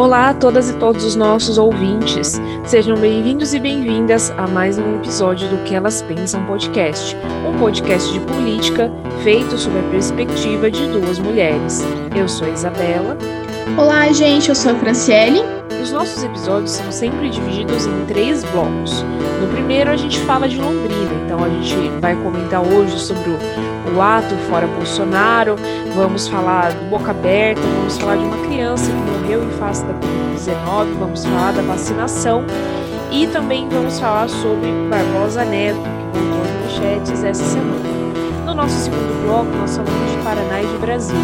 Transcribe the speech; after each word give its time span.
Olá 0.00 0.30
a 0.30 0.34
todas 0.34 0.70
e 0.70 0.78
todos 0.78 1.04
os 1.04 1.14
nossos 1.14 1.58
ouvintes. 1.58 2.40
Sejam 2.64 2.96
bem-vindos 2.96 3.52
e 3.52 3.60
bem-vindas 3.60 4.30
a 4.30 4.46
mais 4.46 4.78
um 4.78 4.96
episódio 4.96 5.46
do 5.50 5.62
Que 5.64 5.74
Elas 5.74 6.00
Pensam 6.00 6.42
Podcast, 6.46 7.14
um 7.46 7.58
podcast 7.58 8.10
de 8.10 8.18
política 8.20 8.90
feito 9.22 9.58
sob 9.58 9.78
a 9.78 9.82
perspectiva 9.90 10.70
de 10.70 10.86
duas 10.86 11.18
mulheres. 11.18 11.82
Eu 12.16 12.26
sou 12.26 12.46
a 12.48 12.50
Isabela. 12.50 13.18
Olá, 13.76 14.10
gente, 14.10 14.48
eu 14.48 14.54
sou 14.54 14.72
a 14.72 14.74
Franciele. 14.76 15.42
Os 15.82 15.92
nossos 15.92 16.22
episódios 16.22 16.70
são 16.70 16.90
sempre 16.90 17.28
divididos 17.28 17.84
em 17.84 18.06
três 18.06 18.42
blocos. 18.44 19.04
No 19.38 19.48
primeiro, 19.48 19.90
a 19.90 19.96
gente 19.96 20.18
fala 20.20 20.48
de 20.48 20.56
Londrina, 20.56 21.12
então 21.26 21.44
a 21.44 21.48
gente 21.50 21.74
vai 22.00 22.16
comentar 22.16 22.62
hoje 22.62 22.98
sobre 22.98 23.28
o, 23.28 23.38
o 23.94 24.00
ato 24.00 24.36
fora 24.48 24.66
Bolsonaro, 24.66 25.56
vamos 25.94 26.28
falar 26.28 26.72
do 26.72 26.88
Boca 26.88 27.10
Aberta, 27.10 27.60
vamos 27.60 27.98
falar 27.98 28.16
de 28.16 28.24
uma 28.24 28.36
criança 28.46 28.90
que 28.90 29.10
morreu 29.10 29.44
em 29.44 29.50
face 29.52 29.84
da 29.84 29.94
Covid-19, 29.94 30.98
vamos 30.98 31.24
falar 31.24 31.52
da 31.52 31.62
vacinação 31.62 32.44
e 33.10 33.26
também 33.26 33.68
vamos 33.68 33.98
falar 33.98 34.28
sobre 34.28 34.70
Barbosa 34.88 35.44
Neto, 35.44 35.80
que 35.80 36.18
voltou 36.18 36.42
às 36.42 36.50
manchetes 36.62 37.24
essa 37.24 37.44
semana. 37.44 37.90
No 38.46 38.54
nosso 38.54 38.74
segundo 38.74 39.24
bloco, 39.24 39.50
nós 39.56 39.76
falamos 39.76 40.10
de 40.12 40.18
Paraná 40.24 40.62
e 40.62 40.66
de 40.66 40.78
Brasil. 40.78 41.16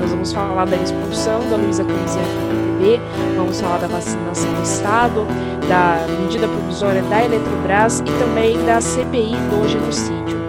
Nós 0.00 0.10
vamos 0.10 0.32
falar 0.32 0.66
da 0.66 0.76
expulsão 0.76 1.40
da 1.50 1.56
Luísa 1.56 1.84
Camisinha 1.84 2.24
do 2.24 2.78
PTB, 2.78 3.00
vamos 3.36 3.60
falar 3.60 3.78
da 3.78 3.86
vacinação 3.86 4.52
do 4.54 4.62
Estado, 4.62 5.26
da 5.68 6.06
medida 6.22 6.48
provisória 6.48 7.02
da 7.02 7.22
Eletrobras 7.22 8.00
e 8.00 8.18
também 8.18 8.64
da 8.64 8.80
CPI 8.80 9.36
do 9.50 9.68
genocídio. 9.68 10.39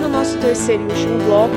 No 0.00 0.08
nosso 0.08 0.36
terceiro 0.38 0.82
e 0.82 0.92
último 0.92 1.24
bloco, 1.24 1.54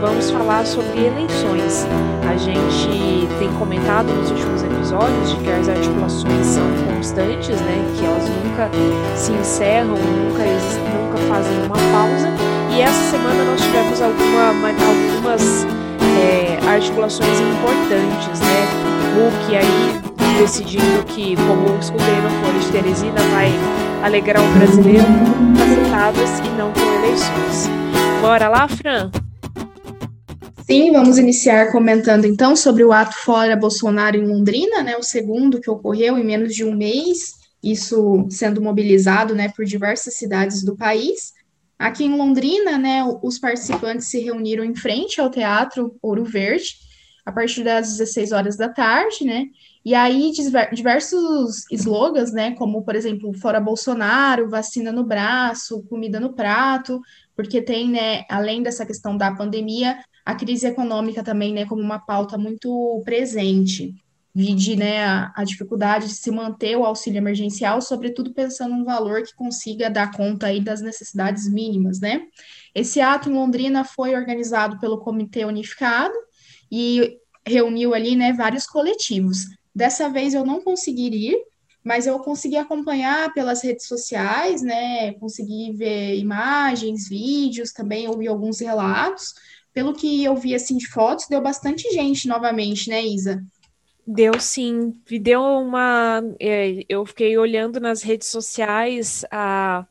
vamos 0.00 0.30
falar 0.30 0.66
sobre 0.66 1.06
eleições. 1.06 1.86
A 2.28 2.36
gente 2.36 3.26
tem 3.38 3.50
comentado 3.58 4.06
nos 4.12 4.30
últimos 4.30 4.62
episódios 4.62 5.30
de 5.30 5.36
que 5.36 5.50
as 5.50 5.68
articulações 5.68 6.46
são 6.46 6.64
constantes, 6.86 7.60
né? 7.62 7.94
Que 7.98 8.04
elas 8.04 8.24
nunca 8.28 8.70
se 9.16 9.32
encerram, 9.32 9.94
nunca, 9.96 10.44
nunca 10.44 11.18
fazem 11.28 11.56
uma 11.64 11.76
pausa. 11.90 12.28
E 12.70 12.82
essa 12.82 13.10
semana 13.10 13.42
nós 13.44 13.60
tivemos 13.60 14.00
alguma, 14.02 14.48
algumas 14.48 15.66
é, 16.20 16.58
articulações 16.68 17.40
importantes, 17.40 18.40
né? 18.40 18.68
Hulk 19.16 19.56
aí 19.56 20.08
decidindo 20.38 21.04
que, 21.06 21.36
como 21.36 21.78
escutei 21.80 22.14
no 22.20 22.30
Foro 22.42 22.58
de 22.60 22.68
Teresina, 22.68 23.20
vai 23.32 23.50
alegrar 24.04 24.44
o 24.44 24.48
brasileiro 24.58 25.04
com 25.04 25.54
cacetadas 25.56 26.38
e 26.40 26.48
não 26.56 26.70
com 26.70 27.04
eleições. 27.04 27.77
Bora 28.20 28.48
lá, 28.48 28.68
Fran? 28.68 29.10
Sim, 30.66 30.92
vamos 30.92 31.16
iniciar 31.18 31.72
comentando 31.72 32.26
então 32.26 32.54
sobre 32.54 32.84
o 32.84 32.92
ato 32.92 33.16
fora 33.16 33.56
Bolsonaro 33.56 34.16
em 34.16 34.26
Londrina, 34.26 34.82
né, 34.82 34.96
o 34.96 35.02
segundo 35.02 35.60
que 35.60 35.70
ocorreu 35.70 36.18
em 36.18 36.24
menos 36.24 36.54
de 36.54 36.64
um 36.64 36.74
mês, 36.74 37.36
isso 37.62 38.26
sendo 38.28 38.60
mobilizado, 38.60 39.34
né, 39.34 39.50
por 39.56 39.64
diversas 39.64 40.14
cidades 40.14 40.62
do 40.62 40.76
país. 40.76 41.32
Aqui 41.78 42.04
em 42.04 42.16
Londrina, 42.16 42.76
né, 42.76 43.02
os 43.22 43.38
participantes 43.38 44.08
se 44.08 44.20
reuniram 44.20 44.64
em 44.64 44.74
frente 44.74 45.20
ao 45.20 45.30
Teatro 45.30 45.96
Ouro 46.02 46.24
Verde, 46.24 46.76
a 47.24 47.32
partir 47.32 47.62
das 47.62 47.96
16 47.96 48.32
horas 48.32 48.56
da 48.56 48.68
tarde, 48.68 49.24
né, 49.24 49.46
e 49.84 49.94
aí 49.94 50.32
diversos 50.72 51.64
slogans, 51.70 52.30
né, 52.32 52.50
como, 52.56 52.82
por 52.82 52.94
exemplo, 52.94 53.32
fora 53.38 53.60
Bolsonaro, 53.60 54.50
vacina 54.50 54.92
no 54.92 55.04
braço, 55.04 55.82
comida 55.88 56.20
no 56.20 56.34
prato, 56.34 57.00
porque 57.38 57.62
tem, 57.62 57.88
né, 57.88 58.24
além 58.28 58.64
dessa 58.64 58.84
questão 58.84 59.16
da 59.16 59.32
pandemia, 59.32 60.02
a 60.26 60.34
crise 60.34 60.66
econômica 60.66 61.22
também, 61.22 61.52
né, 61.52 61.64
como 61.66 61.80
uma 61.80 62.00
pauta 62.00 62.36
muito 62.36 63.00
presente. 63.04 63.94
Vide, 64.34 64.74
né, 64.74 65.04
a, 65.04 65.32
a 65.36 65.44
dificuldade 65.44 66.08
de 66.08 66.14
se 66.14 66.32
manter 66.32 66.76
o 66.76 66.84
auxílio 66.84 67.18
emergencial, 67.18 67.80
sobretudo 67.80 68.34
pensando 68.34 68.74
num 68.74 68.84
valor 68.84 69.22
que 69.22 69.36
consiga 69.36 69.88
dar 69.88 70.10
conta 70.10 70.48
aí 70.48 70.60
das 70.60 70.82
necessidades 70.82 71.48
mínimas, 71.48 72.00
né? 72.00 72.22
Esse 72.74 73.00
ato 73.00 73.30
em 73.30 73.34
Londrina 73.34 73.84
foi 73.84 74.16
organizado 74.16 74.80
pelo 74.80 74.98
Comitê 74.98 75.44
Unificado 75.44 76.14
e 76.72 77.18
reuniu 77.46 77.94
ali, 77.94 78.16
né, 78.16 78.32
vários 78.32 78.66
coletivos. 78.66 79.44
Dessa 79.72 80.08
vez 80.08 80.34
eu 80.34 80.44
não 80.44 80.60
consegui 80.60 81.06
ir, 81.06 81.36
mas 81.84 82.06
eu 82.06 82.18
consegui 82.18 82.56
acompanhar 82.56 83.32
pelas 83.32 83.62
redes 83.62 83.86
sociais, 83.86 84.62
né? 84.62 85.12
Consegui 85.14 85.72
ver 85.72 86.16
imagens, 86.16 87.08
vídeos, 87.08 87.72
também 87.72 88.08
ouvi 88.08 88.28
alguns 88.28 88.60
relatos 88.60 89.34
pelo 89.78 89.94
que 89.94 90.24
eu 90.24 90.34
vi 90.34 90.56
assim 90.56 90.76
de 90.76 90.88
fotos, 90.88 91.28
deu 91.28 91.40
bastante 91.40 91.88
gente 91.92 92.26
novamente, 92.26 92.90
né, 92.90 93.00
Isa? 93.00 93.40
Deu 94.04 94.40
sim, 94.40 94.92
deu 95.20 95.40
uma. 95.40 96.20
É, 96.40 96.84
eu 96.88 97.06
fiquei 97.06 97.38
olhando 97.38 97.78
nas 97.78 98.02
redes 98.02 98.26
sociais 98.26 99.24
a 99.30 99.86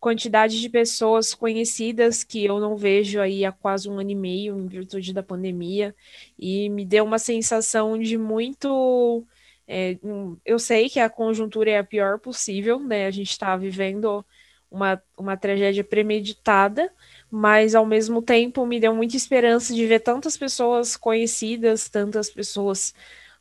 quantidade 0.00 0.58
de 0.58 0.68
pessoas 0.70 1.34
conhecidas 1.34 2.24
que 2.24 2.46
eu 2.46 2.58
não 2.60 2.76
vejo 2.76 3.20
aí 3.20 3.44
há 3.44 3.52
quase 3.52 3.90
um 3.90 3.98
ano 3.98 4.10
e 4.10 4.14
meio, 4.14 4.56
em 4.56 4.68
virtude 4.68 5.12
da 5.12 5.22
pandemia, 5.22 5.94
e 6.38 6.70
me 6.70 6.86
deu 6.86 7.04
uma 7.04 7.18
sensação 7.18 7.98
de 7.98 8.16
muito. 8.16 9.22
É, 9.68 9.98
eu 10.44 10.58
sei 10.58 10.88
que 10.88 11.00
a 11.00 11.10
conjuntura 11.10 11.70
é 11.70 11.78
a 11.78 11.84
pior 11.84 12.18
possível, 12.20 12.78
né? 12.78 13.06
A 13.06 13.10
gente 13.10 13.30
está 13.30 13.56
vivendo 13.56 14.24
uma, 14.70 15.02
uma 15.16 15.36
tragédia 15.36 15.82
premeditada, 15.84 16.92
mas 17.30 17.74
ao 17.74 17.86
mesmo 17.86 18.22
tempo 18.22 18.64
me 18.66 18.78
deu 18.80 18.94
muita 18.94 19.16
esperança 19.16 19.74
de 19.74 19.86
ver 19.86 20.00
tantas 20.00 20.36
pessoas 20.36 20.96
conhecidas, 20.96 21.88
tantas 21.88 22.30
pessoas 22.30 22.94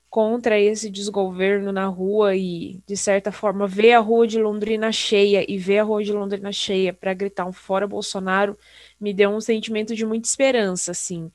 contra 0.10 0.58
esse 0.60 0.90
desgoverno 0.90 1.72
na 1.74 1.88
rua 1.88 2.36
e, 2.36 2.82
de 2.88 2.96
certa 2.96 3.32
forma, 3.32 3.68
ver 3.68 3.94
a 3.94 4.00
rua 4.00 4.26
de 4.26 4.40
Londrina 4.42 4.92
cheia 4.92 5.46
e 5.52 5.58
ver 5.58 5.80
a 5.80 5.84
rua 5.84 6.04
de 6.04 6.14
Londrina 6.14 6.52
cheia 6.54 6.94
para 6.94 7.14
gritar 7.14 7.46
um 7.46 7.52
fora 7.52 7.86
Bolsonaro 7.88 8.58
me 9.00 9.14
deu 9.14 9.30
um 9.32 9.42
sentimento 9.42 9.94
de 9.94 10.06
muita 10.06 10.28
esperança, 10.28 10.92
assim. 10.92 11.30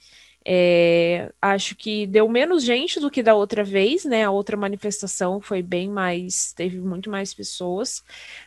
É, 0.44 1.30
acho 1.40 1.76
que 1.76 2.06
deu 2.06 2.28
menos 2.28 2.64
gente 2.64 2.98
do 2.98 3.10
que 3.10 3.22
da 3.22 3.34
outra 3.34 3.62
vez, 3.62 4.04
né? 4.04 4.24
A 4.24 4.30
outra 4.30 4.56
manifestação 4.56 5.40
foi 5.40 5.62
bem 5.62 5.88
mais, 5.88 6.52
teve 6.54 6.78
muito 6.80 7.10
mais 7.10 7.34
pessoas, 7.34 8.02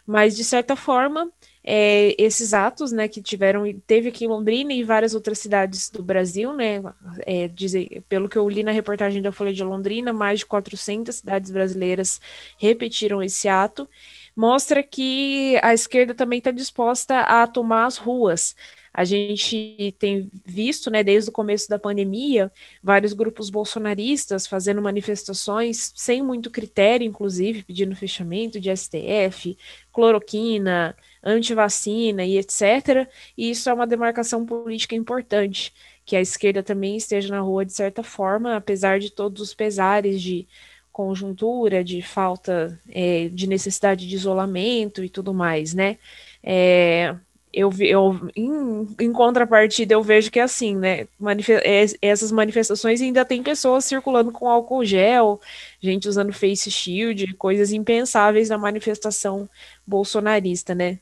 mas 0.05 0.35
de 0.35 0.43
certa 0.43 0.75
forma 0.75 1.31
é, 1.63 2.13
esses 2.21 2.53
atos, 2.53 2.91
né, 2.91 3.07
que 3.07 3.21
tiveram, 3.21 3.63
teve 3.87 4.09
aqui 4.09 4.25
em 4.25 4.27
Londrina 4.27 4.73
e 4.73 4.83
várias 4.83 5.15
outras 5.15 5.39
cidades 5.39 5.89
do 5.89 6.03
Brasil, 6.03 6.53
né, 6.53 6.81
é, 7.25 7.47
dizer, 7.47 8.03
pelo 8.09 8.27
que 8.27 8.37
eu 8.37 8.49
li 8.49 8.63
na 8.63 8.71
reportagem 8.71 9.21
da 9.21 9.31
Folha 9.31 9.53
de 9.53 9.63
Londrina, 9.63 10.11
mais 10.11 10.39
de 10.39 10.45
400 10.45 11.15
cidades 11.15 11.51
brasileiras 11.51 12.19
repetiram 12.57 13.23
esse 13.23 13.47
ato, 13.47 13.87
mostra 14.35 14.83
que 14.83 15.57
a 15.63 15.73
esquerda 15.73 16.13
também 16.13 16.39
está 16.39 16.51
disposta 16.51 17.21
a 17.21 17.47
tomar 17.47 17.85
as 17.85 17.97
ruas. 17.97 18.55
A 18.93 19.03
gente 19.03 19.95
tem 19.97 20.29
visto, 20.45 20.91
né, 20.91 21.03
desde 21.03 21.29
o 21.29 21.33
começo 21.33 21.67
da 21.67 21.79
pandemia, 21.79 22.51
vários 22.81 23.11
grupos 23.13 23.49
bolsonaristas 23.49 24.45
fazendo 24.45 24.81
manifestações 24.81 25.91
sem 25.95 26.21
muito 26.21 26.51
critério, 26.51 27.05
inclusive 27.05 27.63
pedindo 27.63 27.95
fechamento 27.95 28.59
de 28.59 28.69
STF, 28.75 29.57
cloroquina, 29.91 30.95
antivacina 31.23 32.23
e 32.23 32.37
etc. 32.37 33.09
E 33.35 33.49
isso 33.49 33.67
é 33.67 33.73
uma 33.73 33.87
demarcação 33.87 34.45
política 34.45 34.93
importante, 34.93 35.73
que 36.05 36.15
a 36.15 36.21
esquerda 36.21 36.61
também 36.61 36.95
esteja 36.95 37.29
na 37.29 37.41
rua 37.41 37.65
de 37.65 37.73
certa 37.73 38.03
forma, 38.03 38.55
apesar 38.55 38.99
de 38.99 39.09
todos 39.09 39.41
os 39.41 39.53
pesares 39.55 40.21
de 40.21 40.47
conjuntura, 40.91 41.83
de 41.83 42.01
falta 42.03 42.79
é, 42.89 43.27
de 43.29 43.47
necessidade 43.47 44.07
de 44.07 44.15
isolamento 44.15 45.03
e 45.03 45.09
tudo 45.09 45.33
mais, 45.33 45.73
né? 45.73 45.97
É, 46.44 47.15
eu, 47.53 47.71
eu 47.79 48.29
em, 48.35 48.88
em, 49.00 49.13
contrapartida, 49.13 49.94
eu 49.94 50.01
vejo 50.01 50.31
que 50.31 50.39
é 50.39 50.44
assim, 50.44 50.75
né? 50.75 51.07
Manif 51.19 51.51
é, 51.51 51.85
essas 52.01 52.31
manifestações 52.31 53.00
ainda 53.00 53.23
tem 53.23 53.44
pessoas 53.44 53.85
circulando 53.85 54.31
com 54.31 54.50
álcool 54.50 54.83
gel, 54.83 55.39
gente 55.79 56.09
usando 56.09 56.33
face 56.33 56.71
shield, 56.71 57.33
coisas 57.35 57.71
impensáveis 57.71 58.50
na 58.50 58.57
manifestação 58.57 59.47
bolsonarista, 59.85 60.73
né? 60.73 61.00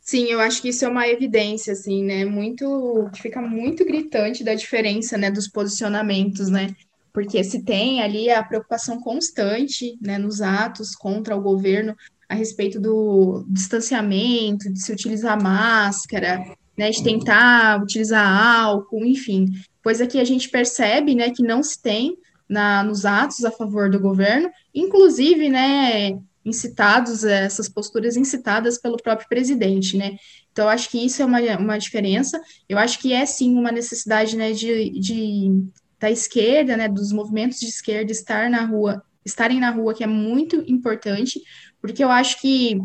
Sim, 0.00 0.26
eu 0.26 0.40
acho 0.40 0.60
que 0.60 0.68
isso 0.68 0.84
é 0.84 0.88
uma 0.88 1.08
evidência, 1.08 1.72
assim, 1.72 2.04
né? 2.04 2.24
Muito, 2.24 3.08
fica 3.14 3.40
muito 3.40 3.84
gritante 3.84 4.44
da 4.44 4.54
diferença, 4.54 5.16
né, 5.16 5.30
dos 5.30 5.48
posicionamentos, 5.48 6.48
né? 6.48 6.74
Porque 7.12 7.42
se 7.42 7.64
tem 7.64 8.02
ali 8.02 8.28
a 8.28 8.42
preocupação 8.42 9.00
constante, 9.00 9.96
né, 10.00 10.18
nos 10.18 10.42
atos 10.42 10.94
contra 10.94 11.34
o 11.34 11.40
governo 11.40 11.96
a 12.28 12.34
respeito 12.34 12.80
do 12.80 13.44
distanciamento, 13.48 14.72
de 14.72 14.80
se 14.80 14.92
utilizar 14.92 15.40
máscara, 15.40 16.44
né, 16.76 16.90
de 16.90 17.02
tentar 17.02 17.82
utilizar 17.82 18.26
álcool, 18.26 19.04
enfim, 19.04 19.46
coisa 19.82 20.06
que 20.06 20.18
a 20.18 20.24
gente 20.24 20.48
percebe, 20.48 21.14
né, 21.14 21.30
que 21.30 21.42
não 21.42 21.62
se 21.62 21.80
tem 21.80 22.16
na, 22.48 22.82
nos 22.82 23.06
atos 23.06 23.44
a 23.44 23.50
favor 23.50 23.90
do 23.90 24.00
governo, 24.00 24.50
inclusive, 24.74 25.48
né, 25.48 26.18
incitados, 26.44 27.24
eh, 27.24 27.44
essas 27.44 27.68
posturas 27.68 28.16
incitadas 28.16 28.78
pelo 28.78 28.96
próprio 28.96 29.28
presidente, 29.28 29.96
né? 29.96 30.16
Então, 30.52 30.68
acho 30.68 30.88
que 30.88 31.04
isso 31.04 31.20
é 31.20 31.24
uma, 31.24 31.40
uma 31.58 31.76
diferença. 31.76 32.40
Eu 32.68 32.78
acho 32.78 33.00
que 33.00 33.12
é, 33.12 33.26
sim, 33.26 33.58
uma 33.58 33.72
necessidade, 33.72 34.36
né, 34.36 34.52
de, 34.52 34.90
de 34.90 35.64
da 35.98 36.10
esquerda, 36.10 36.76
né, 36.76 36.88
dos 36.88 37.10
movimentos 37.10 37.58
de 37.58 37.66
esquerda 37.66 38.12
estar 38.12 38.48
na 38.48 38.64
rua 38.64 39.02
estarem 39.26 39.58
na 39.58 39.70
rua, 39.70 39.92
que 39.92 40.04
é 40.04 40.06
muito 40.06 40.62
importante, 40.68 41.42
porque 41.86 42.02
eu 42.02 42.10
acho 42.10 42.40
que 42.40 42.80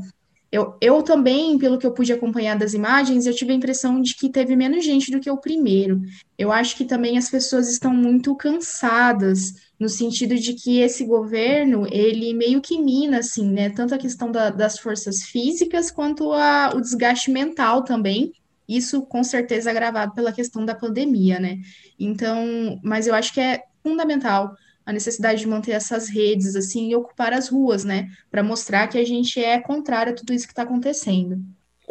eu, 0.51 0.75
eu 0.80 1.01
também, 1.01 1.57
pelo 1.57 1.77
que 1.77 1.88
eu 1.88 1.94
pude 1.94 2.12
acompanhar 2.13 2.57
das 2.57 2.74
imagens, 2.74 3.25
eu 3.25 3.33
tive 3.33 3.51
a 3.51 3.56
impressão 3.56 4.01
de 4.01 4.15
que 4.15 4.30
teve 4.30 4.56
menos 4.56 4.83
gente 4.83 5.09
do 5.09 5.19
que 5.19 5.31
o 5.31 5.38
primeiro. 5.38 6.01
Eu 6.38 6.51
acho 6.51 6.75
que 6.75 6.86
também 6.86 7.18
as 7.18 7.30
pessoas 7.30 7.69
estão 7.69 7.94
muito 7.94 8.36
cansadas, 8.36 9.56
no 9.80 9.89
sentido 9.89 10.36
de 10.36 10.53
que 10.53 10.80
esse 10.80 11.06
governo, 11.06 11.88
ele 11.89 12.33
meio 12.33 12.62
que 12.62 12.80
mina, 12.80 13.19
assim, 13.19 13.50
né, 13.50 13.69
tanto 13.69 13.95
a 13.95 13.98
questão 13.98 14.31
da, 14.31 14.50
das 14.50 14.77
forças 14.77 15.24
físicas, 15.24 15.89
quanto 15.89 16.31
a, 16.33 16.71
o 16.75 16.81
desgaste 16.81 17.31
mental 17.31 17.83
também, 17.83 18.33
isso 18.68 19.01
com 19.04 19.24
certeza 19.24 19.71
agravado 19.71 20.13
pela 20.13 20.31
questão 20.31 20.63
da 20.65 20.75
pandemia, 20.75 21.39
né? 21.39 21.59
Então, 22.00 22.80
mas 22.83 23.07
eu 23.07 23.15
acho 23.15 23.33
que 23.33 23.39
é 23.42 23.63
fundamental 23.81 24.56
a 24.86 24.94
necessidade 24.94 25.42
de 25.42 25.48
manter 25.48 25.72
essas 25.72 26.10
redes 26.10 26.56
assim 26.56 26.89
e 26.89 26.95
ocupar 26.95 27.33
as 27.33 27.50
ruas, 27.50 27.83
né, 27.83 28.10
para 28.30 28.44
mostrar 28.44 28.88
que 28.88 28.98
a 28.98 29.06
gente 29.06 29.44
é 29.44 29.60
contrário 29.60 30.13
a 30.13 30.16
tudo 30.16 30.33
isso 30.33 30.45
que 30.45 30.54
está 30.54 30.63
acontecendo. 30.63 31.39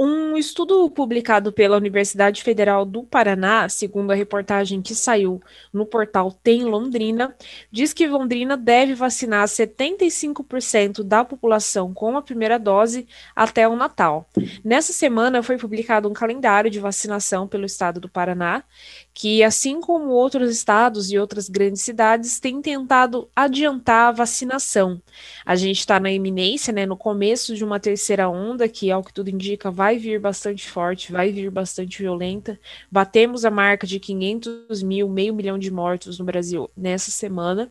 Um 0.02 0.34
estudo 0.34 0.88
publicado 0.88 1.52
pela 1.52 1.76
Universidade 1.76 2.42
Federal 2.42 2.86
do 2.86 3.02
Paraná, 3.02 3.68
segundo 3.68 4.10
a 4.10 4.14
reportagem 4.14 4.80
que 4.80 4.94
saiu 4.94 5.42
no 5.70 5.84
portal 5.84 6.32
Tem 6.32 6.64
Londrina, 6.64 7.36
diz 7.70 7.92
que 7.92 8.06
Londrina 8.06 8.56
deve 8.56 8.94
vacinar 8.94 9.46
75% 9.46 11.02
da 11.02 11.22
população 11.22 11.92
com 11.92 12.16
a 12.16 12.22
primeira 12.22 12.58
dose 12.58 13.06
até 13.36 13.68
o 13.68 13.76
Natal. 13.76 14.26
Nessa 14.64 14.94
semana 14.94 15.42
foi 15.42 15.58
publicado 15.58 16.08
um 16.08 16.14
calendário 16.14 16.70
de 16.70 16.80
vacinação 16.80 17.46
pelo 17.46 17.66
estado 17.66 18.00
do 18.00 18.08
Paraná, 18.08 18.64
que, 19.12 19.42
assim 19.42 19.80
como 19.80 20.10
outros 20.10 20.50
estados 20.50 21.10
e 21.10 21.18
outras 21.18 21.48
grandes 21.48 21.82
cidades, 21.82 22.40
tem 22.40 22.62
tentado 22.62 23.28
adiantar 23.34 24.08
a 24.08 24.12
vacinação. 24.12 25.00
A 25.44 25.56
gente 25.56 25.80
está 25.80 25.98
na 26.00 26.10
iminência, 26.10 26.72
né, 26.72 26.86
no 26.86 26.96
começo 26.96 27.54
de 27.54 27.64
uma 27.64 27.80
terceira 27.80 28.28
onda, 28.28 28.68
que, 28.68 28.90
ao 28.90 29.02
que 29.02 29.12
tudo 29.12 29.28
indica, 29.28 29.70
vai 29.70 29.98
vir 29.98 30.20
bastante 30.20 30.68
forte, 30.68 31.12
vai 31.12 31.32
vir 31.32 31.50
bastante 31.50 31.98
violenta. 31.98 32.58
Batemos 32.90 33.44
a 33.44 33.50
marca 33.50 33.86
de 33.86 33.98
500 33.98 34.82
mil, 34.82 35.08
meio 35.08 35.34
milhão 35.34 35.58
de 35.58 35.70
mortos 35.70 36.18
no 36.18 36.24
Brasil 36.24 36.70
nessa 36.76 37.10
semana. 37.10 37.70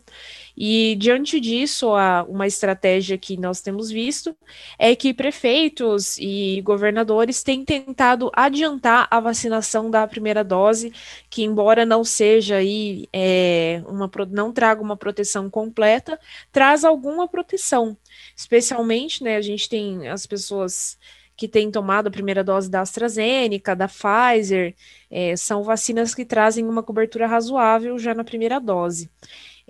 E 0.62 0.98
diante 0.98 1.40
disso, 1.40 1.94
a, 1.94 2.26
uma 2.28 2.46
estratégia 2.46 3.18
que 3.18 3.38
nós 3.38 3.62
temos 3.62 3.90
visto 3.90 4.36
é 4.78 4.94
que 4.94 5.14
prefeitos 5.14 6.18
e 6.18 6.62
governadores 6.66 7.42
têm 7.42 7.64
tentado 7.64 8.30
adiantar 8.34 9.08
a 9.10 9.22
vacinação 9.22 9.90
da 9.90 10.06
primeira 10.06 10.44
dose, 10.44 10.92
que 11.30 11.44
embora 11.44 11.86
não 11.86 12.04
seja 12.04 12.58
aí 12.58 13.08
é, 13.14 13.82
uma 13.88 14.12
não 14.30 14.52
traga 14.52 14.82
uma 14.82 14.98
proteção 14.98 15.50
completa, 15.50 16.20
traz 16.52 16.84
alguma 16.84 17.26
proteção. 17.26 17.96
Especialmente, 18.36 19.24
né, 19.24 19.38
a 19.38 19.42
gente 19.42 19.70
tem 19.70 20.10
as 20.10 20.26
pessoas 20.26 20.98
que 21.38 21.48
têm 21.48 21.72
tomado 21.72 22.08
a 22.08 22.12
primeira 22.12 22.44
dose 22.44 22.70
da 22.70 22.82
AstraZeneca, 22.82 23.74
da 23.74 23.88
Pfizer, 23.88 24.76
é, 25.10 25.38
são 25.38 25.64
vacinas 25.64 26.14
que 26.14 26.26
trazem 26.26 26.66
uma 26.66 26.84
cobertura 26.84 27.28
razoável 27.28 27.98
já 27.98 28.14
na 28.14 28.26
primeira 28.26 28.60
dose. 28.60 29.10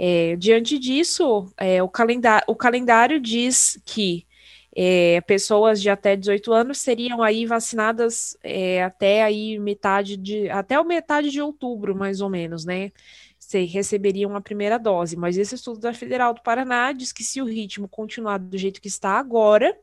É, 0.02 0.38
diante 0.38 0.80
disso, 0.80 1.52
é, 1.58 1.84
o, 1.84 1.90
calendário, 1.90 2.46
o 2.48 2.56
calendário 2.56 3.20
diz 3.20 3.82
que 3.84 4.26
é, 4.74 5.20
pessoas 5.22 5.82
de 5.82 5.90
até 5.90 6.16
18 6.16 6.54
anos 6.54 6.78
seriam 6.78 7.22
aí 7.22 7.46
vacinadas 7.46 8.38
é, 8.42 8.82
até 8.82 9.24
aí 9.24 9.60
metade 9.60 10.16
de 10.16 10.50
até 10.50 10.80
o 10.80 10.86
metade 10.86 11.30
de 11.32 11.42
outubro, 11.42 11.94
mais 11.94 12.22
ou 12.22 12.30
menos, 12.30 12.64
né? 12.64 12.92
Se 13.38 13.66
receberiam 13.66 14.36
a 14.38 14.42
primeira 14.42 14.80
dose. 14.80 15.18
Mas 15.18 15.38
esse 15.38 15.56
estudo 15.56 15.82
da 15.82 15.94
Federal 15.94 16.34
do 16.34 16.42
Paraná 16.42 16.94
diz 16.94 17.12
que 17.12 17.24
se 17.24 17.42
o 17.42 17.46
ritmo 17.46 17.88
continuar 17.90 18.38
do 18.38 18.58
jeito 18.58 18.82
que 18.82 18.88
está 18.88 19.20
agora, 19.20 19.78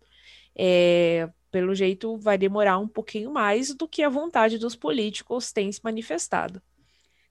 é, 0.57 1.29
pelo 1.51 1.75
jeito 1.75 2.17
vai 2.17 2.39
demorar 2.39 2.79
um 2.79 2.89
pouquinho 2.89 3.31
mais 3.31 3.75
do 3.75 3.87
que 3.87 4.03
a 4.03 4.09
vontade 4.09 4.59
dos 4.59 4.75
políticos 4.77 5.53
tem 5.53 5.71
se 5.71 5.81
manifestado. 5.85 6.63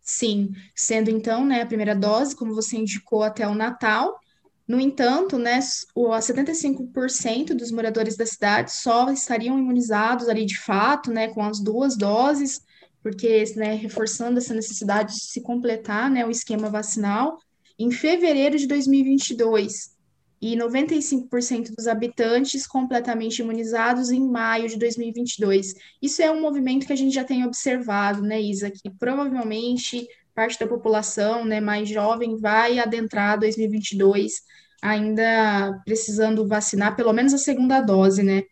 Sim, 0.05 0.51
sendo 0.75 1.09
então, 1.09 1.43
né, 1.43 1.63
a 1.63 1.65
primeira 1.65 1.95
dose, 1.95 2.35
como 2.35 2.53
você 2.53 2.77
indicou, 2.77 3.23
até 3.23 3.47
o 3.47 3.55
Natal. 3.55 4.19
No 4.67 4.79
entanto, 4.79 5.39
né, 5.39 5.59
o 5.95 6.09
75% 6.09 7.55
dos 7.55 7.71
moradores 7.71 8.15
da 8.15 8.25
cidade 8.25 8.71
só 8.71 9.09
estariam 9.11 9.57
imunizados 9.57 10.29
ali 10.29 10.45
de 10.45 10.59
fato, 10.59 11.11
né, 11.11 11.29
com 11.29 11.43
as 11.43 11.59
duas 11.59 11.97
doses, 11.97 12.61
porque, 13.01 13.43
né, 13.55 13.73
reforçando 13.73 14.37
essa 14.37 14.53
necessidade 14.53 15.15
de 15.15 15.23
se 15.23 15.41
completar, 15.41 16.09
né, 16.09 16.23
o 16.23 16.29
esquema 16.29 16.69
vacinal 16.69 17.39
em 17.77 17.91
fevereiro 17.91 18.57
de 18.59 18.67
2022 18.67 19.94
e 20.45 20.55
95% 20.55 21.73
dos 21.75 21.87
habitantes 21.87 22.67
completamente 22.67 23.39
imunizados 23.39 24.11
em 24.11 24.21
maio 24.21 24.69
de 24.69 24.77
2022. 24.77 25.73
Isso 25.99 26.21
é 26.21 26.29
um 26.29 26.39
movimento 26.39 26.85
que 26.85 26.93
a 26.93 26.95
gente 26.95 27.15
já 27.15 27.23
tem 27.23 27.43
observado, 27.43 28.21
né, 28.21 28.39
Isa, 28.39 28.69
que 28.69 28.91
provavelmente 28.99 30.07
parte 30.35 30.59
da 30.59 30.67
população, 30.67 31.43
né, 31.45 31.59
mais 31.59 31.89
jovem 31.89 32.37
vai 32.37 32.77
adentrar 32.77 33.39
2022 33.39 34.33
ainda 34.83 35.81
precisando 35.83 36.47
vacinar 36.47 36.95
pelo 36.95 37.11
menos 37.11 37.33
a 37.33 37.39
segunda 37.39 37.81
dose, 37.81 38.21
né? 38.21 38.43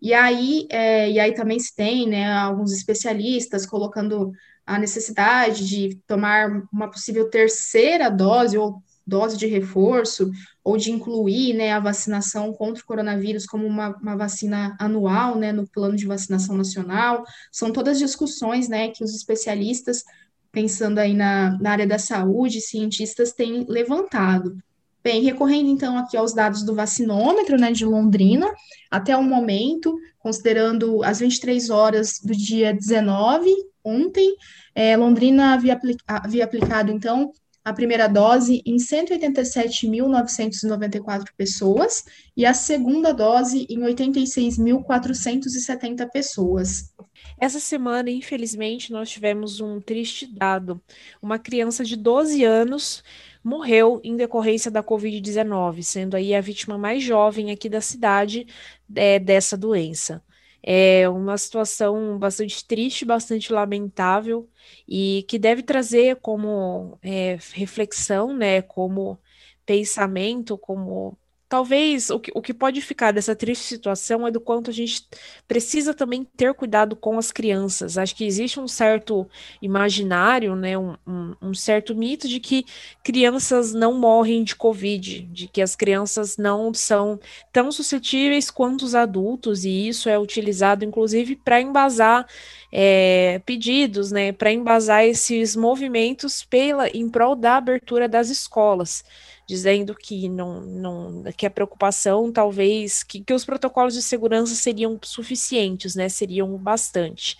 E 0.00 0.14
aí, 0.14 0.68
é, 0.70 1.10
e 1.10 1.18
aí 1.18 1.34
também 1.34 1.58
se 1.58 1.74
tem, 1.74 2.08
né, 2.08 2.32
alguns 2.32 2.72
especialistas 2.72 3.66
colocando 3.66 4.30
a 4.64 4.78
necessidade 4.78 5.66
de 5.66 5.96
tomar 6.06 6.62
uma 6.72 6.88
possível 6.88 7.28
terceira 7.28 8.08
dose 8.08 8.56
ou 8.56 8.80
dose 9.10 9.36
de 9.36 9.46
reforço 9.46 10.30
ou 10.62 10.76
de 10.76 10.92
incluir 10.92 11.52
né, 11.52 11.72
a 11.72 11.80
vacinação 11.80 12.52
contra 12.52 12.82
o 12.82 12.86
coronavírus 12.86 13.44
como 13.44 13.66
uma, 13.66 13.88
uma 13.96 14.16
vacina 14.16 14.76
anual 14.78 15.36
né, 15.36 15.52
no 15.52 15.66
plano 15.66 15.96
de 15.96 16.06
vacinação 16.06 16.56
nacional. 16.56 17.24
São 17.50 17.72
todas 17.72 17.98
discussões 17.98 18.68
né, 18.68 18.88
que 18.88 19.02
os 19.02 19.14
especialistas, 19.14 20.04
pensando 20.52 20.98
aí 20.98 21.12
na, 21.12 21.58
na 21.60 21.72
área 21.72 21.86
da 21.86 21.98
saúde, 21.98 22.60
cientistas 22.60 23.32
têm 23.32 23.66
levantado. 23.68 24.56
Bem, 25.02 25.22
recorrendo 25.22 25.70
então 25.70 25.96
aqui 25.98 26.16
aos 26.16 26.34
dados 26.34 26.62
do 26.62 26.74
vacinômetro 26.74 27.58
né, 27.58 27.72
de 27.72 27.84
Londrina, 27.86 28.46
até 28.90 29.16
o 29.16 29.22
momento, 29.22 29.98
considerando 30.18 31.02
as 31.02 31.20
23 31.20 31.70
horas 31.70 32.20
do 32.22 32.34
dia 32.34 32.74
19, 32.74 33.50
ontem, 33.82 34.36
é, 34.74 34.96
Londrina 34.96 35.54
havia, 35.54 35.80
havia 36.06 36.44
aplicado 36.44 36.92
então 36.92 37.32
a 37.64 37.72
primeira 37.72 38.06
dose 38.08 38.62
em 38.64 38.76
187.994 38.76 41.30
pessoas 41.36 42.04
e 42.36 42.46
a 42.46 42.54
segunda 42.54 43.12
dose 43.12 43.66
em 43.68 43.80
86.470 43.80 46.08
pessoas. 46.10 46.94
Essa 47.38 47.60
semana, 47.60 48.10
infelizmente, 48.10 48.90
nós 48.92 49.10
tivemos 49.10 49.60
um 49.60 49.80
triste 49.80 50.26
dado. 50.26 50.80
Uma 51.20 51.38
criança 51.38 51.84
de 51.84 51.96
12 51.96 52.42
anos 52.44 53.04
morreu 53.42 54.00
em 54.04 54.16
decorrência 54.16 54.70
da 54.70 54.82
Covid-19, 54.82 55.82
sendo 55.82 56.16
aí 56.16 56.34
a 56.34 56.40
vítima 56.40 56.78
mais 56.78 57.02
jovem 57.02 57.50
aqui 57.50 57.68
da 57.68 57.80
cidade 57.80 58.46
é, 58.94 59.18
dessa 59.18 59.56
doença. 59.56 60.22
É 60.62 61.08
uma 61.08 61.38
situação 61.38 62.18
bastante 62.18 62.66
triste, 62.66 63.04
bastante 63.04 63.52
lamentável 63.52 64.48
e 64.88 65.24
que 65.28 65.38
deve 65.38 65.62
trazer 65.62 66.16
como 66.16 66.98
é, 67.02 67.38
reflexão, 67.54 68.34
né, 68.36 68.62
como 68.62 69.18
pensamento, 69.66 70.58
como 70.58 71.18
talvez 71.50 72.10
o 72.10 72.20
que, 72.20 72.30
o 72.32 72.40
que 72.40 72.54
pode 72.54 72.80
ficar 72.80 73.10
dessa 73.10 73.34
triste 73.34 73.64
situação 73.64 74.24
é 74.24 74.30
do 74.30 74.40
quanto 74.40 74.70
a 74.70 74.72
gente 74.72 75.04
precisa 75.48 75.92
também 75.92 76.24
ter 76.36 76.54
cuidado 76.54 76.94
com 76.94 77.18
as 77.18 77.32
crianças. 77.32 77.98
Acho 77.98 78.14
que 78.14 78.24
existe 78.24 78.60
um 78.60 78.68
certo 78.68 79.28
imaginário, 79.60 80.54
né, 80.54 80.78
um, 80.78 80.94
um, 81.04 81.34
um, 81.42 81.52
certo 81.52 81.92
mito 81.92 82.28
de 82.28 82.38
que 82.38 82.64
crianças 83.02 83.74
não 83.74 83.98
morrem 83.98 84.44
de 84.44 84.54
Covid, 84.54 85.22
de 85.22 85.48
que 85.48 85.60
as 85.60 85.74
crianças 85.74 86.36
não 86.36 86.72
são 86.72 87.18
tão 87.52 87.72
suscetíveis 87.72 88.48
quanto 88.48 88.82
os 88.84 88.94
adultos, 88.94 89.64
e 89.64 89.88
isso 89.88 90.08
é 90.08 90.16
utilizado, 90.16 90.84
inclusive, 90.84 91.34
para 91.34 91.60
embasar 91.60 92.28
é, 92.70 93.42
pedidos, 93.44 94.12
né, 94.12 94.30
para 94.30 94.52
embasar 94.52 95.04
esses 95.04 95.56
movimentos 95.56 96.44
pela, 96.44 96.88
em 96.88 97.08
prol 97.08 97.34
da 97.34 97.56
abertura 97.56 98.08
das 98.08 98.30
escolas 98.30 99.02
dizendo 99.50 99.96
que 99.96 100.28
não, 100.28 100.60
não 100.60 101.24
que 101.36 101.44
a 101.44 101.50
preocupação 101.50 102.30
talvez 102.30 103.02
que, 103.02 103.20
que 103.20 103.34
os 103.34 103.44
protocolos 103.44 103.94
de 103.94 104.00
segurança 104.00 104.54
seriam 104.54 104.96
suficientes, 105.02 105.96
né? 105.96 106.08
Seriam 106.08 106.56
bastante. 106.56 107.36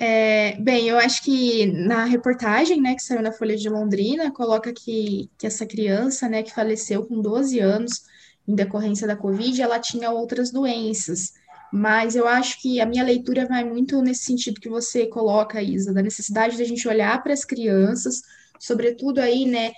É, 0.00 0.56
bem, 0.58 0.88
eu 0.88 0.96
acho 0.96 1.22
que 1.22 1.66
na 1.66 2.06
reportagem, 2.06 2.80
né, 2.80 2.94
que 2.94 3.02
saiu 3.02 3.20
na 3.20 3.30
Folha 3.30 3.54
de 3.54 3.68
Londrina, 3.68 4.32
coloca 4.32 4.72
que, 4.72 5.30
que 5.36 5.46
essa 5.46 5.66
criança, 5.66 6.26
né, 6.26 6.42
que 6.42 6.54
faleceu 6.54 7.04
com 7.04 7.20
12 7.20 7.60
anos 7.60 8.02
em 8.48 8.54
decorrência 8.54 9.06
da 9.06 9.14
Covid, 9.14 9.60
ela 9.60 9.78
tinha 9.78 10.10
outras 10.10 10.50
doenças. 10.50 11.34
Mas 11.70 12.16
eu 12.16 12.26
acho 12.26 12.60
que 12.62 12.80
a 12.80 12.86
minha 12.86 13.04
leitura 13.04 13.46
vai 13.46 13.62
muito 13.62 14.00
nesse 14.00 14.24
sentido 14.24 14.60
que 14.60 14.70
você 14.70 15.06
coloca, 15.06 15.62
Isa, 15.62 15.92
da 15.92 16.02
necessidade 16.02 16.56
da 16.56 16.64
gente 16.64 16.88
olhar 16.88 17.22
para 17.22 17.34
as 17.34 17.44
crianças, 17.44 18.22
sobretudo 18.58 19.20
aí, 19.20 19.44
né, 19.44 19.72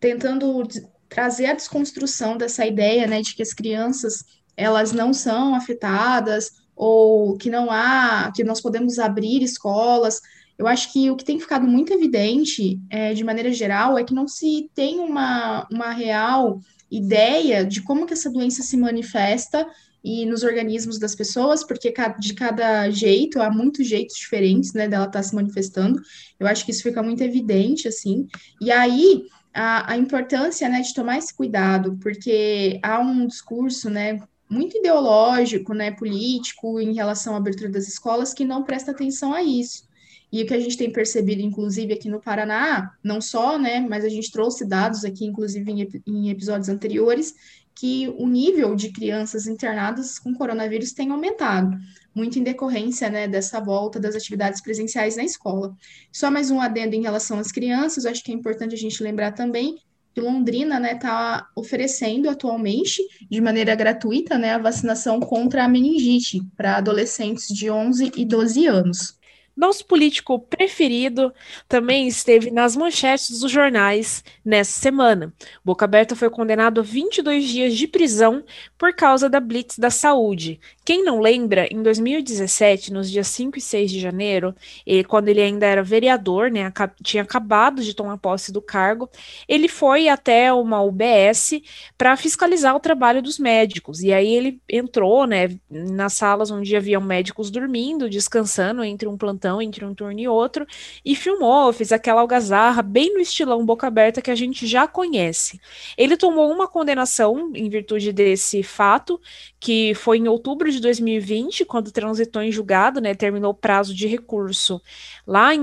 tentando 0.00 0.66
trazer 1.10 1.46
a 1.46 1.54
desconstrução 1.54 2.38
dessa 2.38 2.64
ideia, 2.64 3.06
né, 3.06 3.20
de 3.20 3.34
que 3.34 3.42
as 3.42 3.52
crianças 3.52 4.24
elas 4.56 4.92
não 4.92 5.12
são 5.12 5.54
afetadas 5.54 6.52
ou 6.76 7.36
que 7.36 7.50
não 7.50 7.70
há, 7.70 8.32
que 8.34 8.44
nós 8.44 8.60
podemos 8.60 8.98
abrir 8.98 9.42
escolas. 9.42 10.20
Eu 10.56 10.66
acho 10.66 10.92
que 10.92 11.10
o 11.10 11.16
que 11.16 11.24
tem 11.24 11.38
ficado 11.38 11.66
muito 11.66 11.92
evidente, 11.92 12.80
é, 12.88 13.12
de 13.12 13.24
maneira 13.24 13.52
geral, 13.52 13.98
é 13.98 14.04
que 14.04 14.14
não 14.14 14.28
se 14.28 14.70
tem 14.74 15.00
uma, 15.00 15.66
uma 15.70 15.90
real 15.90 16.60
ideia 16.90 17.64
de 17.64 17.82
como 17.82 18.06
que 18.06 18.12
essa 18.12 18.30
doença 18.30 18.62
se 18.62 18.76
manifesta 18.76 19.66
e 20.02 20.24
nos 20.24 20.42
organismos 20.42 20.98
das 20.98 21.14
pessoas, 21.14 21.64
porque 21.64 21.92
de 22.18 22.34
cada 22.34 22.90
jeito, 22.90 23.40
há 23.40 23.50
muitos 23.50 23.86
jeitos 23.86 24.16
diferentes, 24.16 24.72
né, 24.72 24.88
dela 24.88 25.04
estar 25.04 25.18
tá 25.18 25.22
se 25.22 25.34
manifestando. 25.34 26.00
Eu 26.38 26.46
acho 26.46 26.64
que 26.64 26.70
isso 26.70 26.82
fica 26.82 27.02
muito 27.02 27.22
evidente, 27.22 27.86
assim. 27.86 28.26
E 28.60 28.70
aí, 28.70 29.24
a, 29.52 29.92
a 29.92 29.96
importância, 29.96 30.68
né, 30.68 30.80
de 30.80 30.94
tomar 30.94 31.18
esse 31.18 31.34
cuidado, 31.34 31.98
porque 32.00 32.78
há 32.82 32.98
um 33.00 33.26
discurso, 33.26 33.90
né, 33.90 34.20
muito 34.48 34.76
ideológico, 34.78 35.74
né, 35.74 35.90
político, 35.92 36.80
em 36.80 36.94
relação 36.94 37.34
à 37.34 37.36
abertura 37.36 37.70
das 37.70 37.88
escolas, 37.88 38.34
que 38.34 38.44
não 38.44 38.64
presta 38.64 38.90
atenção 38.90 39.32
a 39.32 39.42
isso. 39.42 39.88
E 40.32 40.42
o 40.42 40.46
que 40.46 40.54
a 40.54 40.60
gente 40.60 40.76
tem 40.76 40.92
percebido, 40.92 41.42
inclusive, 41.42 41.92
aqui 41.92 42.08
no 42.08 42.20
Paraná, 42.20 42.92
não 43.02 43.20
só, 43.20 43.58
né, 43.58 43.80
mas 43.80 44.04
a 44.04 44.08
gente 44.08 44.30
trouxe 44.30 44.64
dados 44.64 45.04
aqui, 45.04 45.24
inclusive, 45.24 45.70
em, 45.70 45.88
em 46.06 46.30
episódios 46.30 46.68
anteriores, 46.68 47.34
que 47.74 48.08
o 48.18 48.28
nível 48.28 48.76
de 48.76 48.92
crianças 48.92 49.46
internadas 49.46 50.18
com 50.18 50.34
coronavírus 50.34 50.92
tem 50.92 51.10
aumentado, 51.10 51.76
muito 52.14 52.38
em 52.38 52.42
decorrência 52.42 53.08
né, 53.08 53.28
dessa 53.28 53.60
volta 53.60 54.00
das 54.00 54.14
atividades 54.14 54.60
presenciais 54.60 55.16
na 55.16 55.24
escola. 55.24 55.74
Só 56.12 56.30
mais 56.30 56.50
um 56.50 56.60
adendo 56.60 56.94
em 56.94 57.02
relação 57.02 57.38
às 57.38 57.52
crianças, 57.52 58.06
acho 58.06 58.22
que 58.24 58.32
é 58.32 58.34
importante 58.34 58.74
a 58.74 58.78
gente 58.78 59.02
lembrar 59.02 59.32
também 59.32 59.76
que 60.12 60.20
Londrina 60.20 60.76
está 60.76 60.80
né, 60.80 60.94
tá 60.96 61.48
oferecendo 61.54 62.28
atualmente, 62.28 63.00
de 63.30 63.40
maneira 63.40 63.74
gratuita, 63.76 64.36
né, 64.36 64.54
a 64.54 64.58
vacinação 64.58 65.20
contra 65.20 65.64
a 65.64 65.68
meningite 65.68 66.42
para 66.56 66.76
adolescentes 66.76 67.46
de 67.46 67.70
11 67.70 68.12
e 68.16 68.24
12 68.24 68.66
anos. 68.66 69.19
Nosso 69.56 69.84
político 69.84 70.38
preferido 70.38 71.32
também 71.68 72.06
esteve 72.06 72.50
nas 72.50 72.76
manchetes 72.76 73.40
dos 73.40 73.50
jornais 73.50 74.24
nessa 74.44 74.80
semana. 74.80 75.34
Boca 75.64 75.84
Aberta 75.84 76.14
foi 76.14 76.30
condenado 76.30 76.80
a 76.80 76.84
22 76.84 77.44
dias 77.44 77.76
de 77.76 77.86
prisão 77.86 78.44
por 78.78 78.94
causa 78.94 79.28
da 79.28 79.40
Blitz 79.40 79.78
da 79.78 79.90
Saúde. 79.90 80.60
Quem 80.84 81.04
não 81.04 81.20
lembra, 81.20 81.66
em 81.70 81.82
2017, 81.82 82.92
nos 82.92 83.10
dias 83.10 83.26
5 83.28 83.58
e 83.58 83.60
6 83.60 83.90
de 83.90 84.00
janeiro, 84.00 84.54
ele, 84.86 85.04
quando 85.04 85.28
ele 85.28 85.42
ainda 85.42 85.66
era 85.66 85.82
vereador, 85.82 86.50
né, 86.50 86.72
tinha 87.02 87.22
acabado 87.22 87.82
de 87.82 87.94
tomar 87.94 88.18
posse 88.18 88.52
do 88.52 88.62
cargo, 88.62 89.10
ele 89.48 89.68
foi 89.68 90.08
até 90.08 90.52
uma 90.52 90.80
UBS 90.80 91.60
para 91.98 92.16
fiscalizar 92.16 92.74
o 92.74 92.80
trabalho 92.80 93.20
dos 93.20 93.38
médicos. 93.38 94.00
E 94.00 94.12
aí 94.12 94.32
ele 94.32 94.60
entrou 94.68 95.26
né, 95.26 95.56
nas 95.68 96.14
salas 96.14 96.50
onde 96.50 96.74
haviam 96.74 97.02
médicos 97.02 97.50
dormindo, 97.50 98.08
descansando 98.08 98.82
entre 98.82 99.08
um 99.08 99.18
plantão 99.18 99.39
entre 99.62 99.84
um 99.84 99.94
turno 99.94 100.18
e 100.18 100.28
outro, 100.28 100.66
e 101.04 101.14
filmou, 101.14 101.72
fez 101.72 101.92
aquela 101.92 102.20
algazarra 102.20 102.82
bem 102.82 103.14
no 103.14 103.20
estilão 103.20 103.64
boca 103.64 103.86
aberta 103.86 104.20
que 104.20 104.30
a 104.30 104.34
gente 104.34 104.66
já 104.66 104.88
conhece. 104.88 105.60
Ele 105.96 106.16
tomou 106.16 106.50
uma 106.52 106.66
condenação 106.66 107.52
em 107.54 107.68
virtude 107.68 108.12
desse 108.12 108.62
fato, 108.62 109.20
que 109.58 109.94
foi 109.94 110.18
em 110.18 110.28
outubro 110.28 110.70
de 110.70 110.80
2020, 110.80 111.64
quando 111.64 111.92
transitou 111.92 112.42
em 112.42 112.50
julgado, 112.50 113.00
né, 113.00 113.14
terminou 113.14 113.52
o 113.52 113.54
prazo 113.54 113.94
de 113.94 114.06
recurso 114.06 114.80
lá 115.26 115.54
em, 115.54 115.62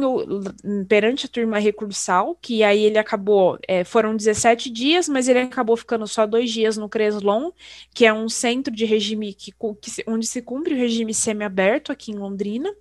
perante 0.88 1.26
a 1.26 1.30
turma 1.30 1.60
recursal, 1.60 2.38
que 2.42 2.64
aí 2.64 2.84
ele 2.84 2.98
acabou, 2.98 3.60
é, 3.68 3.84
foram 3.84 4.16
17 4.16 4.70
dias, 4.70 5.10
mas 5.10 5.28
ele 5.28 5.40
acabou 5.40 5.76
ficando 5.76 6.08
só 6.08 6.26
dois 6.26 6.52
dias 6.52 6.78
no 6.78 6.88
Creslon, 6.88 7.52
que 7.94 8.06
é 8.06 8.14
um 8.14 8.30
centro 8.30 8.74
de 8.74 8.86
regime 8.86 9.34
que, 9.34 9.52
que 9.52 9.92
onde 10.08 10.26
se 10.26 10.42
cumpre 10.42 10.74
o 10.74 10.78
regime 10.78 11.14
semiaberto 11.14 11.92
aqui 11.92 12.12
em 12.12 12.16
Londrina. 12.16 12.74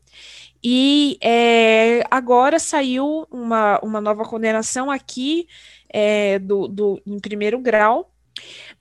E 0.68 1.16
é, 1.22 2.02
agora 2.10 2.58
saiu 2.58 3.24
uma, 3.30 3.78
uma 3.84 4.00
nova 4.00 4.24
condenação 4.24 4.90
aqui 4.90 5.46
é, 5.88 6.40
do, 6.40 6.66
do, 6.66 7.00
em 7.06 7.20
primeiro 7.20 7.60
grau 7.60 8.12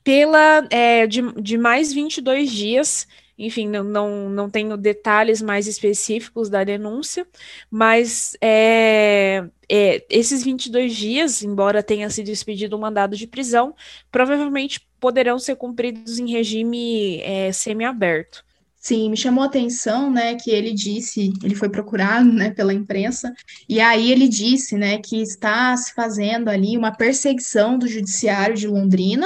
pela 0.03 0.67
é, 0.71 1.05
de, 1.05 1.21
de 1.39 1.59
mais 1.59 1.93
22 1.93 2.49
dias. 2.49 3.07
Enfim, 3.37 3.67
não, 3.67 3.83
não, 3.83 4.29
não 4.31 4.49
tenho 4.49 4.75
detalhes 4.77 5.43
mais 5.43 5.67
específicos 5.67 6.49
da 6.49 6.63
denúncia, 6.63 7.27
mas 7.69 8.35
é, 8.41 9.47
é, 9.69 10.03
esses 10.09 10.43
22 10.43 10.95
dias, 10.95 11.43
embora 11.43 11.83
tenha 11.83 12.09
sido 12.09 12.29
expedido 12.29 12.75
um 12.75 12.79
mandado 12.79 13.15
de 13.15 13.27
prisão, 13.27 13.75
provavelmente 14.11 14.87
poderão 14.99 15.37
ser 15.37 15.55
cumpridos 15.55 16.17
em 16.17 16.31
regime 16.31 17.21
é, 17.21 17.51
semiaberto. 17.51 18.44
Sim, 18.85 19.09
me 19.09 19.17
chamou 19.17 19.43
a 19.43 19.47
atenção, 19.47 20.11
né, 20.11 20.35
que 20.35 20.51
ele 20.51 20.71
disse, 20.71 21.33
ele 21.43 21.55
foi 21.55 21.67
procurado, 21.69 22.31
né, 22.31 22.51
pela 22.51 22.71
imprensa, 22.71 23.33
e 23.67 23.81
aí 23.81 24.11
ele 24.11 24.27
disse, 24.27 24.77
né, 24.77 24.99
que 24.99 25.19
está 25.19 25.75
se 25.75 25.91
fazendo 25.91 26.49
ali 26.49 26.77
uma 26.77 26.95
perseguição 26.95 27.79
do 27.79 27.87
judiciário 27.87 28.55
de 28.55 28.67
Londrina 28.67 29.25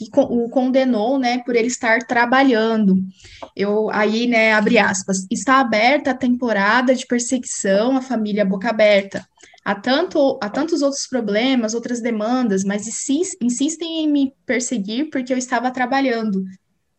e 0.00 0.08
o 0.16 0.48
condenou, 0.48 1.16
né, 1.16 1.38
por 1.44 1.54
ele 1.54 1.68
estar 1.68 2.00
trabalhando. 2.08 2.96
Eu 3.54 3.88
aí, 3.92 4.26
né, 4.26 4.52
abre 4.52 4.78
aspas, 4.78 5.28
está 5.30 5.60
aberta 5.60 6.10
a 6.10 6.14
temporada 6.14 6.92
de 6.92 7.06
perseguição 7.06 7.96
à 7.96 8.02
família 8.02 8.44
Boca 8.44 8.68
Aberta. 8.68 9.24
Há, 9.64 9.76
tanto, 9.76 10.40
há 10.42 10.50
tantos 10.50 10.82
outros 10.82 11.06
problemas, 11.06 11.72
outras 11.72 12.00
demandas, 12.00 12.64
mas 12.64 12.84
insistem 13.40 14.02
em 14.02 14.10
me 14.10 14.34
perseguir 14.44 15.08
porque 15.08 15.32
eu 15.32 15.38
estava 15.38 15.70
trabalhando, 15.70 16.42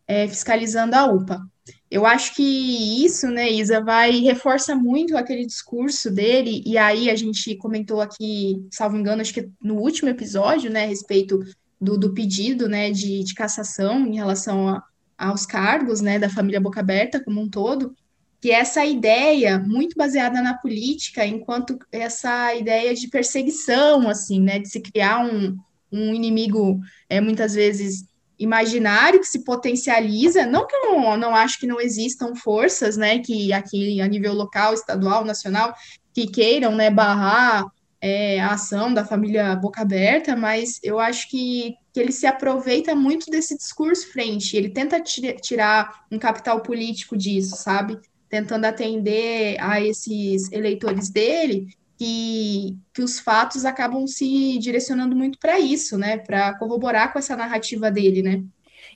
é, 0.08 0.26
fiscalizando 0.26 0.96
a 0.96 1.04
UPA. 1.04 1.42
Eu 1.90 2.06
acho 2.06 2.36
que 2.36 3.04
isso, 3.04 3.26
né, 3.28 3.50
Isa, 3.50 3.82
vai 3.82 4.20
reforça 4.20 4.76
muito 4.76 5.16
aquele 5.16 5.44
discurso 5.44 6.08
dele, 6.08 6.62
e 6.64 6.78
aí 6.78 7.10
a 7.10 7.16
gente 7.16 7.56
comentou 7.56 8.00
aqui, 8.00 8.64
salvo 8.70 8.96
engano, 8.96 9.20
acho 9.20 9.34
que 9.34 9.50
no 9.60 9.74
último 9.74 10.08
episódio, 10.08 10.70
né, 10.70 10.84
a 10.84 10.86
respeito 10.86 11.40
do, 11.80 11.98
do 11.98 12.14
pedido, 12.14 12.68
né, 12.68 12.92
de, 12.92 13.24
de 13.24 13.34
cassação 13.34 14.06
em 14.06 14.14
relação 14.14 14.68
a, 14.68 14.84
aos 15.18 15.44
cargos, 15.44 16.00
né, 16.00 16.16
da 16.16 16.30
família 16.30 16.60
Boca 16.60 16.78
Aberta 16.78 17.22
como 17.24 17.40
um 17.40 17.48
todo, 17.48 17.92
que 18.40 18.52
essa 18.52 18.84
ideia 18.86 19.58
muito 19.58 19.96
baseada 19.96 20.40
na 20.40 20.54
política, 20.54 21.26
enquanto 21.26 21.76
essa 21.90 22.54
ideia 22.54 22.94
de 22.94 23.08
perseguição, 23.08 24.08
assim, 24.08 24.40
né, 24.40 24.60
de 24.60 24.68
se 24.68 24.80
criar 24.80 25.26
um, 25.26 25.58
um 25.92 26.14
inimigo, 26.14 26.80
é, 27.08 27.20
muitas 27.20 27.54
vezes 27.54 28.04
imaginário 28.40 29.20
que 29.20 29.28
se 29.28 29.44
potencializa, 29.44 30.46
não 30.46 30.66
que 30.66 30.74
eu 30.74 30.86
não, 30.86 31.16
não 31.16 31.36
acho 31.36 31.60
que 31.60 31.66
não 31.66 31.78
existam 31.78 32.34
forças, 32.34 32.96
né, 32.96 33.18
que 33.18 33.52
aqui 33.52 34.00
a 34.00 34.08
nível 34.08 34.32
local, 34.32 34.72
estadual, 34.72 35.24
nacional, 35.24 35.74
que 36.14 36.26
queiram, 36.26 36.74
né, 36.74 36.90
barrar 36.90 37.66
é, 38.00 38.40
a 38.40 38.52
ação 38.52 38.92
da 38.94 39.04
família 39.04 39.54
Boca 39.54 39.82
Aberta, 39.82 40.34
mas 40.34 40.80
eu 40.82 40.98
acho 40.98 41.28
que, 41.28 41.74
que 41.92 42.00
ele 42.00 42.12
se 42.12 42.26
aproveita 42.26 42.94
muito 42.94 43.30
desse 43.30 43.54
discurso 43.54 44.10
frente, 44.10 44.56
ele 44.56 44.70
tenta 44.70 44.98
tirar 45.00 46.06
um 46.10 46.18
capital 46.18 46.62
político 46.62 47.16
disso, 47.16 47.56
sabe? 47.56 47.98
Tentando 48.26 48.64
atender 48.64 49.60
a 49.60 49.82
esses 49.82 50.50
eleitores 50.50 51.10
dele 51.10 51.68
que, 52.00 52.78
que 52.94 53.02
os 53.02 53.20
fatos 53.20 53.66
acabam 53.66 54.06
se 54.06 54.58
direcionando 54.58 55.14
muito 55.14 55.38
para 55.38 55.60
isso, 55.60 55.98
né? 55.98 56.16
Para 56.16 56.58
corroborar 56.58 57.12
com 57.12 57.18
essa 57.18 57.36
narrativa 57.36 57.90
dele, 57.90 58.22
né? 58.22 58.42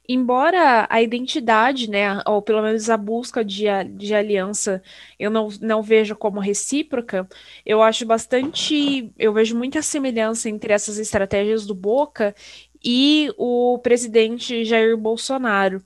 Embora 0.08 0.86
a 0.88 1.02
identidade, 1.02 1.88
né, 1.88 2.22
ou 2.26 2.40
pelo 2.40 2.62
menos 2.62 2.88
a 2.88 2.96
busca 2.96 3.44
de, 3.44 3.64
de 3.94 4.14
aliança, 4.14 4.82
eu 5.18 5.30
não, 5.30 5.48
não 5.60 5.82
vejo 5.82 6.16
como 6.16 6.40
recíproca, 6.40 7.28
eu 7.64 7.82
acho 7.82 8.06
bastante. 8.06 9.12
Eu 9.18 9.34
vejo 9.34 9.54
muita 9.54 9.82
semelhança 9.82 10.48
entre 10.48 10.72
essas 10.72 10.98
estratégias 10.98 11.66
do 11.66 11.74
Boca 11.74 12.34
e 12.82 13.30
o 13.36 13.78
presidente 13.82 14.64
Jair 14.64 14.96
Bolsonaro. 14.96 15.82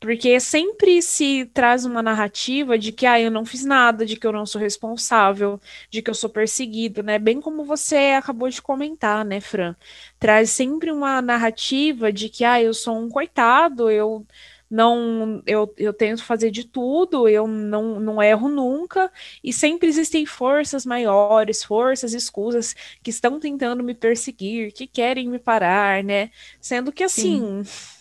Porque 0.00 0.40
sempre 0.40 1.02
se 1.02 1.44
traz 1.52 1.84
uma 1.84 2.02
narrativa 2.02 2.78
de 2.78 2.90
que 2.90 3.04
ah, 3.04 3.20
eu 3.20 3.30
não 3.30 3.44
fiz 3.44 3.66
nada, 3.66 4.06
de 4.06 4.16
que 4.16 4.26
eu 4.26 4.32
não 4.32 4.46
sou 4.46 4.58
responsável, 4.58 5.60
de 5.90 6.00
que 6.00 6.08
eu 6.08 6.14
sou 6.14 6.30
perseguido, 6.30 7.02
né? 7.02 7.18
Bem 7.18 7.38
como 7.38 7.64
você 7.66 8.14
acabou 8.16 8.48
de 8.48 8.62
comentar, 8.62 9.24
né, 9.26 9.40
Fran? 9.40 9.76
Traz 10.18 10.50
sempre 10.50 10.90
uma 10.90 11.20
narrativa 11.20 12.10
de 12.10 12.30
que 12.30 12.44
ah, 12.44 12.62
eu 12.62 12.72
sou 12.72 12.98
um 12.98 13.10
coitado, 13.10 13.90
eu 13.90 14.26
não 14.70 15.42
eu, 15.46 15.72
eu 15.76 15.92
tento 15.92 16.24
fazer 16.24 16.50
de 16.50 16.64
tudo, 16.64 17.28
eu 17.28 17.46
não, 17.46 18.00
não 18.00 18.22
erro 18.22 18.48
nunca, 18.48 19.12
e 19.44 19.52
sempre 19.52 19.88
existem 19.88 20.24
forças 20.24 20.86
maiores, 20.86 21.62
forças 21.62 22.14
escusas 22.14 22.74
que 23.02 23.10
estão 23.10 23.38
tentando 23.38 23.82
me 23.84 23.94
perseguir, 23.94 24.72
que 24.72 24.86
querem 24.86 25.28
me 25.28 25.38
parar, 25.38 26.02
né? 26.02 26.30
Sendo 26.60 26.90
que 26.92 27.04
assim. 27.04 27.64
Sim 27.64 27.99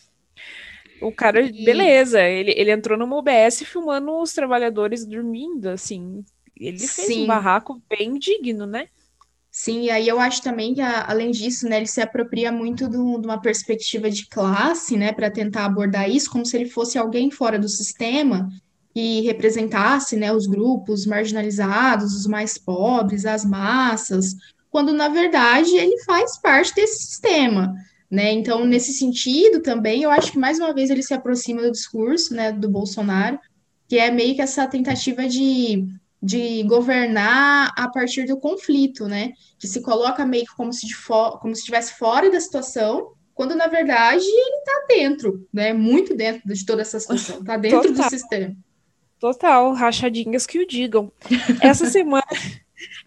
o 1.02 1.12
cara, 1.12 1.42
e... 1.42 1.66
beleza, 1.66 2.22
ele, 2.22 2.54
ele 2.56 2.72
entrou 2.72 2.98
numa 2.98 3.18
UBS 3.18 3.64
filmando 3.66 4.12
os 4.20 4.34
trabalhadores 4.34 5.06
dormindo, 5.06 5.68
assim. 5.68 6.24
Ele 6.56 6.78
fez 6.78 7.08
Sim. 7.08 7.24
um 7.24 7.28
barraco 7.28 7.82
bem 7.90 8.18
digno, 8.20 8.66
né? 8.66 8.88
Sim, 9.52 9.84
e 9.84 9.90
aí 9.90 10.08
eu 10.08 10.20
acho 10.20 10.44
também 10.44 10.76
que, 10.76 10.82
além 10.82 11.32
disso, 11.32 11.68
né, 11.68 11.78
ele 11.78 11.88
se 11.88 12.02
apropria 12.02 12.52
muito 12.52 12.88
do, 12.88 13.20
de 13.20 13.26
uma 13.26 13.42
perspectiva 13.42 14.10
de 14.10 14.28
classe, 14.28 14.96
né, 14.96 15.12
para 15.12 15.32
tentar 15.32 15.66
abordar 15.66 16.10
isso 16.10 16.30
como 16.30 16.46
se 16.46 16.56
ele 16.56 16.70
fosse 16.70 16.98
alguém 16.98 17.32
fora 17.32 17.58
do 17.58 17.68
sistema 17.68 18.48
que 18.94 19.22
representasse, 19.22 20.16
né, 20.16 20.32
os 20.32 20.46
grupos 20.46 21.06
marginalizados, 21.06 22.14
os 22.16 22.28
mais 22.28 22.58
pobres, 22.58 23.26
as 23.26 23.44
massas, 23.44 24.36
quando 24.70 24.94
na 24.94 25.08
verdade 25.08 25.76
ele 25.76 25.98
faz 26.04 26.40
parte 26.40 26.74
desse 26.76 27.06
sistema, 27.06 27.74
né? 28.10 28.32
Então, 28.32 28.66
nesse 28.66 28.94
sentido 28.94 29.62
também, 29.62 30.04
eu 30.04 30.12
acho 30.12 30.32
que 30.32 30.40
mais 30.40 30.60
uma 30.60 30.74
vez 30.74 30.90
ele 30.90 31.04
se 31.04 31.14
aproxima 31.14 31.62
do 31.62 31.72
discurso, 31.72 32.34
né, 32.34 32.52
do 32.52 32.70
Bolsonaro, 32.70 33.40
que 33.88 33.98
é 33.98 34.10
meio 34.10 34.36
que 34.36 34.42
essa 34.42 34.68
tentativa 34.68 35.28
de 35.28 35.88
de 36.22 36.64
governar 36.64 37.72
a 37.78 37.88
partir 37.90 38.26
do 38.26 38.38
conflito, 38.38 39.08
né? 39.08 39.32
Que 39.58 39.68
se 39.68 39.82
coloca 39.82 40.26
meio 40.26 40.46
que 40.46 40.56
como 40.56 40.74
se, 40.74 40.86
de 40.86 40.96
como 41.40 41.56
se 41.56 41.62
estivesse 41.62 41.98
fora 41.98 42.30
da 42.30 42.40
situação, 42.40 43.14
quando 43.34 43.56
na 43.56 43.68
verdade 43.68 44.26
ele 44.26 44.58
está 44.58 44.86
dentro, 44.88 45.48
né? 45.54 45.72
Muito 45.72 46.16
dentro 46.16 46.42
de 46.54 46.66
toda 46.66 46.82
essa 46.82 47.00
situação, 47.00 47.40
está 47.40 47.56
dentro 47.56 47.84
Total. 47.84 48.06
do 48.06 48.10
sistema. 48.10 48.56
Total, 49.18 49.74
rachadinhas 49.74 50.46
que 50.46 50.60
o 50.60 50.68
digam. 50.68 51.12
Essa 51.62 51.86
semana, 51.90 52.26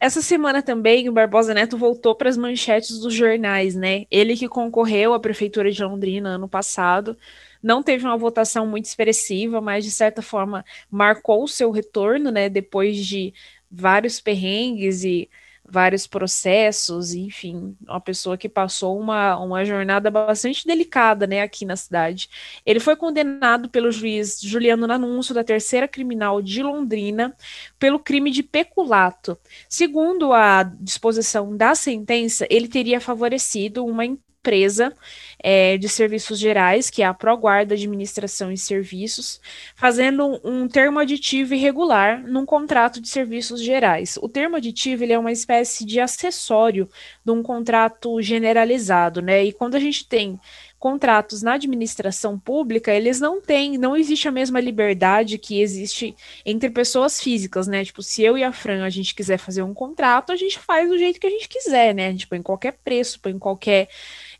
essa 0.02 0.20
semana 0.20 0.60
também 0.60 1.08
o 1.08 1.12
Barbosa 1.12 1.54
Neto 1.54 1.78
voltou 1.78 2.12
para 2.12 2.28
as 2.28 2.36
manchetes 2.36 2.98
dos 2.98 3.14
jornais, 3.14 3.76
né? 3.76 4.04
Ele 4.10 4.36
que 4.36 4.48
concorreu 4.48 5.14
à 5.14 5.20
prefeitura 5.20 5.70
de 5.70 5.80
Londrina 5.80 6.30
ano 6.30 6.48
passado, 6.48 7.16
não 7.62 7.84
teve 7.84 8.04
uma 8.04 8.16
votação 8.16 8.66
muito 8.66 8.86
expressiva, 8.86 9.60
mas 9.60 9.84
de 9.84 9.92
certa 9.92 10.20
forma 10.20 10.64
marcou 10.90 11.44
o 11.44 11.48
seu 11.48 11.70
retorno, 11.70 12.32
né? 12.32 12.48
Depois 12.48 12.96
de 13.06 13.32
vários 13.70 14.20
perrengues 14.20 15.04
e 15.04 15.30
vários 15.72 16.06
processos, 16.06 17.14
enfim, 17.14 17.74
uma 17.88 17.98
pessoa 17.98 18.36
que 18.36 18.46
passou 18.46 19.00
uma, 19.00 19.38
uma 19.38 19.64
jornada 19.64 20.10
bastante 20.10 20.66
delicada, 20.66 21.26
né, 21.26 21.40
aqui 21.40 21.64
na 21.64 21.76
cidade. 21.76 22.28
Ele 22.66 22.78
foi 22.78 22.94
condenado 22.94 23.70
pelo 23.70 23.90
juiz 23.90 24.38
Juliano 24.38 24.86
Nanuncio, 24.86 25.34
da 25.34 25.42
terceira 25.42 25.88
criminal 25.88 26.42
de 26.42 26.62
Londrina, 26.62 27.34
pelo 27.78 27.98
crime 27.98 28.30
de 28.30 28.42
peculato. 28.42 29.38
Segundo 29.66 30.34
a 30.34 30.62
disposição 30.62 31.56
da 31.56 31.74
sentença, 31.74 32.46
ele 32.50 32.68
teria 32.68 33.00
favorecido 33.00 33.82
uma 33.82 34.04
empresa 34.04 34.92
é, 35.42 35.76
de 35.76 35.88
serviços 35.88 36.38
gerais, 36.38 36.88
que 36.88 37.02
é 37.02 37.06
a 37.06 37.12
ProGuarda 37.12 37.74
Administração 37.74 38.52
e 38.52 38.56
Serviços, 38.56 39.40
fazendo 39.74 40.40
um 40.44 40.68
termo 40.68 40.98
aditivo 40.98 41.54
irregular 41.54 42.22
num 42.26 42.46
contrato 42.46 43.00
de 43.00 43.08
serviços 43.08 43.60
gerais. 43.60 44.18
O 44.22 44.28
termo 44.28 44.56
aditivo 44.56 45.02
ele 45.02 45.12
é 45.12 45.18
uma 45.18 45.32
espécie 45.32 45.84
de 45.84 45.98
acessório 45.98 46.88
de 47.24 47.32
um 47.32 47.42
contrato 47.42 48.20
generalizado, 48.22 49.20
né? 49.20 49.44
E 49.44 49.52
quando 49.52 49.74
a 49.74 49.80
gente 49.80 50.06
tem 50.06 50.38
contratos 50.82 51.42
na 51.42 51.52
administração 51.52 52.36
pública, 52.36 52.92
eles 52.92 53.20
não 53.20 53.40
têm, 53.40 53.78
não 53.78 53.96
existe 53.96 54.26
a 54.26 54.32
mesma 54.32 54.58
liberdade 54.58 55.38
que 55.38 55.60
existe 55.60 56.12
entre 56.44 56.68
pessoas 56.70 57.20
físicas, 57.20 57.68
né? 57.68 57.84
Tipo, 57.84 58.02
se 58.02 58.20
eu 58.20 58.36
e 58.36 58.42
a 58.42 58.50
Fran 58.50 58.84
a 58.84 58.90
gente 58.90 59.14
quiser 59.14 59.38
fazer 59.38 59.62
um 59.62 59.72
contrato, 59.72 60.32
a 60.32 60.36
gente 60.36 60.58
faz 60.58 60.88
do 60.88 60.98
jeito 60.98 61.20
que 61.20 61.26
a 61.28 61.30
gente 61.30 61.48
quiser, 61.48 61.94
né? 61.94 62.08
A 62.08 62.10
gente 62.10 62.26
põe 62.26 62.42
qualquer 62.42 62.72
preço, 62.84 63.20
põe 63.20 63.38
qualquer 63.38 63.88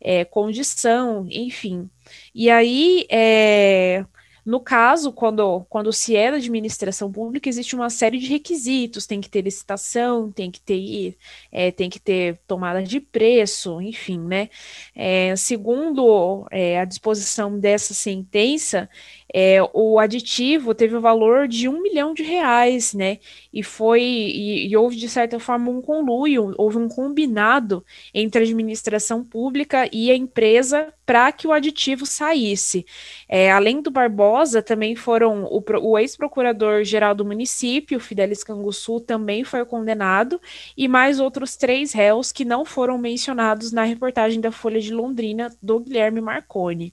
é, 0.00 0.24
condição, 0.24 0.91
enfim. 1.30 1.90
E 2.34 2.50
aí, 2.50 3.06
é, 3.10 4.04
no 4.44 4.58
caso, 4.58 5.12
quando, 5.12 5.64
quando 5.68 5.92
se 5.92 6.16
é 6.16 6.30
da 6.30 6.36
administração 6.36 7.12
pública, 7.12 7.48
existe 7.48 7.76
uma 7.76 7.88
série 7.88 8.18
de 8.18 8.26
requisitos, 8.26 9.06
tem 9.06 9.20
que 9.20 9.30
ter 9.30 9.42
licitação, 9.42 10.32
tem 10.32 10.50
que 10.50 10.60
ter, 10.60 11.16
é, 11.52 11.70
tem 11.70 11.88
que 11.88 12.00
ter 12.00 12.40
tomada 12.46 12.82
de 12.82 12.98
preço, 12.98 13.80
enfim, 13.80 14.18
né? 14.18 14.50
É, 14.96 15.36
segundo 15.36 16.44
é, 16.50 16.80
a 16.80 16.84
disposição 16.84 17.56
dessa 17.58 17.94
sentença, 17.94 18.90
é, 19.34 19.58
o 19.72 19.98
aditivo 19.98 20.74
teve 20.74 20.94
o 20.94 21.00
valor 21.00 21.48
de 21.48 21.68
um 21.68 21.80
milhão 21.80 22.12
de 22.12 22.22
reais, 22.22 22.92
né? 22.92 23.18
E 23.52 23.62
foi 23.62 24.02
e, 24.02 24.68
e, 24.68 24.76
houve 24.76 24.96
de 24.96 25.08
certa 25.08 25.40
forma 25.40 25.70
um 25.70 25.80
conluio, 25.80 26.54
houve 26.58 26.76
um 26.76 26.88
combinado 26.88 27.84
entre 28.12 28.42
a 28.42 28.44
administração 28.44 29.24
pública 29.24 29.88
e 29.90 30.10
a 30.10 30.16
empresa 30.16 30.92
para 31.06 31.32
que 31.32 31.46
o 31.46 31.52
aditivo 31.52 32.04
saísse. 32.04 32.84
É, 33.28 33.50
além 33.50 33.80
do 33.80 33.90
Barbosa, 33.90 34.62
também 34.62 34.94
foram 34.94 35.44
o, 35.44 35.62
o 35.80 35.98
ex-procurador-geral 35.98 37.14
do 37.14 37.24
município, 37.24 37.98
Fidelis 37.98 38.44
Canguçu, 38.44 39.00
também 39.00 39.44
foi 39.44 39.64
condenado, 39.64 40.40
e 40.76 40.86
mais 40.86 41.18
outros 41.18 41.56
três 41.56 41.92
réus 41.92 42.32
que 42.32 42.44
não 42.44 42.64
foram 42.64 42.98
mencionados 42.98 43.72
na 43.72 43.84
reportagem 43.84 44.40
da 44.40 44.52
Folha 44.52 44.80
de 44.80 44.92
Londrina 44.92 45.50
do 45.62 45.80
Guilherme 45.80 46.20
Marconi. 46.20 46.92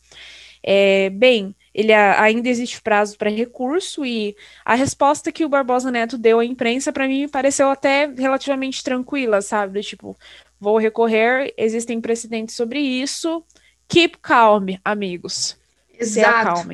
É, 0.64 1.10
bem, 1.12 1.56
ele 1.74 1.94
ainda 1.94 2.50
existe 2.50 2.82
prazo 2.82 3.18
para 3.18 3.30
recurso 3.30 4.06
e 4.06 4.36
a 4.66 4.76
resposta 4.76 5.32
que 5.32 5.46
o 5.46 5.50
Barbosa 5.50 5.92
Neto 5.92 6.18
deu 6.18 6.40
à 6.40 6.46
imprensa 6.46 6.92
para 6.92 7.08
mim 7.08 7.28
pareceu 7.28 7.70
até 7.70 8.08
relativamente 8.08 8.84
tranquila, 8.84 9.42
sabe? 9.42 9.82
Tipo, 9.82 10.18
vou 10.60 10.78
recorrer, 10.78 11.54
existem 11.58 12.02
precedentes 12.02 12.56
sobre 12.56 12.80
isso. 12.80 13.44
Keep 13.88 14.18
calm, 14.22 14.68
amigos. 14.84 15.58
Exato. 16.00 16.68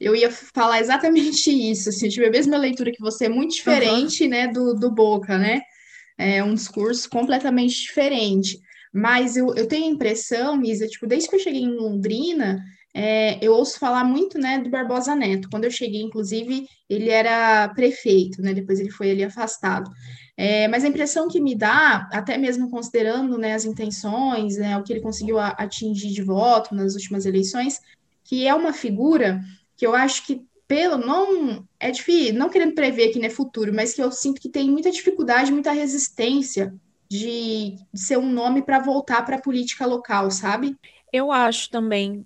Eu 0.00 0.16
ia 0.16 0.30
falar 0.30 0.80
exatamente 0.80 1.50
isso. 1.50 1.88
Assim, 1.88 2.08
tive 2.08 2.26
a 2.26 2.30
mesma 2.30 2.56
leitura 2.56 2.90
que 2.90 3.00
você, 3.00 3.28
muito 3.28 3.54
diferente, 3.54 4.24
uhum. 4.24 4.30
né, 4.30 4.48
do, 4.48 4.74
do 4.74 4.90
Boca, 4.90 5.38
né? 5.38 5.62
É 6.18 6.42
um 6.42 6.54
discurso 6.54 7.08
completamente 7.08 7.80
diferente. 7.80 8.58
Mas 8.92 9.36
eu, 9.36 9.54
eu 9.54 9.66
tenho 9.66 9.86
a 9.86 9.94
impressão, 9.94 10.62
Isa, 10.62 10.86
tipo, 10.86 11.06
desde 11.06 11.28
que 11.28 11.36
eu 11.36 11.40
cheguei 11.40 11.62
em 11.62 11.74
Londrina, 11.74 12.62
é, 12.94 13.38
eu 13.44 13.54
ouço 13.54 13.78
falar 13.78 14.04
muito, 14.04 14.38
né, 14.38 14.58
do 14.58 14.68
Barbosa 14.68 15.14
Neto. 15.14 15.48
Quando 15.50 15.64
eu 15.64 15.70
cheguei, 15.70 16.02
inclusive, 16.02 16.68
ele 16.88 17.08
era 17.08 17.68
prefeito, 17.70 18.42
né, 18.42 18.52
depois 18.52 18.78
ele 18.78 18.90
foi 18.90 19.10
ali 19.10 19.24
afastado. 19.24 19.90
É, 20.36 20.68
mas 20.68 20.84
a 20.84 20.88
impressão 20.88 21.28
que 21.28 21.40
me 21.40 21.54
dá, 21.54 22.08
até 22.12 22.36
mesmo 22.36 22.70
considerando, 22.70 23.38
né, 23.38 23.54
as 23.54 23.64
intenções, 23.64 24.56
né, 24.56 24.76
o 24.76 24.82
que 24.82 24.92
ele 24.92 25.00
conseguiu 25.00 25.38
a, 25.38 25.48
atingir 25.48 26.08
de 26.08 26.22
voto 26.22 26.74
nas 26.74 26.94
últimas 26.94 27.24
eleições, 27.24 27.80
que 28.24 28.46
é 28.46 28.54
uma 28.54 28.72
figura 28.72 29.40
que 29.76 29.86
eu 29.86 29.94
acho 29.94 30.26
que 30.26 30.42
pelo 30.68 30.96
não 30.96 31.66
é 31.78 31.90
difícil, 31.90 32.34
não 32.34 32.48
querendo 32.48 32.74
prever 32.74 33.10
aqui, 33.10 33.18
né, 33.18 33.28
futuro, 33.28 33.74
mas 33.74 33.94
que 33.94 34.02
eu 34.02 34.10
sinto 34.10 34.40
que 34.40 34.48
tem 34.48 34.70
muita 34.70 34.90
dificuldade, 34.90 35.52
muita 35.52 35.72
resistência 35.72 36.74
de, 37.10 37.76
de 37.92 38.00
ser 38.00 38.18
um 38.18 38.30
nome 38.30 38.62
para 38.62 38.78
voltar 38.78 39.22
para 39.22 39.36
a 39.36 39.40
política 39.40 39.84
local, 39.84 40.30
sabe? 40.30 40.74
Eu 41.12 41.30
acho 41.30 41.68
também 41.68 42.24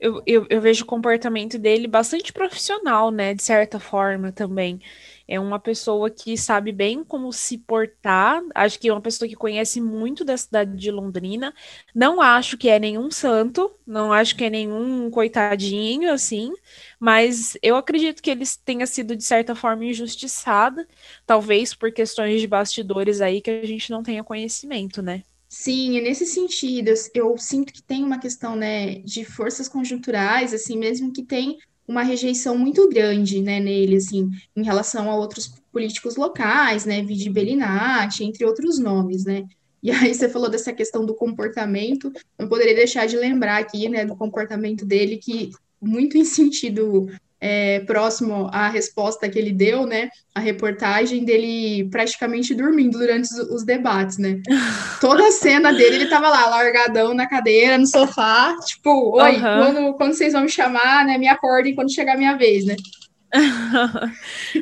eu, 0.00 0.22
eu, 0.26 0.46
eu 0.48 0.60
vejo 0.60 0.84
o 0.84 0.86
comportamento 0.86 1.58
dele 1.58 1.88
bastante 1.88 2.32
profissional, 2.32 3.10
né? 3.10 3.34
De 3.34 3.42
certa 3.42 3.80
forma 3.80 4.30
também. 4.30 4.80
É 5.26 5.38
uma 5.38 5.58
pessoa 5.58 6.08
que 6.10 6.36
sabe 6.38 6.72
bem 6.72 7.04
como 7.04 7.32
se 7.32 7.58
portar. 7.58 8.40
Acho 8.54 8.78
que 8.78 8.88
é 8.88 8.92
uma 8.92 9.00
pessoa 9.00 9.28
que 9.28 9.34
conhece 9.36 9.80
muito 9.80 10.24
da 10.24 10.36
cidade 10.36 10.76
de 10.76 10.90
Londrina. 10.90 11.52
Não 11.94 12.20
acho 12.20 12.56
que 12.56 12.68
é 12.68 12.78
nenhum 12.78 13.10
santo, 13.10 13.70
não 13.86 14.12
acho 14.12 14.36
que 14.36 14.44
é 14.44 14.50
nenhum 14.50 15.10
coitadinho, 15.10 16.12
assim. 16.12 16.52
Mas 16.98 17.56
eu 17.62 17.76
acredito 17.76 18.22
que 18.22 18.30
ele 18.30 18.44
tenha 18.64 18.86
sido, 18.86 19.16
de 19.16 19.24
certa 19.24 19.54
forma, 19.54 19.84
injustiçado. 19.84 20.86
Talvez 21.26 21.74
por 21.74 21.92
questões 21.92 22.40
de 22.40 22.46
bastidores 22.46 23.20
aí 23.20 23.40
que 23.40 23.50
a 23.50 23.66
gente 23.66 23.90
não 23.90 24.02
tenha 24.02 24.24
conhecimento, 24.24 25.02
né? 25.02 25.22
Sim, 25.48 25.96
é 25.96 26.00
nesse 26.02 26.26
sentido, 26.26 26.88
eu, 26.88 26.96
eu 27.14 27.38
sinto 27.38 27.72
que 27.72 27.82
tem 27.82 28.04
uma 28.04 28.18
questão, 28.18 28.54
né, 28.54 28.96
de 29.00 29.24
forças 29.24 29.66
conjunturais, 29.66 30.52
assim, 30.52 30.76
mesmo 30.76 31.10
que 31.12 31.22
tem 31.24 31.56
uma 31.86 32.02
rejeição 32.02 32.56
muito 32.56 32.86
grande, 32.90 33.40
né, 33.40 33.58
nele, 33.58 33.96
assim, 33.96 34.28
em 34.54 34.62
relação 34.62 35.10
a 35.10 35.16
outros 35.16 35.48
políticos 35.72 36.16
locais, 36.16 36.84
né, 36.84 37.02
Vidi 37.02 37.30
Bellinati, 37.30 38.24
entre 38.24 38.44
outros 38.44 38.78
nomes, 38.78 39.24
né. 39.24 39.46
E 39.82 39.90
aí 39.90 40.14
você 40.14 40.28
falou 40.28 40.50
dessa 40.50 40.72
questão 40.72 41.06
do 41.06 41.14
comportamento, 41.14 42.12
não 42.38 42.46
poderia 42.46 42.74
deixar 42.74 43.06
de 43.06 43.16
lembrar 43.16 43.56
aqui, 43.58 43.88
né, 43.88 44.04
do 44.04 44.16
comportamento 44.16 44.84
dele, 44.84 45.16
que 45.16 45.50
muito 45.80 46.18
em 46.18 46.24
sentido 46.26 47.08
é, 47.40 47.80
próximo 47.80 48.48
à 48.52 48.68
resposta 48.68 49.28
que 49.28 49.38
ele 49.38 49.52
deu, 49.52 49.86
né? 49.86 50.08
A 50.34 50.40
reportagem 50.40 51.24
dele 51.24 51.88
praticamente 51.90 52.54
dormindo 52.54 52.98
durante 52.98 53.32
os, 53.32 53.38
os 53.50 53.64
debates, 53.64 54.18
né? 54.18 54.40
Toda 55.00 55.26
a 55.26 55.32
cena 55.32 55.72
dele, 55.72 55.96
ele 55.96 56.06
tava 56.08 56.28
lá, 56.28 56.46
largadão 56.48 57.14
na 57.14 57.28
cadeira, 57.28 57.78
no 57.78 57.86
sofá, 57.86 58.56
tipo, 58.64 59.16
oi, 59.16 59.36
uhum. 59.36 59.40
quando, 59.40 59.94
quando 59.94 60.14
vocês 60.14 60.32
vão 60.32 60.42
me 60.42 60.48
chamar, 60.48 61.04
né? 61.04 61.18
Me 61.18 61.28
acordem 61.28 61.74
quando 61.74 61.92
chegar 61.92 62.14
a 62.14 62.18
minha 62.18 62.36
vez, 62.36 62.64
né? 62.64 62.76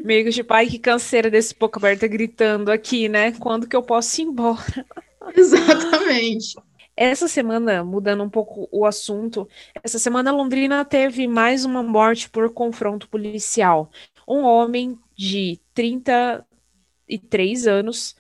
Meio 0.05 0.31
tipo, 0.31 0.53
ai, 0.53 0.67
que 0.67 0.79
canseira 0.79 1.31
desse 1.31 1.55
boca 1.59 1.79
aberta 1.79 2.07
gritando 2.07 2.71
aqui, 2.71 3.09
né? 3.09 3.33
Quando 3.33 3.69
que 3.69 3.77
eu 3.77 3.83
posso 3.83 4.21
ir 4.21 4.25
embora? 4.25 4.87
Exatamente. 5.35 6.55
Essa 6.97 7.29
semana, 7.29 7.85
mudando 7.85 8.23
um 8.23 8.31
pouco 8.31 8.69
o 8.73 8.87
assunto, 8.87 9.47
essa 9.85 9.99
semana 9.99 10.33
Londrina 10.33 10.85
teve 10.85 11.29
mais 11.29 11.65
uma 11.65 11.83
morte 11.83 12.29
por 12.31 12.51
confronto 12.53 13.09
policial. 13.09 13.91
Um 14.27 14.43
homem 14.43 14.99
de 15.15 15.61
33 15.75 17.67
anos 17.67 18.17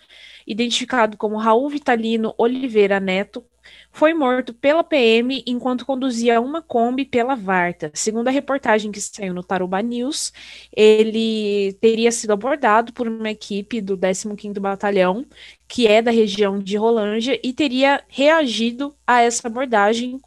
identificado 0.46 1.16
como 1.16 1.36
Raul 1.38 1.68
Vitalino 1.68 2.34
Oliveira 2.38 3.00
Neto, 3.00 3.44
foi 3.90 4.12
morto 4.12 4.52
pela 4.52 4.84
PM 4.84 5.42
enquanto 5.46 5.86
conduzia 5.86 6.40
uma 6.40 6.60
Kombi 6.60 7.04
pela 7.04 7.34
Varta. 7.34 7.90
Segundo 7.94 8.28
a 8.28 8.30
reportagem 8.30 8.92
que 8.92 9.00
saiu 9.00 9.32
no 9.32 9.42
Taruba 9.42 9.80
News, 9.80 10.32
ele 10.74 11.72
teria 11.80 12.12
sido 12.12 12.32
abordado 12.32 12.92
por 12.92 13.08
uma 13.08 13.30
equipe 13.30 13.80
do 13.80 13.96
15º 13.96 14.60
Batalhão, 14.60 15.24
que 15.66 15.86
é 15.86 16.02
da 16.02 16.10
região 16.10 16.58
de 16.58 16.76
Rolândia, 16.76 17.40
e 17.42 17.52
teria 17.52 18.02
reagido 18.08 18.94
a 19.06 19.22
essa 19.22 19.48
abordagem 19.48 20.20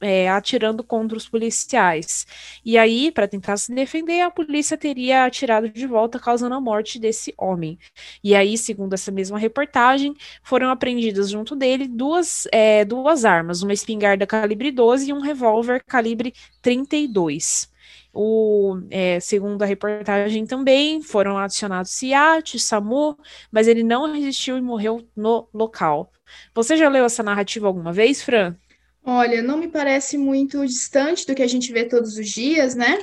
é, 0.00 0.28
atirando 0.28 0.82
contra 0.84 1.16
os 1.16 1.28
policiais. 1.28 2.26
E 2.64 2.78
aí, 2.78 3.10
para 3.10 3.28
tentar 3.28 3.56
se 3.56 3.74
defender, 3.74 4.20
a 4.20 4.30
polícia 4.30 4.76
teria 4.76 5.24
atirado 5.24 5.68
de 5.68 5.86
volta, 5.86 6.18
causando 6.18 6.54
a 6.54 6.60
morte 6.60 6.98
desse 6.98 7.34
homem. 7.36 7.78
E 8.22 8.34
aí, 8.34 8.56
segundo 8.58 8.94
essa 8.94 9.10
mesma 9.10 9.38
reportagem, 9.38 10.14
foram 10.42 10.70
apreendidas 10.70 11.30
junto 11.30 11.56
dele 11.56 11.86
duas, 11.88 12.46
é, 12.52 12.84
duas 12.84 13.24
armas, 13.24 13.62
uma 13.62 13.72
espingarda 13.72 14.26
calibre 14.26 14.70
12 14.70 15.10
e 15.10 15.12
um 15.12 15.20
revólver 15.20 15.82
calibre 15.86 16.32
32. 16.62 17.70
O, 18.12 18.80
é, 18.90 19.20
segundo 19.20 19.62
a 19.62 19.66
reportagem 19.66 20.46
também, 20.46 21.02
foram 21.02 21.36
adicionados 21.36 21.90
SIAT, 21.92 22.58
SAMU, 22.58 23.16
mas 23.52 23.68
ele 23.68 23.82
não 23.82 24.10
resistiu 24.12 24.56
e 24.56 24.62
morreu 24.62 25.06
no 25.14 25.48
local. 25.52 26.10
Você 26.54 26.76
já 26.76 26.88
leu 26.88 27.04
essa 27.04 27.22
narrativa 27.22 27.66
alguma 27.66 27.92
vez, 27.92 28.22
Fran? 28.22 28.56
Olha, 29.08 29.40
não 29.40 29.56
me 29.56 29.68
parece 29.68 30.18
muito 30.18 30.66
distante 30.66 31.24
do 31.24 31.32
que 31.32 31.42
a 31.42 31.46
gente 31.46 31.72
vê 31.72 31.84
todos 31.84 32.18
os 32.18 32.28
dias, 32.28 32.74
né? 32.74 32.98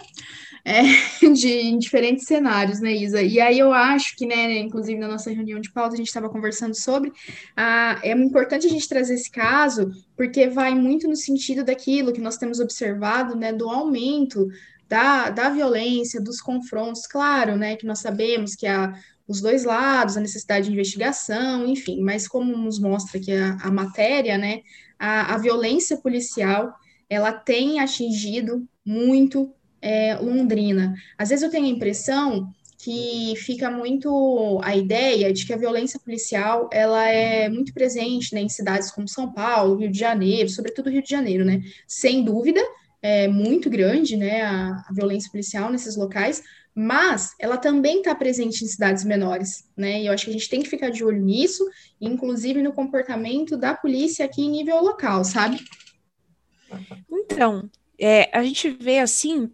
É, 0.66 0.82
de 1.34 1.48
em 1.48 1.80
diferentes 1.80 2.26
cenários, 2.26 2.82
né, 2.82 2.94
Isa? 2.94 3.22
E 3.22 3.40
aí 3.40 3.58
eu 3.58 3.72
acho 3.72 4.14
que, 4.18 4.26
né, 4.26 4.60
inclusive 4.60 5.00
na 5.00 5.08
nossa 5.08 5.32
reunião 5.32 5.62
de 5.62 5.72
pauta, 5.72 5.94
a 5.94 5.98
gente 5.98 6.08
estava 6.08 6.30
conversando 6.30 6.76
sobre, 6.76 7.14
ah, 7.56 8.02
é 8.04 8.12
importante 8.12 8.68
a 8.68 8.70
gente 8.70 8.88
trazer 8.88 9.14
esse 9.14 9.32
caso, 9.32 9.92
porque 10.18 10.50
vai 10.50 10.76
muito 10.76 11.08
no 11.08 11.16
sentido 11.16 11.64
daquilo 11.64 12.12
que 12.12 12.20
nós 12.20 12.36
temos 12.36 12.60
observado, 12.60 13.38
né, 13.38 13.54
do 13.54 13.70
aumento 13.70 14.46
da, 14.90 15.30
da 15.30 15.50
violência, 15.50 16.20
dos 16.20 16.42
confrontos, 16.42 17.08
claro, 17.08 17.56
né, 17.56 17.78
que 17.78 17.86
nós 17.86 18.00
sabemos 18.00 18.56
que 18.56 18.68
há 18.68 18.94
os 19.26 19.40
dois 19.40 19.64
lados, 19.64 20.18
a 20.18 20.22
necessidade 20.22 20.66
de 20.66 20.74
investigação, 20.74 21.66
enfim, 21.66 22.02
mas 22.02 22.28
como 22.28 22.58
nos 22.58 22.78
mostra 22.78 23.22
que 23.22 23.32
a, 23.32 23.58
a 23.62 23.72
matéria, 23.72 24.38
né, 24.38 24.60
a, 24.98 25.36
a 25.36 25.38
violência 25.38 25.98
policial 25.98 26.74
ela 27.10 27.32
tem 27.32 27.80
atingido 27.80 28.68
muito 28.86 29.54
é, 29.82 30.16
Londrina. 30.16 30.94
Às 31.18 31.30
vezes 31.30 31.44
eu 31.44 31.50
tenho 31.50 31.66
a 31.66 31.70
impressão 31.70 32.52
que 32.84 33.34
fica 33.38 33.72
muito 33.72 34.60
a 34.62 34.76
ideia 34.76 35.32
de 35.32 35.46
que 35.46 35.54
a 35.54 35.58
violência 35.58 36.00
policial 36.00 36.70
ela 36.72 37.08
é 37.08 37.48
muito 37.48 37.74
presente 37.74 38.36
né, 38.36 38.42
em 38.42 38.50
cidades 38.50 38.92
como 38.92 39.08
São 39.08 39.32
Paulo, 39.32 39.78
Rio 39.78 39.90
de 39.90 39.98
Janeiro, 39.98 40.50
sobretudo 40.50 40.90
Rio 40.90 41.02
de 41.02 41.10
Janeiro, 41.10 41.46
né? 41.46 41.62
Sem 41.88 42.24
dúvida, 42.26 42.62
é 43.02 43.28
muito 43.28 43.70
grande 43.70 44.18
né, 44.18 44.42
a, 44.42 44.84
a 44.90 44.94
violência 44.94 45.32
policial 45.32 45.72
nesses 45.72 45.96
locais, 45.96 46.44
mas 46.76 47.36
ela 47.40 47.58
também 47.58 47.98
está 47.98 48.16
presente 48.16 48.64
em 48.64 48.68
cidades 48.68 49.04
menores, 49.04 49.70
né? 49.78 50.02
E 50.02 50.08
eu 50.08 50.14
acho 50.14 50.26
que 50.26 50.32
a 50.32 50.34
gente 50.34 50.50
tem 50.50 50.62
que 50.62 50.70
ficar 50.70 50.90
de 50.90 51.04
olho 51.04 51.22
nisso, 51.22 51.64
inclusive 52.02 52.62
no 52.62 52.74
comportamento 52.74 53.56
da 53.56 53.76
polícia 53.76 54.26
aqui 54.26 54.42
em 54.42 54.50
nível 54.50 54.82
local, 54.82 55.24
sabe? 55.24 55.64
Então, 57.12 57.70
é, 58.00 58.36
a 58.36 58.44
gente 58.44 58.70
vê 58.70 59.00
assim, 59.00 59.52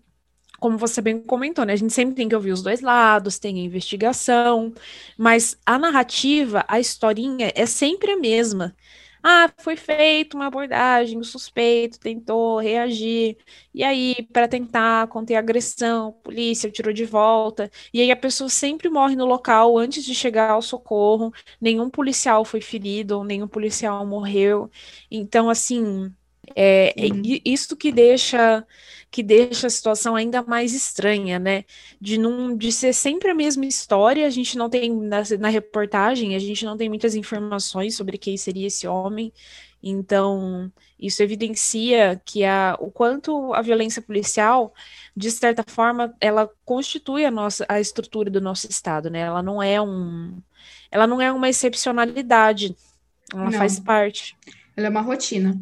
como 0.60 0.77
você 0.77 1.01
bem 1.01 1.19
comentou, 1.19 1.65
né? 1.65 1.73
A 1.73 1.77
gente 1.77 1.93
sempre 1.93 2.15
tem 2.15 2.29
que 2.29 2.36
ouvir 2.36 2.51
os 2.51 2.62
dois 2.62 2.79
lados, 2.79 3.38
tem 3.38 3.60
a 3.60 3.63
investigação, 3.63 4.73
mas 5.17 5.58
a 5.65 5.77
narrativa, 5.77 6.63
a 6.67 6.79
historinha 6.79 7.51
é 7.53 7.65
sempre 7.65 8.12
a 8.12 8.17
mesma. 8.17 8.75
Ah, 9.21 9.51
foi 9.60 9.75
feita 9.75 10.38
uma 10.38 10.47
abordagem, 10.47 11.19
o 11.19 11.23
suspeito 11.25 11.99
tentou 11.99 12.58
reagir, 12.60 13.38
e 13.73 13.84
aí, 13.84 14.15
para 14.32 14.47
tentar 14.47 15.08
conter 15.10 15.36
a 15.36 15.39
agressão, 15.39 16.08
a 16.10 16.12
polícia 16.23 16.71
tirou 16.71 16.93
de 16.93 17.03
volta, 17.03 17.69
e 17.93 17.99
aí 18.01 18.12
a 18.12 18.15
pessoa 18.15 18.49
sempre 18.49 18.89
morre 18.89 19.15
no 19.17 19.25
local 19.25 19.77
antes 19.77 20.05
de 20.05 20.15
chegar 20.15 20.51
ao 20.51 20.62
socorro, 20.62 21.34
nenhum 21.60 21.89
policial 21.89 22.45
foi 22.45 22.62
ferido, 22.62 23.21
nenhum 23.25 23.47
policial 23.47 24.05
morreu. 24.08 24.71
Então, 25.12 25.49
assim, 25.49 26.13
é, 26.55 26.89
é 27.05 27.10
isso 27.45 27.75
que 27.75 27.91
deixa 27.91 28.65
que 29.12 29.24
deixa 29.24 29.67
a 29.67 29.69
situação 29.69 30.15
ainda 30.15 30.43
mais 30.43 30.74
estranha, 30.74 31.39
né? 31.39 31.65
De 32.00 32.17
não 32.17 32.56
de 32.56 32.72
ser 32.72 32.93
sempre 32.93 33.32
a 33.32 33.36
mesma 33.36 33.65
história, 33.65 34.26
a 34.26 34.30
gente 34.30 34.58
não 34.58 34.69
tem 34.69 34.93
na, 34.95 35.24
na 35.39 35.50
reportagem, 35.50 36.36
a 36.36 36.39
gente 36.39 36.63
não 36.63 36.78
tem 36.78 36.88
muitas 36.89 37.15
informações 37.15 37.95
sobre 37.95 38.17
quem 38.17 38.38
seria 38.38 38.67
esse 38.67 38.88
homem. 38.88 39.34
Então, 39.82 40.72
isso 41.00 41.24
evidencia 41.24 42.22
que 42.26 42.43
a, 42.43 42.78
o 42.80 42.91
quanto 42.91 43.54
a 43.54 43.62
violência 43.62 44.02
policial, 44.02 44.74
de 45.15 45.32
certa 45.32 45.63
forma, 45.65 46.13
ela 46.19 46.50
constitui 46.65 47.26
a 47.26 47.32
nossa 47.32 47.65
a 47.67 47.80
estrutura 47.80 48.30
do 48.30 48.41
nosso 48.41 48.67
estado, 48.69 49.10
né? 49.10 49.22
Ela 49.22 49.41
não 49.41 49.63
é 49.63 49.82
um 49.82 50.38
ela 50.91 51.08
não 51.08 51.22
é 51.22 51.32
uma 51.32 51.50
excepcionalidade, 51.50 52.76
ela 53.34 53.45
não. 53.45 53.52
faz 53.54 53.80
parte. 53.80 54.36
Ela 54.76 54.88
é 54.88 54.89
uma 54.89 55.02
rotina. 55.02 55.60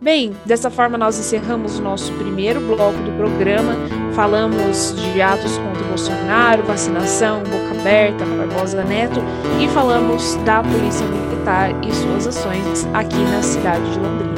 Bem, 0.00 0.36
dessa 0.44 0.70
forma 0.70 0.98
nós 0.98 1.18
encerramos 1.18 1.78
o 1.78 1.82
nosso 1.82 2.12
primeiro 2.12 2.60
bloco 2.60 2.98
do 2.98 3.16
programa. 3.16 3.74
Falamos 4.14 4.94
de 4.94 5.22
atos 5.22 5.56
contra 5.56 5.82
Bolsonaro, 5.84 6.62
vacinação, 6.64 7.42
boca 7.42 7.80
aberta, 7.80 8.24
Barbosa 8.26 8.84
Neto 8.84 9.20
e 9.58 9.66
falamos 9.68 10.34
da 10.44 10.62
Polícia 10.62 11.06
Militar 11.06 11.70
e 11.82 11.94
suas 11.94 12.26
ações 12.26 12.86
aqui 12.92 13.16
na 13.16 13.42
cidade 13.42 13.90
de 13.90 13.98
Londrina. 13.98 14.34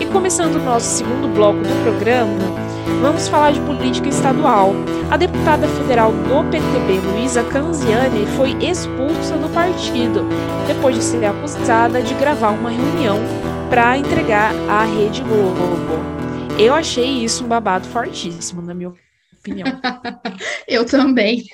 E 0.00 0.06
começando 0.06 0.54
o 0.54 0.64
nosso 0.64 0.96
segundo 0.96 1.28
bloco 1.34 1.60
do 1.60 1.82
programa, 1.82 2.38
vamos 3.02 3.28
falar 3.28 3.52
de 3.52 3.60
política 3.60 4.08
estadual. 4.08 4.72
A 5.10 5.18
deputada 5.18 5.68
federal 5.68 6.10
do 6.10 6.50
PTB, 6.50 7.06
Luísa 7.06 7.44
Canziani, 7.44 8.26
foi 8.34 8.56
expulsa 8.64 9.36
do 9.36 9.52
partido 9.52 10.26
depois 10.66 10.96
de 10.96 11.02
ser 11.02 11.26
acusada 11.26 12.00
de 12.00 12.14
gravar 12.14 12.52
uma 12.52 12.70
reunião 12.70 13.18
para 13.70 13.96
entregar 13.96 14.52
à 14.68 14.84
Rede 14.84 15.22
Globo. 15.22 15.60
Eu 16.58 16.74
achei 16.74 17.24
isso 17.24 17.44
um 17.44 17.48
babado 17.48 17.86
fortíssimo, 17.86 18.60
na 18.60 18.74
minha 18.74 18.92
opinião. 19.38 19.68
eu 20.66 20.84
também. 20.84 21.44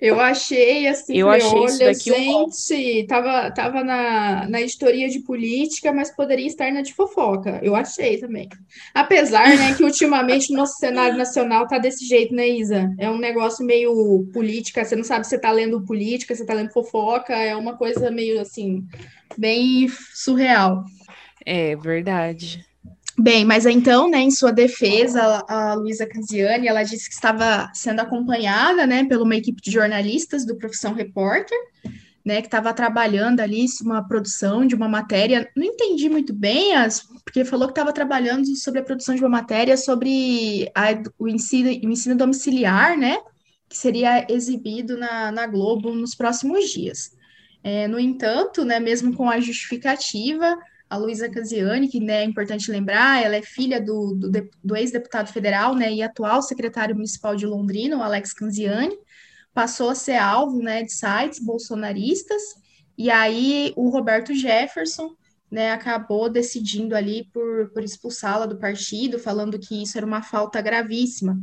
Eu 0.00 0.18
achei 0.18 0.88
assim, 0.88 1.16
eu 1.16 1.26
falei, 1.26 1.46
achei 1.46 1.64
isso 1.64 1.78
daqui 1.78 2.10
gente, 2.10 3.02
um... 3.02 3.06
tava, 3.06 3.50
tava 3.52 3.84
na, 3.84 4.48
na 4.48 4.60
editoria 4.60 5.08
de 5.08 5.20
política, 5.20 5.92
mas 5.92 6.14
poderia 6.14 6.46
estar 6.46 6.72
na 6.72 6.82
de 6.82 6.92
fofoca. 6.92 7.60
Eu 7.62 7.76
achei 7.76 8.18
também. 8.18 8.48
Apesar, 8.92 9.48
né, 9.56 9.74
que 9.74 9.84
ultimamente 9.84 10.52
o 10.52 10.56
nosso 10.56 10.76
cenário 10.78 11.16
nacional 11.16 11.68
tá 11.68 11.78
desse 11.78 12.04
jeito, 12.04 12.34
né, 12.34 12.48
Isa? 12.48 12.92
É 12.98 13.08
um 13.08 13.18
negócio 13.18 13.64
meio 13.64 14.28
política, 14.32 14.84
você 14.84 14.96
não 14.96 15.04
sabe 15.04 15.24
se 15.24 15.30
você 15.30 15.38
tá 15.38 15.52
lendo 15.52 15.84
política, 15.84 16.34
se 16.34 16.44
tá 16.44 16.54
lendo 16.54 16.72
fofoca, 16.72 17.32
é 17.34 17.54
uma 17.54 17.76
coisa 17.76 18.10
meio 18.10 18.40
assim, 18.40 18.84
bem 19.36 19.88
surreal. 20.14 20.84
É 21.44 21.76
verdade. 21.76 22.64
Bem, 23.20 23.44
mas 23.44 23.66
então, 23.66 24.08
né, 24.08 24.20
em 24.20 24.30
sua 24.30 24.52
defesa, 24.52 25.44
a 25.48 25.74
Luísa 25.74 26.06
Casiani, 26.06 26.68
ela 26.68 26.84
disse 26.84 27.08
que 27.08 27.14
estava 27.14 27.68
sendo 27.74 27.98
acompanhada, 27.98 28.86
né, 28.86 29.04
por 29.04 29.20
uma 29.20 29.34
equipe 29.34 29.60
de 29.60 29.72
jornalistas 29.72 30.46
do 30.46 30.56
Profissão 30.56 30.94
Repórter, 30.94 31.58
né, 32.24 32.40
que 32.40 32.46
estava 32.46 32.72
trabalhando 32.72 33.40
ali 33.40 33.66
uma 33.82 34.06
produção 34.06 34.64
de 34.64 34.76
uma 34.76 34.88
matéria, 34.88 35.50
não 35.56 35.64
entendi 35.64 36.08
muito 36.08 36.32
bem, 36.32 36.76
as, 36.76 37.00
porque 37.24 37.44
falou 37.44 37.66
que 37.66 37.72
estava 37.72 37.92
trabalhando 37.92 38.46
sobre 38.54 38.80
a 38.80 38.84
produção 38.84 39.16
de 39.16 39.20
uma 39.20 39.30
matéria 39.30 39.76
sobre 39.76 40.70
a, 40.72 40.90
o, 41.18 41.26
ensino, 41.26 41.70
o 41.70 41.90
ensino 41.90 42.14
domiciliar, 42.14 42.96
né, 42.96 43.18
que 43.68 43.76
seria 43.76 44.26
exibido 44.30 44.96
na, 44.96 45.32
na 45.32 45.46
Globo 45.46 45.92
nos 45.92 46.14
próximos 46.14 46.70
dias. 46.70 47.10
É, 47.64 47.88
no 47.88 47.98
entanto, 47.98 48.64
né, 48.64 48.78
mesmo 48.78 49.12
com 49.16 49.28
a 49.28 49.40
justificativa, 49.40 50.56
a 50.88 50.96
Luísa 50.96 51.28
Casiani, 51.28 51.88
que 51.88 52.00
né, 52.00 52.22
é 52.22 52.24
importante 52.24 52.70
lembrar, 52.70 53.22
ela 53.22 53.36
é 53.36 53.42
filha 53.42 53.80
do, 53.80 54.14
do, 54.14 54.50
do 54.64 54.76
ex-deputado 54.76 55.30
federal 55.32 55.74
né, 55.74 55.92
e 55.92 56.02
atual 56.02 56.40
secretário 56.40 56.94
municipal 56.94 57.36
de 57.36 57.46
Londrina, 57.46 57.96
o 57.96 58.02
Alex 58.02 58.32
Canziani, 58.32 58.96
passou 59.52 59.90
a 59.90 59.94
ser 59.94 60.16
alvo 60.16 60.62
né, 60.62 60.82
de 60.82 60.92
sites 60.92 61.40
bolsonaristas, 61.40 62.42
e 62.96 63.10
aí 63.10 63.72
o 63.76 63.90
Roberto 63.90 64.34
Jefferson 64.34 65.14
né, 65.50 65.72
acabou 65.72 66.28
decidindo 66.28 66.94
ali 66.94 67.28
por, 67.32 67.70
por 67.70 67.82
expulsá-la 67.82 68.46
do 68.46 68.58
partido, 68.58 69.18
falando 69.18 69.58
que 69.58 69.82
isso 69.82 69.96
era 69.96 70.06
uma 70.06 70.22
falta 70.22 70.60
gravíssima, 70.60 71.38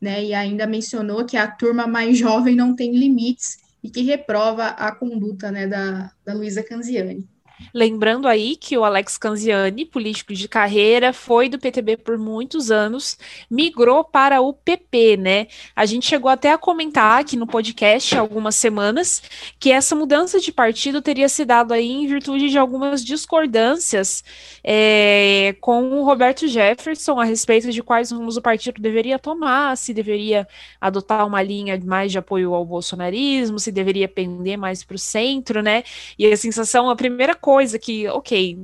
né, 0.00 0.22
e 0.24 0.34
ainda 0.34 0.66
mencionou 0.66 1.24
que 1.24 1.36
a 1.36 1.50
turma 1.50 1.86
mais 1.86 2.18
jovem 2.18 2.54
não 2.54 2.74
tem 2.74 2.94
limites 2.94 3.58
e 3.82 3.90
que 3.90 4.02
reprova 4.02 4.66
a 4.66 4.94
conduta 4.94 5.50
né, 5.50 5.66
da, 5.66 6.12
da 6.24 6.34
Luísa 6.34 6.62
Canziani. 6.62 7.26
Lembrando 7.72 8.26
aí 8.26 8.56
que 8.56 8.76
o 8.76 8.84
Alex 8.84 9.16
Canziani, 9.16 9.84
político 9.84 10.34
de 10.34 10.48
carreira, 10.48 11.12
foi 11.12 11.48
do 11.48 11.58
PTB 11.58 11.98
por 11.98 12.18
muitos 12.18 12.70
anos, 12.70 13.18
migrou 13.50 14.02
para 14.02 14.40
o 14.40 14.52
PP, 14.52 15.16
né? 15.16 15.46
A 15.76 15.86
gente 15.86 16.06
chegou 16.06 16.30
até 16.30 16.52
a 16.52 16.58
comentar 16.58 17.20
aqui 17.20 17.36
no 17.36 17.46
podcast 17.46 18.16
há 18.16 18.20
algumas 18.20 18.56
semanas 18.56 19.22
que 19.58 19.70
essa 19.70 19.94
mudança 19.94 20.40
de 20.40 20.50
partido 20.50 21.00
teria 21.00 21.28
se 21.28 21.44
dado 21.44 21.72
aí 21.72 21.90
em 21.90 22.06
virtude 22.06 22.48
de 22.48 22.58
algumas 22.58 23.04
discordâncias 23.04 24.24
é, 24.64 25.54
com 25.60 25.92
o 25.92 26.04
Roberto 26.04 26.48
Jefferson 26.48 27.20
a 27.20 27.24
respeito 27.24 27.70
de 27.70 27.82
quais 27.82 28.10
rumos 28.10 28.36
o 28.36 28.42
partido 28.42 28.80
deveria 28.80 29.18
tomar, 29.18 29.76
se 29.76 29.94
deveria 29.94 30.46
adotar 30.80 31.26
uma 31.26 31.42
linha 31.42 31.80
mais 31.84 32.10
de 32.10 32.18
apoio 32.18 32.54
ao 32.54 32.64
bolsonarismo, 32.64 33.58
se 33.58 33.70
deveria 33.70 34.08
pender 34.08 34.58
mais 34.58 34.82
para 34.82 34.96
o 34.96 34.98
centro, 34.98 35.62
né? 35.62 35.84
E 36.18 36.26
a 36.26 36.36
sensação, 36.36 36.90
a 36.90 36.96
primeira 36.96 37.34
coisa 37.34 37.49
coisa 37.50 37.80
que, 37.80 38.06
ok, 38.06 38.56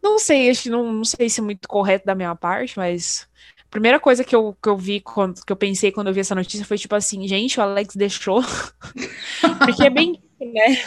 não 0.00 0.20
sei, 0.20 0.48
acho, 0.48 0.70
não, 0.70 0.92
não 0.92 1.04
sei 1.04 1.28
se 1.28 1.40
é 1.40 1.42
muito 1.42 1.68
correto 1.68 2.06
da 2.06 2.14
minha 2.14 2.32
parte, 2.36 2.78
mas 2.78 3.26
a 3.60 3.68
primeira 3.68 3.98
coisa 3.98 4.22
que 4.22 4.36
eu, 4.36 4.56
que 4.62 4.68
eu 4.68 4.76
vi, 4.76 5.00
quando, 5.00 5.44
que 5.44 5.52
eu 5.52 5.56
pensei 5.56 5.90
quando 5.90 6.06
eu 6.06 6.14
vi 6.14 6.20
essa 6.20 6.32
notícia 6.32 6.64
foi 6.64 6.78
tipo 6.78 6.94
assim, 6.94 7.26
gente, 7.26 7.58
o 7.58 7.62
Alex 7.64 7.96
deixou. 7.96 8.40
Porque 9.58 9.82
é 9.82 9.90
bem 9.90 10.22
né? 10.40 10.78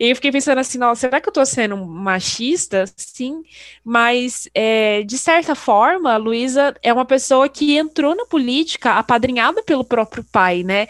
E 0.00 0.10
eu 0.10 0.16
fiquei 0.16 0.32
pensando 0.32 0.58
assim, 0.58 0.78
nossa, 0.78 1.02
será 1.02 1.20
que 1.20 1.28
eu 1.28 1.32
tô 1.32 1.44
sendo 1.44 1.76
machista? 1.76 2.84
Sim, 2.96 3.42
mas 3.84 4.48
é, 4.54 5.02
de 5.02 5.18
certa 5.18 5.54
forma, 5.54 6.12
a 6.14 6.16
Luísa 6.16 6.74
é 6.82 6.92
uma 6.92 7.04
pessoa 7.04 7.48
que 7.48 7.76
entrou 7.76 8.14
na 8.14 8.26
política 8.26 8.92
apadrinhada 8.94 9.62
pelo 9.62 9.84
próprio 9.84 10.24
pai, 10.24 10.62
né? 10.62 10.86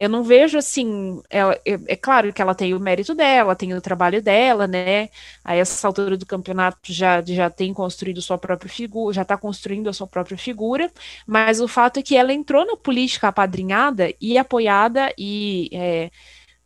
Eu 0.00 0.08
não 0.08 0.22
vejo 0.22 0.58
assim, 0.58 1.20
ela, 1.30 1.54
é, 1.66 1.78
é, 1.88 1.96
claro 1.96 2.32
que 2.32 2.42
ela 2.42 2.54
tem 2.54 2.74
o 2.74 2.80
mérito 2.80 3.14
dela, 3.14 3.56
tem 3.56 3.74
o 3.74 3.80
trabalho 3.80 4.22
dela, 4.22 4.66
né? 4.66 5.08
A 5.44 5.54
essa 5.54 5.86
altura 5.86 6.16
do 6.16 6.26
campeonato 6.26 6.92
já, 6.92 7.22
já 7.22 7.50
tem 7.50 7.72
construído 7.72 8.20
sua 8.22 8.38
própria 8.38 8.70
figura, 8.70 9.14
já 9.14 9.22
está 9.22 9.36
construindo 9.36 9.88
a 9.88 9.92
sua 9.92 10.06
própria 10.06 10.36
figura, 10.38 10.90
mas 11.26 11.60
o 11.60 11.68
fato 11.68 11.98
é 11.98 12.02
que 12.02 12.16
ela 12.16 12.32
entrou 12.32 12.66
na 12.66 12.76
política 12.76 13.28
apadrinhada 13.28 14.12
e 14.20 14.36
apoiada 14.38 15.12
e 15.18 15.68
é, 15.72 16.10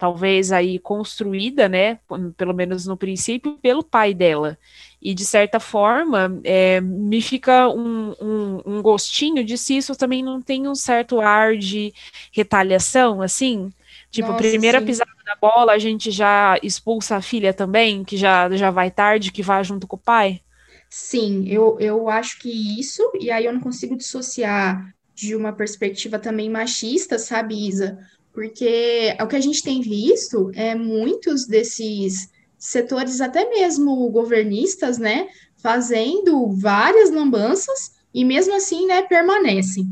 talvez 0.01 0.51
aí 0.51 0.79
construída, 0.79 1.69
né, 1.69 1.99
pelo 2.35 2.55
menos 2.55 2.87
no 2.87 2.97
princípio, 2.97 3.59
pelo 3.61 3.85
pai 3.85 4.15
dela. 4.15 4.57
E 5.01 5.13
de 5.13 5.27
certa 5.27 5.61
forma, 5.61 6.41
é, 6.43 6.81
me 6.81 7.21
fica 7.21 7.69
um, 7.69 8.15
um, 8.19 8.63
um, 8.65 8.83
gostinho 8.83 9.45
de 9.45 9.59
se 9.59 9.77
isso 9.77 9.95
também 9.95 10.23
não 10.23 10.41
tem 10.41 10.67
um 10.67 10.75
certo 10.75 11.21
ar 11.21 11.55
de 11.55 11.93
retaliação, 12.33 13.21
assim. 13.21 13.71
Tipo, 14.11 14.29
Nossa, 14.29 14.39
primeira 14.39 14.81
sim. 14.81 14.87
pisada 14.87 15.11
da 15.27 15.37
bola, 15.37 15.73
a 15.73 15.79
gente 15.79 16.11
já 16.11 16.59
expulsa 16.63 17.17
a 17.17 17.23
filha 17.23 17.53
também, 17.53 18.03
que 18.03 18.17
já, 18.17 18.49
já 18.57 18.71
vai 18.71 18.91
tarde, 18.91 19.31
que 19.31 19.43
vai 19.43 19.63
junto 19.63 19.87
com 19.87 19.97
o 19.97 19.99
pai. 19.99 20.41
Sim, 20.89 21.47
eu, 21.47 21.79
eu 21.79 22.09
acho 22.09 22.39
que 22.39 22.81
isso, 22.81 23.03
e 23.21 23.31
aí 23.31 23.45
eu 23.45 23.53
não 23.53 23.61
consigo 23.61 23.95
dissociar 23.95 24.95
de 25.15 25.37
uma 25.37 25.53
perspectiva 25.53 26.19
também 26.19 26.49
machista, 26.49 27.19
sabe, 27.19 27.69
Isa? 27.69 27.99
Porque 28.33 29.17
o 29.21 29.27
que 29.27 29.37
a 29.37 29.41
gente 29.41 29.63
tem 29.63 29.81
visto 29.81 30.51
é 30.55 30.75
muitos 30.75 31.47
desses 31.47 32.31
setores, 32.59 33.21
até 33.21 33.49
mesmo 33.49 34.09
governistas, 34.11 34.99
né, 34.99 35.29
fazendo 35.57 36.51
várias 36.51 37.11
lambanças 37.11 37.93
e 38.13 38.25
mesmo 38.25 38.55
assim, 38.55 38.87
né, 38.87 39.03
permanecem. 39.03 39.87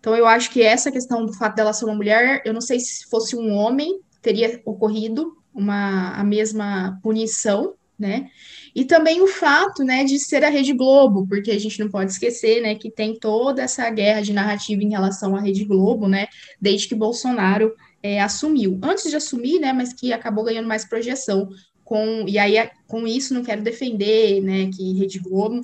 Então, 0.00 0.14
eu 0.14 0.26
acho 0.26 0.50
que 0.50 0.62
essa 0.62 0.90
questão 0.90 1.26
do 1.26 1.32
fato 1.32 1.56
dela 1.56 1.72
ser 1.72 1.84
uma 1.84 1.94
mulher, 1.94 2.42
eu 2.44 2.54
não 2.54 2.60
sei 2.60 2.78
se 2.78 3.04
fosse 3.06 3.34
um 3.36 3.52
homem, 3.52 4.00
teria 4.22 4.60
ocorrido 4.64 5.36
uma, 5.52 6.12
a 6.12 6.22
mesma 6.22 6.98
punição, 7.02 7.74
né? 7.98 8.30
E 8.76 8.84
também 8.84 9.22
o 9.22 9.26
fato, 9.26 9.82
né, 9.82 10.04
de 10.04 10.18
ser 10.18 10.44
a 10.44 10.50
Rede 10.50 10.74
Globo, 10.74 11.26
porque 11.26 11.50
a 11.50 11.58
gente 11.58 11.80
não 11.80 11.88
pode 11.88 12.10
esquecer, 12.12 12.60
né, 12.60 12.74
que 12.74 12.90
tem 12.90 13.18
toda 13.18 13.62
essa 13.62 13.88
guerra 13.88 14.20
de 14.20 14.34
narrativa 14.34 14.82
em 14.82 14.90
relação 14.90 15.34
à 15.34 15.40
Rede 15.40 15.64
Globo, 15.64 16.06
né, 16.06 16.26
desde 16.60 16.86
que 16.86 16.94
Bolsonaro 16.94 17.72
é, 18.02 18.20
assumiu. 18.20 18.78
Antes 18.82 19.08
de 19.08 19.16
assumir, 19.16 19.58
né, 19.60 19.72
mas 19.72 19.94
que 19.94 20.12
acabou 20.12 20.44
ganhando 20.44 20.68
mais 20.68 20.84
projeção. 20.84 21.48
Com, 21.82 22.26
e 22.28 22.38
aí, 22.38 22.68
com 22.86 23.06
isso, 23.06 23.32
não 23.32 23.42
quero 23.42 23.62
defender, 23.62 24.42
né, 24.42 24.68
que 24.70 24.92
Rede 24.92 25.20
Globo, 25.20 25.62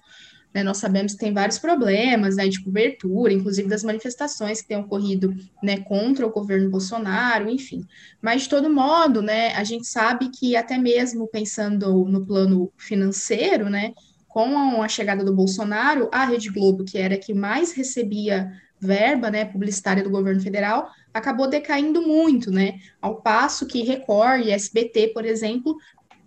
né, 0.55 0.63
nós 0.63 0.79
sabemos 0.79 1.13
que 1.13 1.19
tem 1.19 1.33
vários 1.33 1.59
problemas, 1.59 2.37
né, 2.37 2.47
de 2.49 2.63
cobertura, 2.63 3.33
inclusive 3.33 3.69
das 3.69 3.83
manifestações 3.83 4.61
que 4.61 4.69
têm 4.69 4.79
ocorrido, 4.79 5.35
né, 5.63 5.79
contra 5.79 6.27
o 6.27 6.33
governo 6.33 6.71
Bolsonaro, 6.71 7.51
enfim. 7.51 7.87
Mas, 8.21 8.43
de 8.43 8.49
todo 8.49 8.69
modo, 8.69 9.23
né, 9.23 9.55
a 9.55 9.65
gente 9.65 9.87
sabe 9.87 10.31
que 10.31 10.55
até 10.57 10.77
mesmo 10.79 11.27
pensando 11.27 12.05
no 12.05 12.25
plano 12.27 12.71
financeiro, 12.77 13.71
né, 13.71 13.93
com 14.29 14.83
a 14.83 14.89
chegada 14.89 15.25
do 15.25 15.35
Bolsonaro, 15.35 16.09
a 16.13 16.25
Rede 16.25 16.51
Globo, 16.51 16.85
que 16.85 16.99
era 16.99 17.15
a 17.15 17.19
que 17.19 17.35
mais 17.35 17.73
recebia 17.73 18.51
verba, 18.81 19.31
né, 19.31 19.45
publicitária 19.45 20.03
do 20.03 20.11
governo 20.11 20.41
federal, 20.41 20.91
acabou 21.15 21.49
decaindo 21.49 22.03
muito, 22.03 22.51
né, 22.51 22.81
ao 23.01 23.23
passo 23.23 23.67
que 23.67 23.83
Record 23.83 24.45
e 24.45 24.51
SBT, 24.51 25.09
por 25.09 25.25
exemplo, 25.25 25.77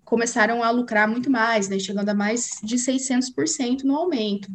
começaram 0.06 0.64
a 0.64 0.70
lucrar 0.70 1.08
muito 1.08 1.30
mais, 1.30 1.68
né, 1.68 1.80
chegando 1.80 2.10
a 2.10 2.14
mais 2.14 2.60
de 2.64 2.78
600% 2.78 3.84
no 3.84 3.96
aumento. 3.96 4.48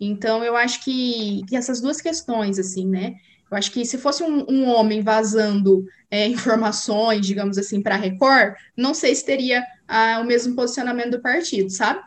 Então, 0.00 0.42
eu 0.42 0.56
acho 0.56 0.82
que, 0.82 1.42
que, 1.48 1.54
essas 1.54 1.80
duas 1.80 2.00
questões, 2.00 2.58
assim, 2.58 2.86
né, 2.86 3.14
eu 3.50 3.56
acho 3.56 3.70
que 3.70 3.84
se 3.84 3.98
fosse 3.98 4.22
um, 4.22 4.44
um 4.48 4.68
homem 4.68 5.02
vazando 5.02 5.86
é, 6.10 6.26
informações, 6.26 7.26
digamos 7.26 7.58
assim, 7.58 7.80
para 7.82 7.94
a 7.94 7.98
Record, 7.98 8.54
não 8.76 8.94
sei 8.94 9.14
se 9.14 9.24
teria 9.24 9.64
ah, 9.86 10.18
o 10.20 10.24
mesmo 10.24 10.56
posicionamento 10.56 11.12
do 11.12 11.20
partido, 11.20 11.70
sabe? 11.70 12.00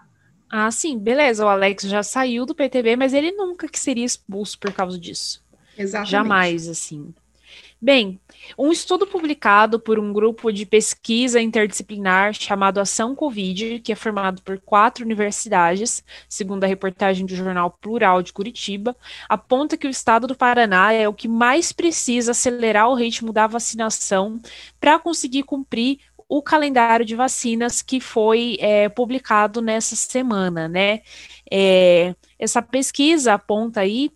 Ah, 0.50 0.72
sim, 0.72 0.98
beleza. 0.98 1.46
O 1.46 1.48
Alex 1.48 1.84
já 1.84 2.02
saiu 2.02 2.46
do 2.46 2.56
PTB, 2.56 2.96
mas 2.96 3.14
ele 3.14 3.32
nunca 3.32 3.68
que 3.68 3.80
seria 3.80 4.06
expulso 4.06 4.58
por 4.58 4.74
causa 4.74 4.98
disso. 4.98 5.44
Exatamente. 5.78 6.12
Jamais, 6.12 6.68
assim. 6.68 7.14
Bem, 7.80 8.20
um 8.58 8.72
estudo 8.72 9.06
publicado 9.06 9.80
por 9.80 10.00
um 10.00 10.12
grupo 10.12 10.52
de 10.52 10.66
pesquisa 10.66 11.42
interdisciplinar 11.42 12.34
chamado 12.34 12.80
Ação 12.80 13.16
Covid, 13.16 13.80
que 13.80 13.92
é 13.92 13.96
formado 13.96 14.42
por 14.42 14.60
quatro 14.60 15.06
universidades, 15.06 16.04
segundo 16.28 16.64
a 16.64 16.68
reportagem 16.68 17.26
do 17.26 17.36
jornal 17.36 17.72
Plural 17.72 18.22
de 18.22 18.34
Curitiba, 18.34 18.96
aponta 19.28 19.78
que 19.78 19.88
o 19.88 19.90
estado 19.90 20.28
do 20.28 20.36
Paraná 20.36 20.92
é 20.94 21.08
o 21.08 21.14
que 21.14 21.28
mais 21.28 21.72
precisa 21.72 22.32
acelerar 22.32 22.90
o 22.90 22.96
ritmo 22.96 23.32
da 23.32 23.48
vacinação 23.48 24.40
para 24.80 25.00
conseguir 25.00 25.44
cumprir 25.44 26.00
o 26.28 26.44
calendário 26.44 27.04
de 27.04 27.16
vacinas 27.16 27.82
que 27.82 28.00
foi 28.00 28.56
é, 28.60 28.88
publicado 28.88 29.62
nessa 29.64 29.96
semana, 29.96 30.68
né? 30.68 31.02
É, 31.52 32.14
essa 32.38 32.62
pesquisa 32.62 33.34
aponta 33.34 33.82
aí 33.82 34.12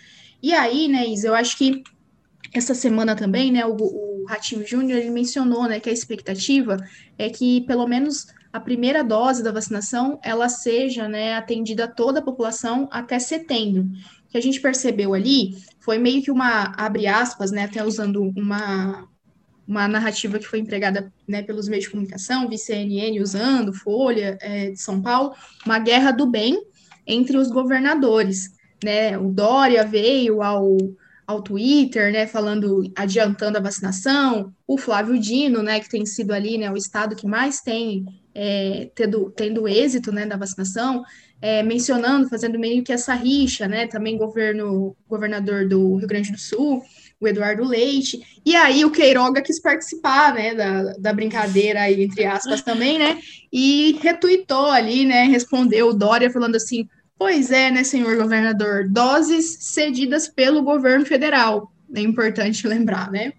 E 0.43 0.53
aí, 0.53 0.89
né, 0.89 1.07
Isa, 1.07 1.29
eu 1.29 1.35
acho 1.35 1.57
que 1.59 1.83
essa 2.53 2.75
semana 2.75 3.15
também, 3.15 3.53
né, 3.53 3.67
o, 3.67 3.77
o 3.77 4.25
Ratinho 4.27 4.67
Júnior, 4.67 4.99
ele 4.99 5.11
mencionou, 5.11 5.69
né, 5.69 5.81
que 5.81 5.91
a 5.91 5.93
expectativa 5.93 6.77
é 7.19 7.29
que 7.29 7.63
pelo 7.63 7.87
menos 7.87 8.27
a 8.53 8.61
primeira 8.61 9.05
dose 9.05 9.43
da 9.43 9.53
vacinação 9.53 10.19
ela 10.23 10.49
seja 10.49 11.09
né, 11.09 11.35
atendida 11.35 11.85
a 11.85 11.89
toda 11.89 12.21
a 12.21 12.23
população 12.23 12.89
até 12.91 13.19
setembro. 13.19 13.83
O 13.83 14.31
que 14.31 14.39
a 14.39 14.43
gente 14.43 14.61
percebeu 14.61 15.15
ali 15.15 15.57
foi 15.81 15.99
meio 15.99 16.23
que 16.23 16.31
uma, 16.31 16.75
abre 16.77 17.07
aspas, 17.07 17.51
né, 17.51 17.65
até 17.65 17.85
usando 17.85 18.23
uma, 18.37 19.09
uma 19.67 19.87
narrativa 19.87 20.39
que 20.39 20.47
foi 20.47 20.61
empregada 20.61 21.13
né, 21.27 21.43
pelos 21.43 21.69
meios 21.69 21.85
de 21.85 21.91
comunicação, 21.91 22.49
VCNN 22.49 23.21
usando, 23.21 23.73
Folha 23.73 24.39
é, 24.41 24.71
de 24.71 24.81
São 24.81 25.03
Paulo, 25.03 25.35
uma 25.65 25.79
guerra 25.79 26.11
do 26.11 26.27
bem 26.27 26.63
entre 27.07 27.37
os 27.37 27.51
governadores. 27.51 28.58
Né? 28.85 29.19
O 29.19 29.31
Dória 29.31 29.85
veio 29.85 30.43
ao 30.43 30.77
ao 31.29 31.43
Twitter, 31.43 32.11
né, 32.11 32.27
falando, 32.27 32.91
adiantando 32.97 33.59
a 33.59 33.61
vacinação, 33.61 34.51
o 34.67 34.79
Flávio 34.79 35.19
Dino, 35.19 35.63
né, 35.63 35.79
que 35.79 35.87
tem 35.87 36.07
sido 36.07 36.33
ali, 36.33 36.57
né, 36.57 36.73
o 36.73 36.77
estado 36.77 37.15
que 37.15 37.27
mais 37.27 37.61
tem 37.61 38.07
é, 38.35 38.91
tendo, 38.95 39.31
tendo 39.33 39.69
êxito, 39.69 40.11
né, 40.11 40.25
da 40.25 40.39
vacinação, 40.39 41.05
é, 41.43 41.63
mencionando, 41.63 42.31
fazendo 42.31 42.59
meio 42.59 42.83
que 42.83 42.95
essa 42.95 43.13
rixa, 43.13 43.69
né, 43.69 43.87
também 43.87 44.17
governo, 44.17 44.97
governador 45.07 45.69
do 45.69 45.97
Rio 45.97 46.09
Grande 46.09 46.33
do 46.33 46.39
Sul, 46.39 46.83
o 47.21 47.29
Eduardo 47.29 47.63
Leite, 47.63 48.41
e 48.47 48.57
aí 48.57 48.85
o 48.87 48.91
Queiroga 48.91 49.43
quis 49.43 49.61
participar, 49.61 50.33
né, 50.33 50.55
da, 50.55 50.95
da 50.95 51.13
brincadeira 51.13 51.83
aí, 51.83 52.03
entre 52.03 52.25
aspas, 52.25 52.63
também, 52.63 52.99
né, 52.99 53.19
e 53.53 53.99
retuitou 54.01 54.71
ali, 54.71 55.05
né, 55.05 55.25
respondeu 55.25 55.89
o 55.89 55.95
Dória 55.95 56.31
falando 56.31 56.57
assim, 56.57 56.89
Pois 57.19 57.51
é, 57.51 57.71
né, 57.71 57.83
senhor 57.83 58.17
governador? 58.17 58.89
Doses 58.89 59.59
cedidas 59.61 60.29
pelo 60.29 60.63
governo 60.63 61.05
federal. 61.05 61.73
É 61.93 62.01
importante 62.01 62.67
lembrar, 62.69 63.11
né? 63.11 63.33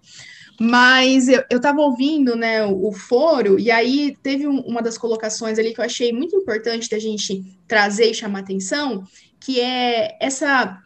Mas 0.60 1.26
eu 1.26 1.42
estava 1.50 1.80
ouvindo 1.80 2.36
né, 2.36 2.62
o, 2.66 2.88
o, 2.88 2.92
foro, 2.92 3.58
e 3.58 3.70
aí 3.70 4.14
teve 4.22 4.46
um, 4.46 4.60
uma 4.60 4.82
das 4.82 4.98
colocações 4.98 5.58
ali 5.58 5.72
que 5.72 5.80
eu 5.80 5.84
achei 5.84 6.12
muito 6.12 6.36
importante 6.36 6.90
da 6.90 6.98
gente 6.98 7.58
trazer 7.66 8.10
e 8.10 8.14
chamar 8.14 8.40
atenção, 8.40 9.02
que 9.40 9.58
é 9.58 10.18
essa, 10.20 10.78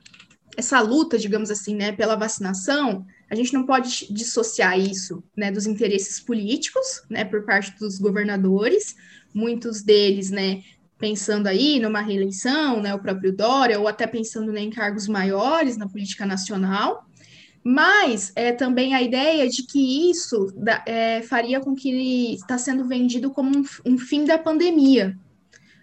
essa 0.56 0.80
luta, 0.80 1.18
digamos 1.18 1.50
assim, 1.50 1.74
né, 1.74 1.90
pela 1.90 2.14
vacinação. 2.14 3.04
A 3.28 3.34
gente 3.34 3.52
não 3.52 3.66
pode 3.66 4.06
dissociar 4.14 4.78
isso 4.78 5.24
né, 5.36 5.50
dos 5.50 5.66
interesses 5.66 6.20
políticos, 6.20 7.02
né, 7.10 7.24
por 7.24 7.44
parte 7.44 7.76
dos 7.76 7.98
governadores, 7.98 8.94
muitos 9.34 9.82
deles, 9.82 10.30
né, 10.30 10.62
pensando 10.98 11.46
aí 11.46 11.80
numa 11.80 12.00
reeleição, 12.00 12.80
né, 12.80 12.94
o 12.94 12.98
próprio 12.98 13.32
Dória, 13.32 13.78
ou 13.78 13.88
até 13.88 14.06
pensando 14.06 14.52
né, 14.52 14.60
em 14.60 14.70
cargos 14.70 15.08
maiores 15.08 15.76
na 15.76 15.88
política 15.88 16.24
nacional, 16.24 17.06
mas 17.62 18.30
é 18.36 18.52
também 18.52 18.94
a 18.94 19.00
ideia 19.00 19.48
de 19.48 19.62
que 19.62 20.10
isso 20.10 20.52
é, 20.84 21.22
faria 21.22 21.60
com 21.60 21.74
que 21.74 22.34
está 22.34 22.58
sendo 22.58 22.84
vendido 22.84 23.30
como 23.30 23.56
um, 23.56 23.64
um, 23.86 23.96
fim 23.96 24.26
da 24.26 24.36
pandemia, 24.36 25.18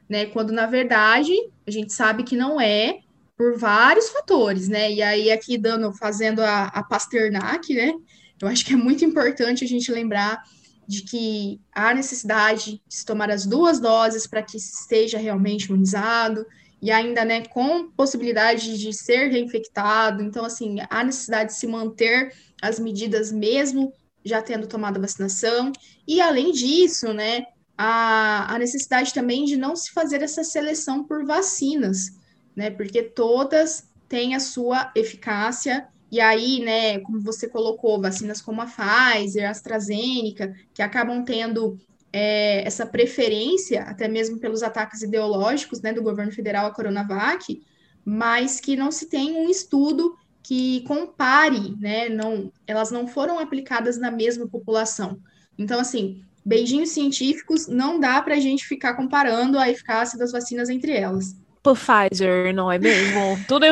né? 0.07 0.27
Quando 0.27 0.53
na 0.53 0.67
verdade 0.67 1.31
a 1.65 1.71
gente 1.71 1.91
sabe 1.91 2.21
que 2.21 2.35
não 2.35 2.61
é 2.61 2.99
por 3.35 3.57
vários 3.57 4.09
fatores, 4.09 4.67
né? 4.67 4.91
E 4.91 5.01
aí 5.01 5.31
aqui 5.31 5.57
dando, 5.57 5.91
fazendo 5.91 6.41
a, 6.41 6.65
a 6.65 6.83
Pasternak, 6.83 7.73
né? 7.73 7.95
Eu 8.39 8.47
acho 8.47 8.63
que 8.63 8.73
é 8.73 8.77
muito 8.77 9.03
importante 9.03 9.63
a 9.63 9.67
gente 9.67 9.91
lembrar 9.91 10.43
de 10.87 11.03
que 11.03 11.61
há 11.73 11.93
necessidade 11.93 12.81
de 12.87 12.95
se 12.95 13.05
tomar 13.05 13.29
as 13.29 13.45
duas 13.45 13.79
doses 13.79 14.27
para 14.27 14.43
que 14.43 14.57
esteja 14.57 15.17
realmente 15.17 15.65
imunizado, 15.65 16.45
e 16.81 16.89
ainda 16.89 17.23
né, 17.23 17.45
com 17.45 17.91
possibilidade 17.91 18.77
de 18.77 18.91
ser 18.91 19.27
reinfectado. 19.27 20.23
Então, 20.23 20.43
assim, 20.43 20.77
há 20.89 21.03
necessidade 21.03 21.51
de 21.51 21.59
se 21.59 21.67
manter 21.67 22.33
as 22.61 22.79
medidas 22.79 23.31
mesmo 23.31 23.93
já 24.23 24.41
tendo 24.41 24.67
tomado 24.67 24.97
a 24.97 25.01
vacinação. 25.01 25.71
E, 26.07 26.19
além 26.19 26.51
disso, 26.51 27.13
né, 27.13 27.45
a, 27.77 28.53
a 28.53 28.59
necessidade 28.59 29.13
também 29.13 29.45
de 29.45 29.57
não 29.57 29.75
se 29.75 29.91
fazer 29.91 30.21
essa 30.21 30.43
seleção 30.43 31.03
por 31.03 31.25
vacinas, 31.25 32.11
né, 32.55 32.69
porque 32.69 33.03
todas 33.03 33.87
têm 34.09 34.35
a 34.35 34.39
sua 34.39 34.91
eficácia 34.95 35.87
e 36.11 36.19
aí, 36.19 36.59
né, 36.59 36.99
como 36.99 37.21
você 37.21 37.47
colocou, 37.47 38.01
vacinas 38.01 38.41
como 38.41 38.61
a 38.61 38.65
Pfizer, 38.65 39.47
a 39.47 39.51
AstraZeneca, 39.51 40.53
que 40.73 40.81
acabam 40.81 41.23
tendo 41.23 41.79
é, 42.11 42.65
essa 42.67 42.85
preferência, 42.85 43.83
até 43.83 44.07
mesmo 44.07 44.37
pelos 44.37 44.61
ataques 44.61 45.01
ideológicos 45.01 45.81
né, 45.81 45.93
do 45.93 46.03
governo 46.03 46.33
federal 46.33 46.65
à 46.65 46.71
Coronavac, 46.71 47.61
mas 48.03 48.59
que 48.59 48.75
não 48.75 48.91
se 48.91 49.07
tem 49.07 49.37
um 49.37 49.49
estudo 49.49 50.17
que 50.43 50.81
compare, 50.81 51.75
né? 51.79 52.09
Não, 52.09 52.51
elas 52.67 52.91
não 52.91 53.07
foram 53.07 53.39
aplicadas 53.39 53.97
na 53.97 54.11
mesma 54.11 54.47
população. 54.47 55.19
Então, 55.57 55.79
assim, 55.79 56.23
beijinhos 56.43 56.89
científicos, 56.89 57.67
não 57.67 57.99
dá 57.99 58.21
para 58.21 58.35
a 58.35 58.39
gente 58.39 58.65
ficar 58.65 58.95
comparando 58.95 59.57
a 59.57 59.69
eficácia 59.69 60.17
das 60.17 60.31
vacinas 60.31 60.67
entre 60.67 60.91
elas. 60.91 61.35
Por 61.63 61.77
Pfizer, 61.77 62.53
não 62.55 62.71
é 62.71 62.79
mesmo? 62.79 63.39
Tudo 63.47 63.65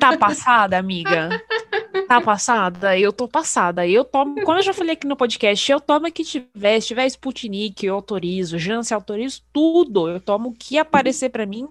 tá 0.00 0.18
passada, 0.18 0.76
amiga. 0.76 1.28
Tá 2.08 2.20
passada? 2.20 2.98
Eu 2.98 3.12
tô 3.12 3.26
passada. 3.26 3.86
Eu 3.86 4.04
tomo, 4.04 4.40
como 4.42 4.58
eu 4.58 4.62
já 4.62 4.72
falei 4.72 4.92
aqui 4.92 5.06
no 5.06 5.16
podcast, 5.16 5.70
eu 5.70 5.80
tomo 5.80 6.06
o 6.06 6.12
que 6.12 6.22
tiver. 6.22 6.80
Se 6.80 6.88
tiver 6.88 7.06
Sputnik, 7.06 7.84
eu 7.84 7.94
autorizo. 7.94 8.58
Janssen, 8.58 8.94
autorizo 8.94 9.42
tudo. 9.52 10.08
Eu 10.08 10.20
tomo 10.20 10.50
o 10.50 10.52
que 10.52 10.78
aparecer 10.78 11.30
para 11.30 11.44
mim. 11.44 11.68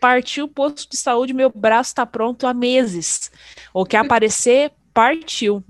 Partiu 0.00 0.46
o 0.46 0.48
posto 0.48 0.90
de 0.90 0.96
saúde, 0.96 1.34
meu 1.34 1.50
braço 1.54 1.94
tá 1.94 2.06
pronto 2.06 2.46
há 2.46 2.54
meses. 2.54 3.30
O 3.74 3.84
que 3.84 3.96
aparecer, 3.96 4.72
partiu. 4.94 5.62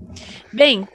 Bem, 0.53 0.87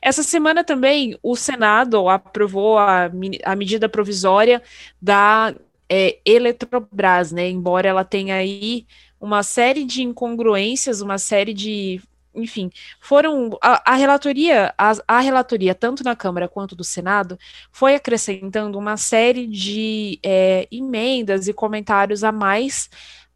essa 0.00 0.22
semana 0.22 0.62
também 0.62 1.18
o 1.22 1.34
Senado 1.34 2.08
aprovou 2.08 2.78
a, 2.78 3.10
a 3.44 3.56
medida 3.56 3.88
provisória 3.88 4.62
da 5.00 5.52
é, 5.88 6.18
Eletrobras, 6.24 7.32
né? 7.32 7.50
Embora 7.50 7.88
ela 7.88 8.04
tenha 8.04 8.36
aí 8.36 8.86
uma 9.20 9.42
série 9.42 9.84
de 9.84 10.02
incongruências, 10.02 11.00
uma 11.00 11.18
série 11.18 11.52
de 11.52 12.00
enfim, 12.34 12.70
foram 13.00 13.50
a, 13.60 13.92
a 13.92 13.94
relatoria, 13.94 14.74
a, 14.78 14.92
a, 15.06 15.20
relatoria, 15.20 15.74
tanto 15.74 16.02
na 16.02 16.16
Câmara 16.16 16.48
quanto 16.48 16.74
do 16.74 16.84
Senado, 16.84 17.38
foi 17.70 17.94
acrescentando 17.94 18.78
uma 18.78 18.96
série 18.96 19.46
de 19.46 20.18
é, 20.22 20.66
emendas 20.70 21.48
e 21.48 21.52
comentários 21.52 22.24
a 22.24 22.32
mais 22.32 22.88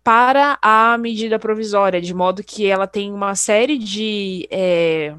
para 0.02 0.58
a 0.62 0.96
medida 0.98 1.38
provisória, 1.38 2.00
de 2.00 2.14
modo 2.14 2.44
que 2.44 2.66
ela 2.66 2.86
tem 2.86 3.12
uma 3.12 3.34
série 3.34 3.76
de 3.76 4.46
é, 4.50 5.14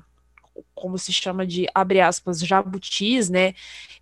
como 0.77 0.97
se 0.97 1.11
chama 1.11 1.45
de 1.45 1.67
abre 1.73 1.99
aspas 1.99 2.39
jabutis, 2.39 3.29
né, 3.29 3.53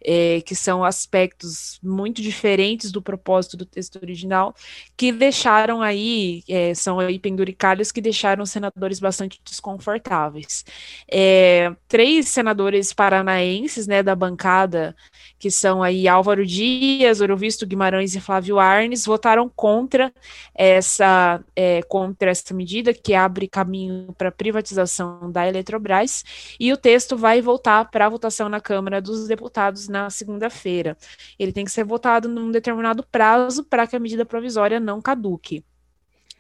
é, 0.03 0.41
que 0.41 0.53
são 0.53 0.83
aspectos 0.83 1.79
muito 1.81 2.21
diferentes 2.21 2.91
do 2.91 3.01
propósito 3.01 3.57
do 3.57 3.65
texto 3.65 3.95
original, 3.95 4.53
que 4.95 5.11
deixaram 5.11 5.81
aí, 5.81 6.43
é, 6.47 6.73
são 6.75 6.99
aí 6.99 7.17
penduricalhos 7.17 7.91
que 7.91 8.01
deixaram 8.01 8.43
os 8.43 8.51
senadores 8.51 8.99
bastante 8.99 9.39
desconfortáveis. 9.43 10.65
É, 11.09 11.73
três 11.87 12.27
senadores 12.27 12.93
paranaenses, 12.93 13.87
né, 13.87 14.03
da 14.03 14.15
bancada, 14.15 14.95
que 15.39 15.49
são 15.49 15.81
aí 15.81 16.07
Álvaro 16.07 16.45
Dias, 16.45 17.21
Orovisto 17.21 17.65
Guimarães 17.65 18.15
e 18.15 18.19
Flávio 18.19 18.59
Arnes, 18.59 19.05
votaram 19.05 19.49
contra 19.49 20.13
essa, 20.53 21.41
é, 21.55 21.81
contra 21.83 22.31
essa 22.31 22.53
medida 22.53 22.93
que 22.93 23.13
abre 23.13 23.47
caminho 23.47 24.13
para 24.17 24.31
privatização 24.31 25.31
da 25.31 25.47
Eletrobras, 25.47 26.23
e 26.59 26.64
o 26.71 26.77
texto 26.77 27.17
vai 27.17 27.41
voltar 27.41 27.89
para 27.91 28.05
a 28.05 28.09
votação 28.09 28.47
na 28.47 28.61
Câmara 28.61 29.01
dos 29.01 29.27
Deputados 29.27 29.87
na 29.87 30.09
segunda-feira. 30.09 30.97
Ele 31.37 31.51
tem 31.51 31.65
que 31.65 31.71
ser 31.71 31.83
votado 31.83 32.27
num 32.27 32.51
determinado 32.51 33.03
prazo 33.03 33.63
para 33.63 33.85
que 33.85 33.95
a 33.95 33.99
medida 33.99 34.25
provisória 34.25 34.79
não 34.79 35.01
caduque. 35.01 35.63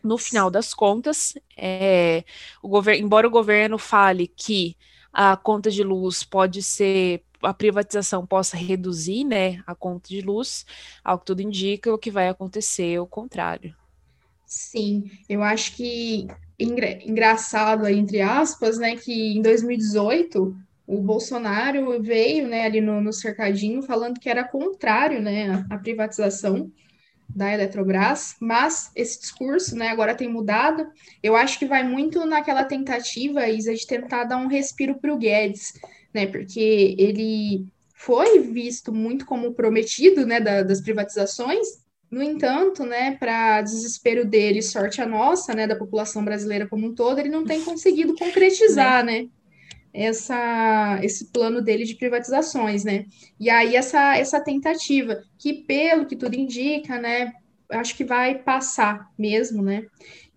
No 0.03 0.17
final 0.17 0.51
das 0.51 0.73
contas, 0.73 1.33
é, 1.57 2.23
o 2.61 2.69
governo, 2.69 3.05
embora 3.05 3.27
o 3.27 3.31
governo 3.31 3.77
fale 3.77 4.27
que 4.27 4.77
a 5.11 5.35
conta 5.35 5.71
de 5.71 5.83
luz 5.83 6.23
pode 6.23 6.61
ser 6.61 7.23
a 7.41 7.53
privatização 7.53 8.25
possa 8.25 8.57
reduzir 8.57 9.23
né, 9.23 9.63
a 9.67 9.75
conta 9.75 10.09
de 10.09 10.21
luz, 10.21 10.65
ao 11.03 11.19
que 11.19 11.25
tudo 11.25 11.41
indica, 11.41 11.93
o 11.93 11.97
que 11.97 12.09
vai 12.09 12.27
acontecer 12.27 12.93
é 12.93 12.99
o 12.99 13.07
contrário. 13.07 13.75
Sim, 14.45 15.11
eu 15.27 15.43
acho 15.43 15.75
que 15.75 16.27
engra 16.59 16.91
engraçado, 17.03 17.87
entre 17.87 18.21
aspas, 18.21 18.77
né, 18.77 18.95
que 18.95 19.37
em 19.37 19.41
2018 19.41 20.55
o 20.87 21.01
Bolsonaro 21.01 22.01
veio, 22.01 22.47
né, 22.47 22.65
ali 22.65 22.79
no, 22.79 23.01
no 23.01 23.11
cercadinho 23.11 23.81
falando 23.81 24.19
que 24.19 24.29
era 24.29 24.43
contrário, 24.43 25.21
né, 25.21 25.65
à 25.69 25.77
privatização 25.77 26.71
da 27.27 27.51
Eletrobras, 27.51 28.35
mas 28.39 28.91
esse 28.95 29.19
discurso, 29.19 29.75
né, 29.75 29.89
agora 29.89 30.15
tem 30.15 30.29
mudado. 30.29 30.87
Eu 31.21 31.35
acho 31.35 31.57
que 31.57 31.65
vai 31.65 31.83
muito 31.83 32.25
naquela 32.25 32.63
tentativa, 32.63 33.49
Isa, 33.49 33.73
de 33.73 33.85
tentar 33.85 34.25
dar 34.25 34.37
um 34.37 34.47
respiro 34.47 34.95
para 34.95 35.13
o 35.13 35.17
Guedes, 35.17 35.73
né, 36.13 36.27
porque 36.27 36.95
ele 36.97 37.65
foi 37.93 38.39
visto 38.41 38.93
muito 38.93 39.25
como 39.25 39.53
prometido, 39.53 40.25
né, 40.25 40.39
da, 40.39 40.61
das 40.61 40.81
privatizações. 40.81 41.67
No 42.09 42.21
entanto, 42.21 42.85
né, 42.85 43.17
para 43.17 43.61
desespero 43.61 44.25
dele, 44.25 44.61
sorte 44.61 45.01
a 45.01 45.05
nossa, 45.05 45.53
né, 45.53 45.67
da 45.67 45.75
população 45.75 46.23
brasileira 46.23 46.67
como 46.67 46.87
um 46.87 46.95
todo, 46.95 47.19
ele 47.19 47.29
não 47.29 47.43
tem 47.43 47.63
conseguido 47.63 48.15
concretizar, 48.15 49.03
né? 49.03 49.27
essa, 49.95 50.99
esse 51.01 51.31
plano 51.31 51.61
dele 51.61 51.85
de 51.85 51.95
privatizações, 51.95 52.83
né? 52.83 53.05
E 53.39 53.49
aí 53.49 53.77
essa, 53.77 54.17
essa 54.17 54.41
tentativa, 54.41 55.23
que 55.39 55.53
pelo 55.53 56.05
que 56.05 56.17
tudo 56.17 56.35
indica, 56.35 56.99
né, 56.99 57.31
acho 57.69 57.95
que 57.95 58.03
vai 58.03 58.35
passar 58.35 59.09
mesmo, 59.17 59.63
né? 59.63 59.85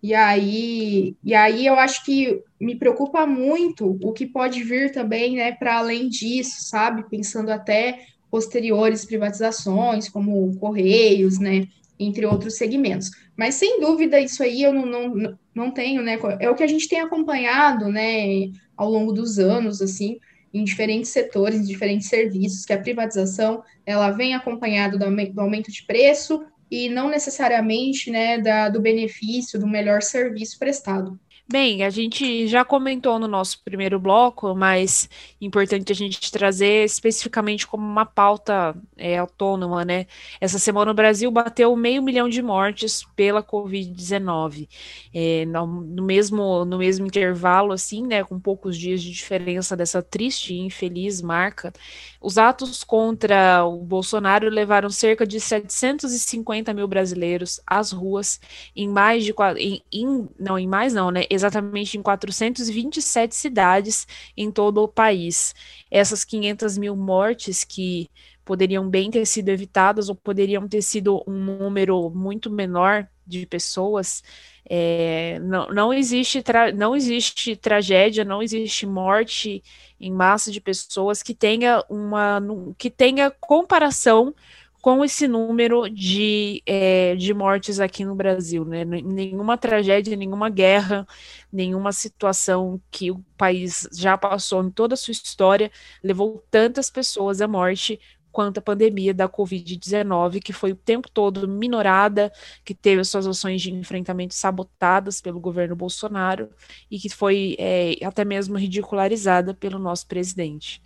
E 0.01 0.15
aí, 0.15 1.17
e 1.25 1.35
aí 1.35 1.67
eu 1.67 1.75
acho 1.75 2.05
que 2.05 2.41
me 2.61 2.77
preocupa 2.77 3.27
muito 3.27 3.99
o 4.01 4.13
que 4.13 4.27
pode 4.27 4.63
vir 4.63 4.93
também, 4.93 5.35
né, 5.35 5.51
para 5.53 5.79
além 5.79 6.09
disso, 6.09 6.69
sabe? 6.69 7.09
Pensando 7.11 7.51
até 7.51 8.07
posteriores 8.31 9.05
privatizações, 9.05 10.09
como 10.09 10.57
Correios, 10.59 11.39
né, 11.39 11.67
entre 11.99 12.27
outros 12.27 12.57
segmentos. 12.57 13.11
Mas 13.37 13.55
sem 13.55 13.81
dúvida 13.81 14.21
isso 14.21 14.43
aí 14.43 14.63
eu 14.63 14.73
não, 14.73 14.87
não, 14.87 15.39
não 15.55 15.71
tenho, 15.71 16.03
né? 16.03 16.19
É 16.41 16.51
o 16.51 16.55
que 16.55 16.63
a 16.63 16.67
gente 16.67 16.89
tem 16.89 17.01
acompanhado, 17.01 17.89
né, 17.89 18.51
ao 18.77 18.91
longo 18.91 19.13
dos 19.13 19.39
anos, 19.39 19.83
assim, 19.83 20.19
em 20.53 20.65
diferentes 20.65 21.11
setores, 21.11 21.61
em 21.61 21.65
diferentes 21.65 22.09
serviços, 22.09 22.65
que 22.65 22.73
a 22.73 22.81
privatização 22.81 23.63
ela 23.85 24.11
vem 24.11 24.35
acompanhada 24.35 24.97
do 24.97 25.41
aumento 25.41 25.71
de 25.71 25.85
preço 25.85 26.45
e 26.71 26.89
não 26.89 27.09
necessariamente, 27.09 28.11
né, 28.11 28.39
da, 28.39 28.69
do 28.69 28.81
benefício 28.81 29.59
do 29.59 29.67
melhor 29.67 30.03
serviço 30.03 30.59
prestado. 30.59 31.19
Bem, 31.51 31.83
a 31.83 31.89
gente 31.89 32.47
já 32.47 32.63
comentou 32.63 33.19
no 33.19 33.27
nosso 33.27 33.63
primeiro 33.65 33.99
bloco, 33.99 34.55
mas 34.55 35.09
importante 35.41 35.91
a 35.91 35.95
gente 35.95 36.31
trazer 36.31 36.85
especificamente 36.85 37.67
como 37.67 37.83
uma 37.87 38.05
pauta 38.05 38.77
é, 38.99 39.17
autônoma, 39.17 39.83
né? 39.83 40.07
Essa 40.43 40.59
semana 40.59 40.91
o 40.91 40.95
Brasil 40.95 41.31
bateu 41.31 41.75
meio 41.75 42.03
milhão 42.03 42.29
de 42.29 42.43
mortes 42.43 43.03
pela 43.17 43.43
Covid-19. 43.43 44.69
É, 45.15 45.47
no, 45.47 45.67
no, 45.67 46.03
mesmo, 46.03 46.67
no 46.67 46.77
mesmo 46.77 47.07
intervalo, 47.07 47.73
assim, 47.73 48.07
né? 48.07 48.23
Com 48.23 48.39
poucos 48.39 48.77
dias 48.77 49.03
de 49.03 49.11
diferença 49.11 49.75
dessa 49.75 50.03
triste 50.03 50.53
e 50.53 50.59
infeliz 50.59 51.23
marca, 51.23 51.73
os 52.21 52.39
atos 52.39 52.83
contra 52.85 53.65
o 53.65 53.85
Bolsonaro 53.85 54.49
levaram 54.49 54.91
cerca 54.91 55.27
de 55.27 55.41
750 55.41 56.75
mil 56.75 56.89
brasileiros 56.89 57.61
às 57.67 57.93
ruas 57.93 58.41
em 58.75 58.89
mais 58.89 59.25
de 59.25 59.35
em, 59.57 59.83
em, 59.93 60.29
não 60.39 60.59
em 60.59 60.67
mais 60.67 60.93
não, 60.95 61.11
né? 61.11 61.25
Exatamente 61.31 61.97
em 61.97 62.03
427 62.03 63.35
cidades 63.35 64.07
em 64.37 64.51
todo 64.51 64.83
o 64.83 64.89
país. 64.89 65.55
Essas 65.91 66.25
500 66.25 66.77
mil 66.79 66.97
mortes 66.97 67.65
que 67.65 68.11
poderiam 68.49 68.89
bem 68.89 69.11
ter 69.11 69.27
sido 69.27 69.51
evitadas 69.51 70.09
ou 70.09 70.15
poderiam 70.15 70.67
ter 70.67 70.81
sido 70.81 71.23
um 71.27 71.35
número 71.35 72.09
muito 72.09 72.51
menor 72.51 73.07
de 73.27 73.45
pessoas. 73.45 74.23
É, 74.65 75.39
não, 75.41 75.69
não, 75.69 75.93
existe 75.93 76.43
não 76.75 76.97
existe 76.97 77.55
tragédia, 77.55 78.25
não 78.25 78.43
existe 78.43 78.87
morte 78.87 79.63
em 80.01 80.11
massa 80.11 80.51
de 80.51 80.63
pessoas 80.63 81.23
que 81.23 81.35
tenha 81.35 81.85
uma 81.91 82.41
que 82.79 82.89
tenha 82.89 83.31
comparação 83.31 84.35
com 84.81 85.05
esse 85.05 85.27
número 85.29 85.89
de, 85.91 86.63
é, 86.65 87.15
de 87.17 87.35
mortes 87.35 87.81
aqui 87.81 88.05
no 88.05 88.15
Brasil, 88.15 88.65
né? 88.65 88.85
Nenhuma 88.85 89.59
tragédia, 89.59 90.17
nenhuma 90.17 90.49
guerra, 90.49 91.07
nenhuma 91.53 91.93
situação 91.93 92.81
que 92.91 93.11
o 93.11 93.23
país 93.37 93.89
já 93.93 94.17
passou 94.17 94.65
em 94.65 94.71
toda 94.71 94.95
a 94.95 94.97
sua 94.97 95.13
história 95.13 95.71
levou 96.03 96.43
tantas 96.51 96.89
pessoas 96.91 97.41
à 97.41 97.49
morte 97.49 98.01
quanto 98.39 98.59
a 98.59 98.63
pandemia 98.63 99.13
da 99.13 99.29
Covid-19, 99.29 100.41
que 100.41 100.53
foi 100.53 100.71
o 100.71 100.77
tempo 100.77 101.11
todo 101.11 101.49
minorada, 101.49 102.31
que 102.65 102.73
teve 102.73 103.03
suas 103.03 103.27
ações 103.27 103.61
de 103.61 103.75
enfrentamento 103.75 104.33
sabotadas 104.33 105.21
pelo 105.21 105.41
governo 105.41 105.75
Bolsonaro 105.75 106.49
e 106.89 107.01
que 107.01 107.09
foi 107.09 107.57
é, 107.59 107.97
até 108.01 108.25
mesmo 108.25 108.57
ridicularizada 108.57 109.55
pelo 109.55 109.77
nosso 109.77 110.07
presidente. 110.07 110.81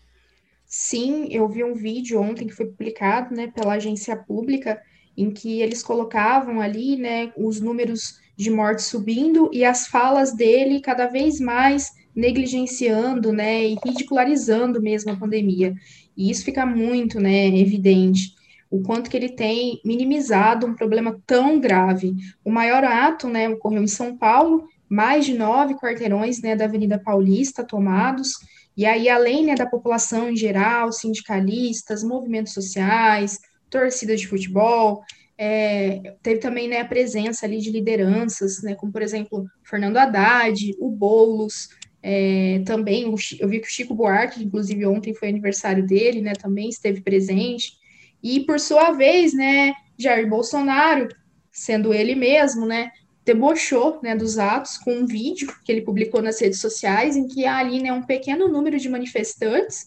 Sim, 0.64 1.28
eu 1.30 1.46
vi 1.46 1.62
um 1.62 1.74
vídeo 1.74 2.22
ontem 2.22 2.46
que 2.46 2.54
foi 2.54 2.64
publicado 2.64 3.34
né, 3.34 3.48
pela 3.48 3.74
agência 3.74 4.16
pública, 4.16 4.80
em 5.14 5.30
que 5.30 5.60
eles 5.60 5.82
colocavam 5.82 6.58
ali 6.58 6.96
né, 6.96 7.34
os 7.36 7.60
números 7.60 8.18
de 8.34 8.50
mortes 8.50 8.86
subindo 8.86 9.50
e 9.52 9.62
as 9.62 9.86
falas 9.86 10.34
dele 10.34 10.80
cada 10.80 11.06
vez 11.06 11.38
mais 11.38 11.92
negligenciando 12.16 13.30
né, 13.30 13.62
e 13.62 13.76
ridicularizando 13.84 14.80
mesmo 14.80 15.12
a 15.12 15.16
pandemia. 15.16 15.74
E 16.16 16.30
isso 16.30 16.44
fica 16.44 16.64
muito, 16.66 17.20
né, 17.20 17.46
evidente 17.46 18.34
o 18.70 18.82
quanto 18.82 19.10
que 19.10 19.16
ele 19.16 19.28
tem 19.28 19.80
minimizado 19.84 20.66
um 20.66 20.74
problema 20.74 21.20
tão 21.26 21.60
grave. 21.60 22.14
O 22.42 22.50
maior 22.50 22.82
ato, 22.82 23.28
né, 23.28 23.46
ocorreu 23.50 23.82
em 23.82 23.86
São 23.86 24.16
Paulo, 24.16 24.66
mais 24.88 25.26
de 25.26 25.34
nove 25.34 25.74
quarteirões, 25.74 26.40
né, 26.40 26.56
da 26.56 26.64
Avenida 26.64 26.98
Paulista 26.98 27.62
tomados, 27.62 28.32
e 28.74 28.86
aí, 28.86 29.10
além, 29.10 29.44
né, 29.44 29.54
da 29.54 29.66
população 29.66 30.30
em 30.30 30.36
geral, 30.36 30.90
sindicalistas, 30.90 32.02
movimentos 32.02 32.54
sociais, 32.54 33.38
torcidas 33.68 34.20
de 34.22 34.28
futebol, 34.28 35.02
é, 35.36 36.14
teve 36.22 36.40
também, 36.40 36.68
né, 36.68 36.80
a 36.80 36.86
presença 36.86 37.44
ali 37.44 37.58
de 37.58 37.70
lideranças, 37.70 38.62
né, 38.62 38.74
como, 38.74 38.90
por 38.90 39.02
exemplo, 39.02 39.44
Fernando 39.62 39.98
Haddad, 39.98 40.74
o 40.78 40.90
Boulos, 40.90 41.68
é, 42.02 42.62
também, 42.66 43.06
o, 43.06 43.14
eu 43.38 43.48
vi 43.48 43.60
que 43.60 43.68
o 43.68 43.70
Chico 43.70 43.94
Buarque, 43.94 44.42
inclusive 44.42 44.84
ontem 44.86 45.14
foi 45.14 45.28
aniversário 45.28 45.86
dele, 45.86 46.20
né, 46.20 46.32
também 46.32 46.68
esteve 46.68 47.00
presente. 47.00 47.74
E, 48.22 48.40
por 48.40 48.58
sua 48.58 48.90
vez, 48.92 49.32
né, 49.32 49.72
Jair 49.96 50.28
Bolsonaro, 50.28 51.08
sendo 51.50 51.94
ele 51.94 52.14
mesmo, 52.14 52.66
né, 52.66 52.90
debochou 53.24 54.00
né, 54.02 54.16
dos 54.16 54.36
atos 54.36 54.76
com 54.78 54.92
um 54.92 55.06
vídeo 55.06 55.48
que 55.64 55.70
ele 55.70 55.82
publicou 55.82 56.20
nas 56.20 56.40
redes 56.40 56.60
sociais, 56.60 57.16
em 57.16 57.28
que 57.28 57.44
há 57.44 57.58
ali 57.58 57.80
né, 57.80 57.92
um 57.92 58.02
pequeno 58.02 58.48
número 58.48 58.78
de 58.78 58.88
manifestantes 58.88 59.86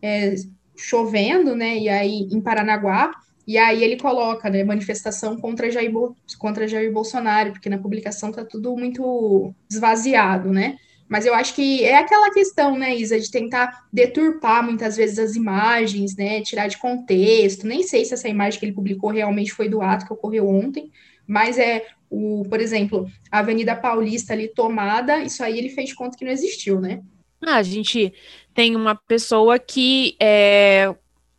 é, 0.00 0.36
chovendo, 0.76 1.56
né, 1.56 1.76
e 1.76 1.88
aí 1.88 2.28
em 2.30 2.40
Paranaguá, 2.40 3.10
e 3.46 3.58
aí 3.58 3.82
ele 3.82 3.96
coloca, 3.96 4.48
né, 4.50 4.62
manifestação 4.62 5.36
contra 5.36 5.70
Jair, 5.70 5.92
contra 6.38 6.68
Jair 6.68 6.92
Bolsonaro, 6.92 7.52
porque 7.52 7.68
na 7.68 7.78
publicação 7.78 8.30
tá 8.30 8.44
tudo 8.44 8.76
muito 8.76 9.54
esvaziado, 9.70 10.52
né? 10.52 10.76
Mas 11.08 11.24
eu 11.24 11.34
acho 11.34 11.54
que 11.54 11.84
é 11.84 11.96
aquela 11.96 12.32
questão, 12.32 12.76
né, 12.76 12.94
Isa, 12.96 13.18
de 13.18 13.30
tentar 13.30 13.86
deturpar 13.92 14.64
muitas 14.64 14.96
vezes 14.96 15.18
as 15.18 15.36
imagens, 15.36 16.16
né, 16.16 16.40
tirar 16.40 16.66
de 16.66 16.78
contexto. 16.78 17.66
Nem 17.66 17.82
sei 17.82 18.04
se 18.04 18.14
essa 18.14 18.28
imagem 18.28 18.58
que 18.58 18.66
ele 18.66 18.74
publicou 18.74 19.10
realmente 19.10 19.52
foi 19.52 19.68
do 19.68 19.80
ato 19.80 20.06
que 20.06 20.12
ocorreu 20.12 20.48
ontem, 20.48 20.90
mas 21.26 21.58
é 21.58 21.86
o, 22.10 22.44
por 22.48 22.60
exemplo, 22.60 23.08
a 23.30 23.38
Avenida 23.38 23.74
Paulista 23.76 24.32
ali 24.32 24.48
tomada, 24.48 25.22
isso 25.22 25.42
aí 25.42 25.58
ele 25.58 25.68
fez 25.68 25.92
conta 25.92 26.16
que 26.16 26.24
não 26.24 26.32
existiu, 26.32 26.80
né? 26.80 27.02
Ah, 27.44 27.56
a 27.56 27.62
gente 27.62 28.12
tem 28.54 28.74
uma 28.74 28.94
pessoa 28.94 29.58
que 29.58 30.16
é, 30.20 30.94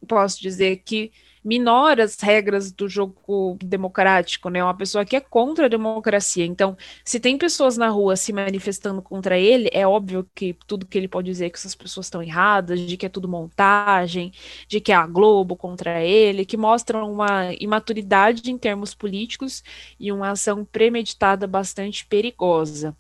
posso 0.07 0.41
dizer 0.41 0.81
que 0.85 1.11
minora 1.47 2.03
as 2.03 2.19
regras 2.19 2.73
do 2.73 2.89
jogo 2.89 3.57
democrático, 3.63 4.49
né? 4.49 4.61
Uma 4.61 4.75
pessoa 4.75 5.05
que 5.05 5.15
é 5.15 5.21
contra 5.21 5.67
a 5.67 5.69
democracia. 5.69 6.45
Então, 6.45 6.75
se 7.05 7.21
tem 7.21 7.37
pessoas 7.37 7.77
na 7.77 7.87
rua 7.87 8.17
se 8.17 8.33
manifestando 8.33 9.01
contra 9.01 9.39
ele, 9.39 9.69
é 9.71 9.87
óbvio 9.87 10.29
que 10.35 10.53
tudo 10.67 10.85
que 10.85 10.97
ele 10.97 11.07
pode 11.07 11.27
dizer 11.29 11.45
é 11.45 11.49
que 11.49 11.57
essas 11.57 11.73
pessoas 11.73 12.07
estão 12.07 12.21
erradas, 12.21 12.81
de 12.81 12.97
que 12.97 13.05
é 13.05 13.09
tudo 13.09 13.29
montagem, 13.29 14.33
de 14.67 14.81
que 14.81 14.91
é 14.91 14.95
a 14.95 15.07
Globo 15.07 15.55
contra 15.55 16.03
ele, 16.03 16.45
que 16.45 16.57
mostram 16.57 17.09
uma 17.09 17.53
imaturidade 17.59 18.51
em 18.51 18.57
termos 18.57 18.93
políticos 18.93 19.63
e 19.97 20.11
uma 20.11 20.31
ação 20.31 20.65
premeditada 20.65 21.47
bastante 21.47 22.05
perigosa. 22.05 22.93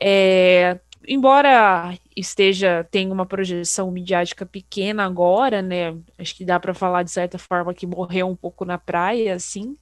É, 0.00 0.80
embora 1.06 1.96
esteja 2.16 2.86
tem 2.90 3.10
uma 3.10 3.26
projeção 3.26 3.90
midiática 3.90 4.44
pequena 4.46 5.04
agora, 5.04 5.62
né? 5.62 5.96
Acho 6.18 6.34
que 6.36 6.44
dá 6.44 6.58
para 6.58 6.74
falar 6.74 7.02
de 7.02 7.10
certa 7.10 7.38
forma 7.38 7.74
que 7.74 7.86
morreu 7.86 8.28
um 8.28 8.36
pouco 8.36 8.64
na 8.64 8.78
praia, 8.78 9.34
assim. 9.34 9.76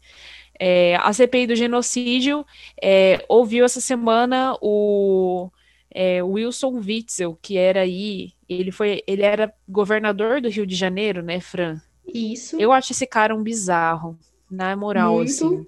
É, 0.58 0.96
a 0.96 1.12
CPI 1.12 1.46
do 1.46 1.56
genocídio 1.56 2.46
é, 2.80 3.24
ouviu 3.28 3.64
essa 3.64 3.80
semana 3.80 4.56
o 4.60 5.50
é, 5.90 6.22
Wilson 6.22 6.80
Witzel, 6.84 7.38
que 7.40 7.56
era 7.56 7.80
aí, 7.80 8.32
ele 8.48 8.70
foi, 8.70 9.02
ele 9.06 9.22
era 9.22 9.52
governador 9.68 10.40
do 10.40 10.48
Rio 10.48 10.66
de 10.66 10.74
Janeiro, 10.74 11.22
né, 11.22 11.40
Fran? 11.40 11.80
Isso. 12.06 12.56
Eu 12.60 12.72
acho 12.72 12.92
esse 12.92 13.06
cara 13.06 13.34
um 13.34 13.42
bizarro, 13.42 14.18
na 14.50 14.74
moral, 14.76 15.16
muito, 15.16 15.30
assim. 15.30 15.66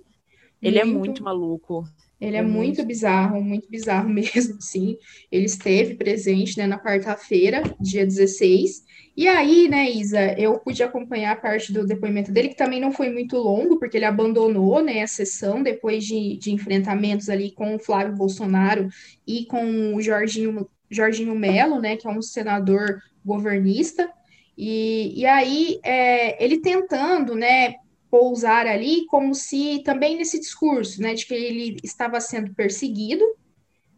Ele 0.61 0.83
muito. 0.83 0.95
é 0.95 0.99
muito 0.99 1.25
maluco. 1.25 1.85
Ele 2.21 2.37
é, 2.37 2.41
é 2.41 2.43
muito, 2.43 2.57
muito 2.57 2.85
bizarro, 2.85 3.43
muito 3.43 3.69
bizarro 3.69 4.09
mesmo, 4.11 4.61
sim. 4.61 4.97
Ele 5.31 5.47
esteve 5.47 5.95
presente 5.95 6.57
né, 6.59 6.67
na 6.67 6.79
quarta-feira, 6.79 7.63
dia 7.81 8.07
16. 8.07 8.85
E 9.17 9.29
aí, 9.29 9.69
né, 9.69 9.89
Isa, 9.91 10.33
eu 10.39 10.59
pude 10.59 10.83
acompanhar 10.83 11.41
parte 11.41 11.73
do 11.73 11.87
depoimento 11.87 12.33
dele, 12.33 12.49
que 12.49 12.57
também 12.57 12.81
não 12.81 12.93
foi 12.93 13.11
muito 13.11 13.37
longo, 13.37 13.79
porque 13.79 13.97
ele 13.97 14.05
abandonou 14.05 14.83
né, 14.83 15.03
a 15.03 15.07
sessão 15.07 15.63
depois 15.63 16.05
de, 16.05 16.37
de 16.37 16.53
enfrentamentos 16.53 17.29
ali 17.29 17.53
com 17.53 17.77
o 17.77 17.79
Flávio 17.79 18.17
Bolsonaro 18.17 18.89
e 19.27 19.47
com 19.47 19.95
o 19.95 20.03
Jorginho, 20.03 20.69
Jorginho 20.91 21.35
Melo, 21.35 21.81
né, 21.81 21.97
que 21.97 22.07
é 22.07 22.11
um 22.11 22.21
senador 22.21 23.01
governista. 23.25 24.11
E, 24.59 25.21
e 25.21 25.27
aí, 25.27 25.79
é, 25.85 26.43
ele 26.43 26.61
tentando, 26.61 27.35
né, 27.37 27.75
pousar 28.15 28.69
ali 28.69 29.07
como 29.07 29.35
se 29.35 29.83
também 29.85 30.17
nesse 30.17 30.39
discurso, 30.39 31.03
né, 31.03 31.15
de 31.15 31.27
que 31.27 31.35
ele 31.35 31.77
estava 31.83 32.21
sendo 32.21 32.55
perseguido, 32.55 33.25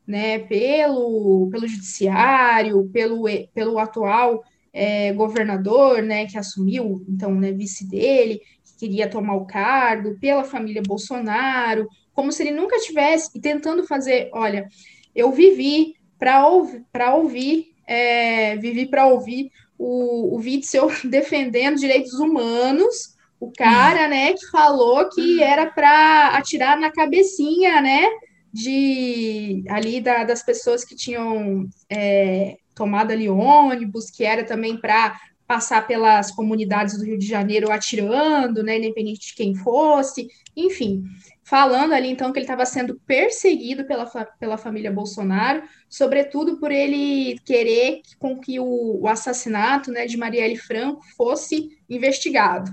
né, 0.07 0.39
pelo, 0.39 1.51
pelo 1.53 1.69
judiciário, 1.69 2.89
pelo, 2.91 3.25
pelo 3.53 3.79
atual 3.79 4.43
é, 4.73 5.13
governador, 5.13 6.03
né, 6.03 6.25
que 6.25 6.39
assumiu, 6.39 7.05
então, 7.07 7.35
né, 7.35 7.53
vice 7.53 7.87
dele, 7.87 8.41
que 8.65 8.87
queria 8.87 9.07
tomar 9.07 9.35
o 9.35 9.45
cargo, 9.45 10.19
pela 10.19 10.45
família 10.45 10.81
Bolsonaro, 10.81 11.87
como 12.15 12.33
se 12.33 12.43
ele 12.43 12.53
nunca 12.53 12.79
tivesse, 12.79 13.37
e 13.37 13.41
tentando 13.41 13.85
fazer, 13.85 14.31
olha, 14.33 14.67
eu 15.15 15.31
vivi 15.31 15.95
para 16.19 16.47
ouvir, 16.47 16.87
ouvir, 17.13 17.67
é, 17.87 18.57
vivi 18.57 18.87
para 18.87 19.09
ouvir 19.09 19.51
o, 19.77 20.37
o 20.37 20.39
Witzel 20.39 20.89
defendendo 21.05 21.77
direitos 21.77 22.15
humanos, 22.15 23.15
o 23.39 23.53
cara, 23.53 24.09
né, 24.09 24.33
que 24.33 24.47
falou 24.51 25.09
que 25.11 25.43
era 25.43 25.67
para 25.67 26.29
atirar 26.37 26.79
na 26.79 26.91
cabecinha, 26.91 27.81
né, 27.81 28.09
de 28.53 29.63
ali 29.69 30.01
da, 30.01 30.25
das 30.25 30.43
pessoas 30.43 30.85
que 30.85 30.97
tinham 30.97 31.67
é, 31.91 32.57
tomado 32.75 33.11
ali 33.11 33.29
ônibus, 33.29 34.11
que 34.11 34.25
era 34.25 34.45
também 34.45 34.77
para 34.79 35.19
passar 35.47 35.87
pelas 35.87 36.33
comunidades 36.33 36.99
do 36.99 37.05
Rio 37.05 37.19
de 37.19 37.27
Janeiro 37.27 37.71
atirando, 37.71 38.63
né, 38.63 38.79
independente 38.79 39.29
de 39.29 39.35
quem 39.35 39.55
fosse, 39.55 40.29
enfim, 40.57 41.05
falando 41.45 41.93
ali 41.93 42.09
então 42.09 42.33
que 42.33 42.39
ele 42.39 42.45
estava 42.45 42.67
sendo 42.67 43.01
perseguido 43.07 43.85
pela, 43.85 44.07
pela 44.41 44.59
família 44.59 44.91
Bolsonaro, 44.91 45.63
sobretudo 45.89 46.59
por 46.59 46.73
ele 46.73 47.39
querer 47.45 48.01
com 48.19 48.39
que 48.41 48.59
o, 48.59 49.01
o 49.03 49.07
assassinato 49.07 49.93
né, 49.93 50.07
de 50.07 50.17
Marielle 50.17 50.57
Franco 50.57 51.01
fosse 51.17 51.69
investigado. 51.89 52.73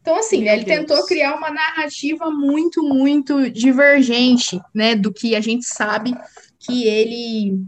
Então, 0.00 0.16
assim, 0.16 0.42
né, 0.42 0.54
ele 0.54 0.64
Deus. 0.64 0.78
tentou 0.78 1.06
criar 1.06 1.34
uma 1.36 1.50
narrativa 1.50 2.30
muito, 2.30 2.82
muito 2.82 3.50
divergente, 3.50 4.60
né, 4.74 4.94
do 4.94 5.12
que 5.12 5.36
a 5.36 5.40
gente 5.40 5.66
sabe 5.66 6.14
que 6.58 6.84
ele 6.84 7.62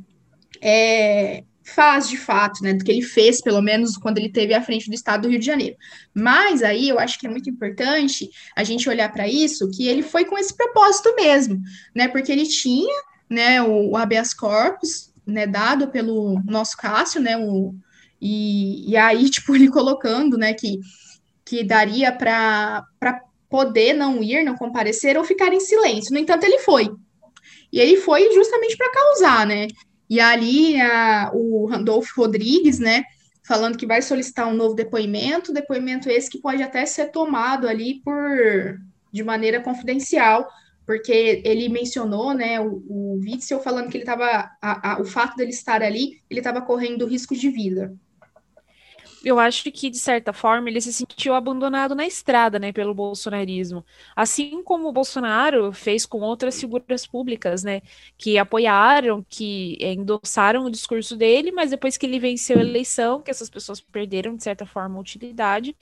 é, 0.60 1.44
faz 1.62 2.08
de 2.08 2.16
fato, 2.16 2.62
né, 2.62 2.72
do 2.72 2.84
que 2.84 2.90
ele 2.90 3.02
fez, 3.02 3.40
pelo 3.40 3.60
menos 3.60 3.96
quando 3.96 4.18
ele 4.18 4.30
teve 4.30 4.54
à 4.54 4.62
frente 4.62 4.88
do 4.88 4.94
estado 4.94 5.22
do 5.22 5.28
Rio 5.28 5.38
de 5.38 5.46
Janeiro. 5.46 5.76
Mas 6.14 6.62
aí 6.62 6.88
eu 6.88 6.98
acho 6.98 7.18
que 7.18 7.26
é 7.26 7.30
muito 7.30 7.50
importante 7.50 8.30
a 8.56 8.64
gente 8.64 8.88
olhar 8.88 9.12
para 9.12 9.28
isso, 9.28 9.70
que 9.70 9.86
ele 9.86 10.02
foi 10.02 10.24
com 10.24 10.38
esse 10.38 10.56
propósito 10.56 11.14
mesmo, 11.14 11.60
né, 11.94 12.08
porque 12.08 12.32
ele 12.32 12.46
tinha, 12.46 12.94
né, 13.28 13.62
o, 13.62 13.90
o 13.90 13.96
habeas 13.96 14.32
corpus, 14.32 15.12
né, 15.26 15.46
dado 15.46 15.88
pelo 15.88 16.40
nosso 16.46 16.76
Cássio, 16.76 17.20
né, 17.20 17.36
o, 17.36 17.74
e, 18.20 18.90
e 18.90 18.96
aí, 18.96 19.28
tipo, 19.30 19.54
ele 19.54 19.68
colocando, 19.68 20.38
né, 20.38 20.54
que 20.54 20.78
que 21.52 21.62
daria 21.62 22.10
para 22.10 22.82
poder 23.50 23.92
não 23.92 24.22
ir, 24.22 24.42
não 24.42 24.56
comparecer 24.56 25.18
ou 25.18 25.22
ficar 25.22 25.52
em 25.52 25.60
silêncio. 25.60 26.10
No 26.10 26.18
entanto, 26.18 26.44
ele 26.44 26.60
foi. 26.60 26.90
E 27.70 27.78
ele 27.78 27.98
foi 27.98 28.32
justamente 28.32 28.74
para 28.74 28.90
causar, 28.90 29.46
né? 29.46 29.68
E 30.08 30.18
ali 30.18 30.80
a, 30.80 31.30
o 31.34 31.66
Randolfo 31.66 32.10
Rodrigues, 32.16 32.78
né, 32.78 33.04
falando 33.46 33.76
que 33.76 33.86
vai 33.86 34.00
solicitar 34.00 34.48
um 34.48 34.54
novo 34.54 34.74
depoimento, 34.74 35.52
depoimento 35.52 36.08
esse 36.08 36.30
que 36.30 36.40
pode 36.40 36.62
até 36.62 36.86
ser 36.86 37.10
tomado 37.10 37.68
ali 37.68 38.00
por 38.02 38.80
de 39.12 39.22
maneira 39.22 39.60
confidencial, 39.60 40.48
porque 40.86 41.42
ele 41.44 41.68
mencionou, 41.68 42.32
né, 42.32 42.58
o, 42.60 42.82
o 42.88 43.20
Witzel 43.22 43.60
falando 43.60 43.90
que 43.90 43.98
ele 43.98 44.04
estava, 44.04 44.50
o 44.98 45.04
fato 45.04 45.36
dele 45.36 45.50
estar 45.50 45.82
ali, 45.82 46.22
ele 46.30 46.40
estava 46.40 46.62
correndo 46.62 47.06
risco 47.06 47.36
de 47.36 47.50
vida 47.50 47.94
eu 49.24 49.38
acho 49.38 49.70
que, 49.72 49.88
de 49.90 49.98
certa 49.98 50.32
forma, 50.32 50.68
ele 50.68 50.80
se 50.80 50.92
sentiu 50.92 51.34
abandonado 51.34 51.94
na 51.94 52.06
estrada, 52.06 52.58
né, 52.58 52.72
pelo 52.72 52.94
bolsonarismo. 52.94 53.84
Assim 54.16 54.62
como 54.62 54.88
o 54.88 54.92
Bolsonaro 54.92 55.72
fez 55.72 56.04
com 56.06 56.20
outras 56.20 56.58
figuras 56.60 57.06
públicas, 57.06 57.62
né, 57.62 57.82
que 58.18 58.38
apoiaram, 58.38 59.24
que 59.28 59.76
endossaram 59.80 60.64
o 60.64 60.70
discurso 60.70 61.16
dele, 61.16 61.52
mas 61.52 61.70
depois 61.70 61.96
que 61.96 62.06
ele 62.06 62.18
venceu 62.18 62.58
a 62.58 62.62
eleição, 62.62 63.20
que 63.22 63.30
essas 63.30 63.48
pessoas 63.50 63.80
perderam, 63.80 64.36
de 64.36 64.42
certa 64.42 64.66
forma, 64.66 64.98
utilidade, 64.98 65.76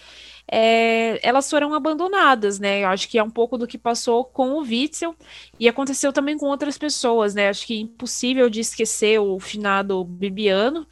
é, 0.51 1.19
elas 1.27 1.49
foram 1.49 1.75
abandonadas, 1.75 2.59
né. 2.59 2.83
Eu 2.85 2.89
acho 2.89 3.09
que 3.09 3.19
é 3.19 3.23
um 3.23 3.31
pouco 3.31 3.57
do 3.59 3.67
que 3.67 3.79
passou 3.79 4.25
com 4.25 4.53
o 4.53 4.61
Witzel 4.61 5.15
e 5.59 5.69
aconteceu 5.69 6.13
também 6.13 6.37
com 6.39 6.47
outras 6.47 6.79
pessoas, 6.79 7.35
né. 7.35 7.49
Acho 7.49 7.67
que 7.67 7.75
é 7.75 7.81
impossível 7.81 8.51
de 8.51 8.61
esquecer 8.61 9.19
o 9.21 9.39
finado 9.41 10.05
Bibiano, 10.05 10.87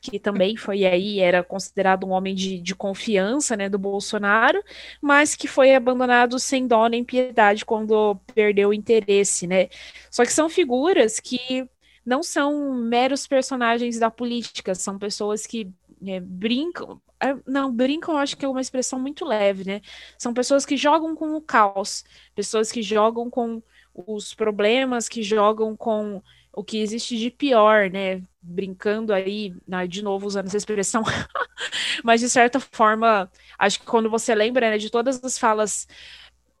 que 0.00 0.18
também 0.18 0.56
foi 0.56 0.84
aí, 0.84 1.20
era 1.20 1.42
considerado 1.42 2.06
um 2.06 2.10
homem 2.10 2.34
de, 2.34 2.58
de 2.58 2.74
confiança, 2.74 3.56
né, 3.56 3.68
do 3.68 3.78
Bolsonaro, 3.78 4.62
mas 5.00 5.36
que 5.36 5.46
foi 5.46 5.74
abandonado 5.74 6.38
sem 6.38 6.66
dó 6.66 6.86
nem 6.88 7.04
piedade 7.04 7.64
quando 7.64 8.16
perdeu 8.34 8.70
o 8.70 8.74
interesse, 8.74 9.46
né. 9.46 9.68
Só 10.10 10.24
que 10.24 10.32
são 10.32 10.48
figuras 10.48 11.20
que 11.20 11.68
não 12.04 12.22
são 12.22 12.74
meros 12.74 13.26
personagens 13.26 13.98
da 13.98 14.10
política, 14.10 14.74
são 14.74 14.98
pessoas 14.98 15.46
que 15.46 15.70
é, 16.06 16.18
brincam, 16.20 17.00
não, 17.46 17.70
brincam, 17.70 18.16
acho 18.16 18.36
que 18.36 18.44
é 18.44 18.48
uma 18.48 18.60
expressão 18.60 18.98
muito 18.98 19.24
leve, 19.24 19.64
né? 19.64 19.80
São 20.16 20.32
pessoas 20.32 20.64
que 20.64 20.76
jogam 20.76 21.14
com 21.14 21.34
o 21.34 21.42
caos, 21.42 22.04
pessoas 22.34 22.72
que 22.72 22.82
jogam 22.82 23.28
com 23.28 23.62
os 23.94 24.34
problemas, 24.34 25.08
que 25.08 25.22
jogam 25.22 25.76
com 25.76 26.22
o 26.52 26.64
que 26.64 26.78
existe 26.78 27.16
de 27.16 27.30
pior, 27.30 27.90
né? 27.90 28.22
Brincando 28.42 29.12
aí, 29.12 29.54
né, 29.66 29.86
de 29.86 30.02
novo 30.02 30.26
usando 30.26 30.46
essa 30.46 30.56
expressão, 30.56 31.02
mas 32.02 32.20
de 32.20 32.28
certa 32.28 32.58
forma, 32.58 33.30
acho 33.58 33.80
que 33.80 33.86
quando 33.86 34.08
você 34.08 34.34
lembra 34.34 34.70
né, 34.70 34.78
de 34.78 34.90
todas 34.90 35.22
as 35.22 35.38
falas 35.38 35.86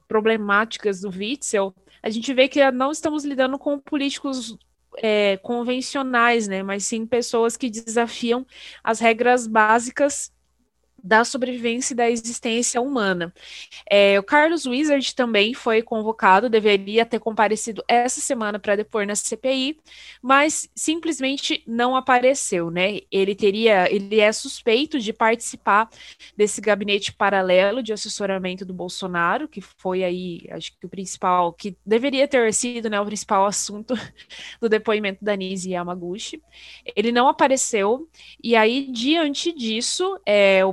problemáticas 0.06 1.00
do 1.00 1.08
Witzel, 1.08 1.74
a 2.02 2.10
gente 2.10 2.32
vê 2.34 2.48
que 2.48 2.70
não 2.70 2.90
estamos 2.90 3.24
lidando 3.24 3.58
com 3.58 3.78
políticos 3.78 4.56
é, 4.98 5.36
convencionais, 5.38 6.48
né? 6.48 6.62
Mas 6.62 6.84
sim 6.84 7.06
pessoas 7.06 7.56
que 7.56 7.70
desafiam 7.70 8.46
as 8.82 9.00
regras 9.00 9.46
básicas 9.46 10.32
da 11.02 11.24
sobrevivência 11.24 11.92
e 11.92 11.96
da 11.96 12.10
existência 12.10 12.80
humana. 12.80 13.32
É, 13.88 14.18
o 14.18 14.22
Carlos 14.22 14.66
Wizard 14.66 15.14
também 15.14 15.54
foi 15.54 15.82
convocado, 15.82 16.48
deveria 16.48 17.04
ter 17.06 17.18
comparecido 17.18 17.82
essa 17.88 18.20
semana 18.20 18.58
para 18.58 18.76
depor 18.76 19.06
na 19.06 19.14
CPI, 19.14 19.78
mas 20.22 20.68
simplesmente 20.74 21.62
não 21.66 21.96
apareceu, 21.96 22.70
né? 22.70 23.00
Ele 23.10 23.34
teria, 23.34 23.92
ele 23.92 24.20
é 24.20 24.32
suspeito 24.32 24.98
de 24.98 25.12
participar 25.12 25.88
desse 26.36 26.60
gabinete 26.60 27.12
paralelo 27.12 27.82
de 27.82 27.92
assessoramento 27.92 28.64
do 28.64 28.74
Bolsonaro, 28.74 29.48
que 29.48 29.60
foi 29.60 30.04
aí, 30.04 30.46
acho 30.50 30.72
que 30.78 30.86
o 30.86 30.88
principal, 30.88 31.52
que 31.52 31.76
deveria 31.84 32.26
ter 32.28 32.52
sido, 32.52 32.88
né, 32.88 33.00
o 33.00 33.06
principal 33.06 33.46
assunto 33.46 33.94
do 34.60 34.68
depoimento 34.68 35.24
da 35.24 35.36
Nise 35.36 35.70
Yamaguchi. 35.70 36.42
Ele 36.96 37.12
não 37.12 37.28
apareceu 37.28 38.08
e 38.42 38.56
aí 38.56 38.90
diante 38.90 39.52
disso, 39.52 40.18
é, 40.24 40.64
o 40.64 40.72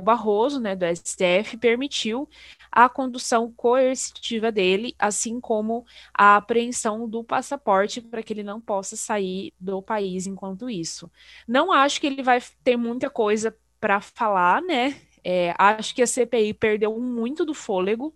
né, 0.60 0.74
do 0.74 0.84
STF, 0.86 1.56
permitiu 1.56 2.28
a 2.70 2.88
condução 2.88 3.52
coercitiva 3.52 4.52
dele, 4.52 4.94
assim 4.98 5.40
como 5.40 5.84
a 6.14 6.36
apreensão 6.36 7.08
do 7.08 7.24
passaporte 7.24 8.00
para 8.00 8.22
que 8.22 8.32
ele 8.32 8.42
não 8.42 8.60
possa 8.60 8.96
sair 8.96 9.52
do 9.58 9.82
país 9.82 10.26
enquanto 10.26 10.68
isso. 10.68 11.10
Não 11.46 11.72
acho 11.72 12.00
que 12.00 12.06
ele 12.06 12.22
vai 12.22 12.40
ter 12.62 12.76
muita 12.76 13.10
coisa 13.10 13.56
para 13.80 14.00
falar, 14.00 14.62
né? 14.62 15.00
É, 15.24 15.54
acho 15.58 15.94
que 15.94 16.02
a 16.02 16.06
CPI 16.06 16.54
perdeu 16.54 16.98
muito 16.98 17.44
do 17.44 17.52
fôlego, 17.52 18.14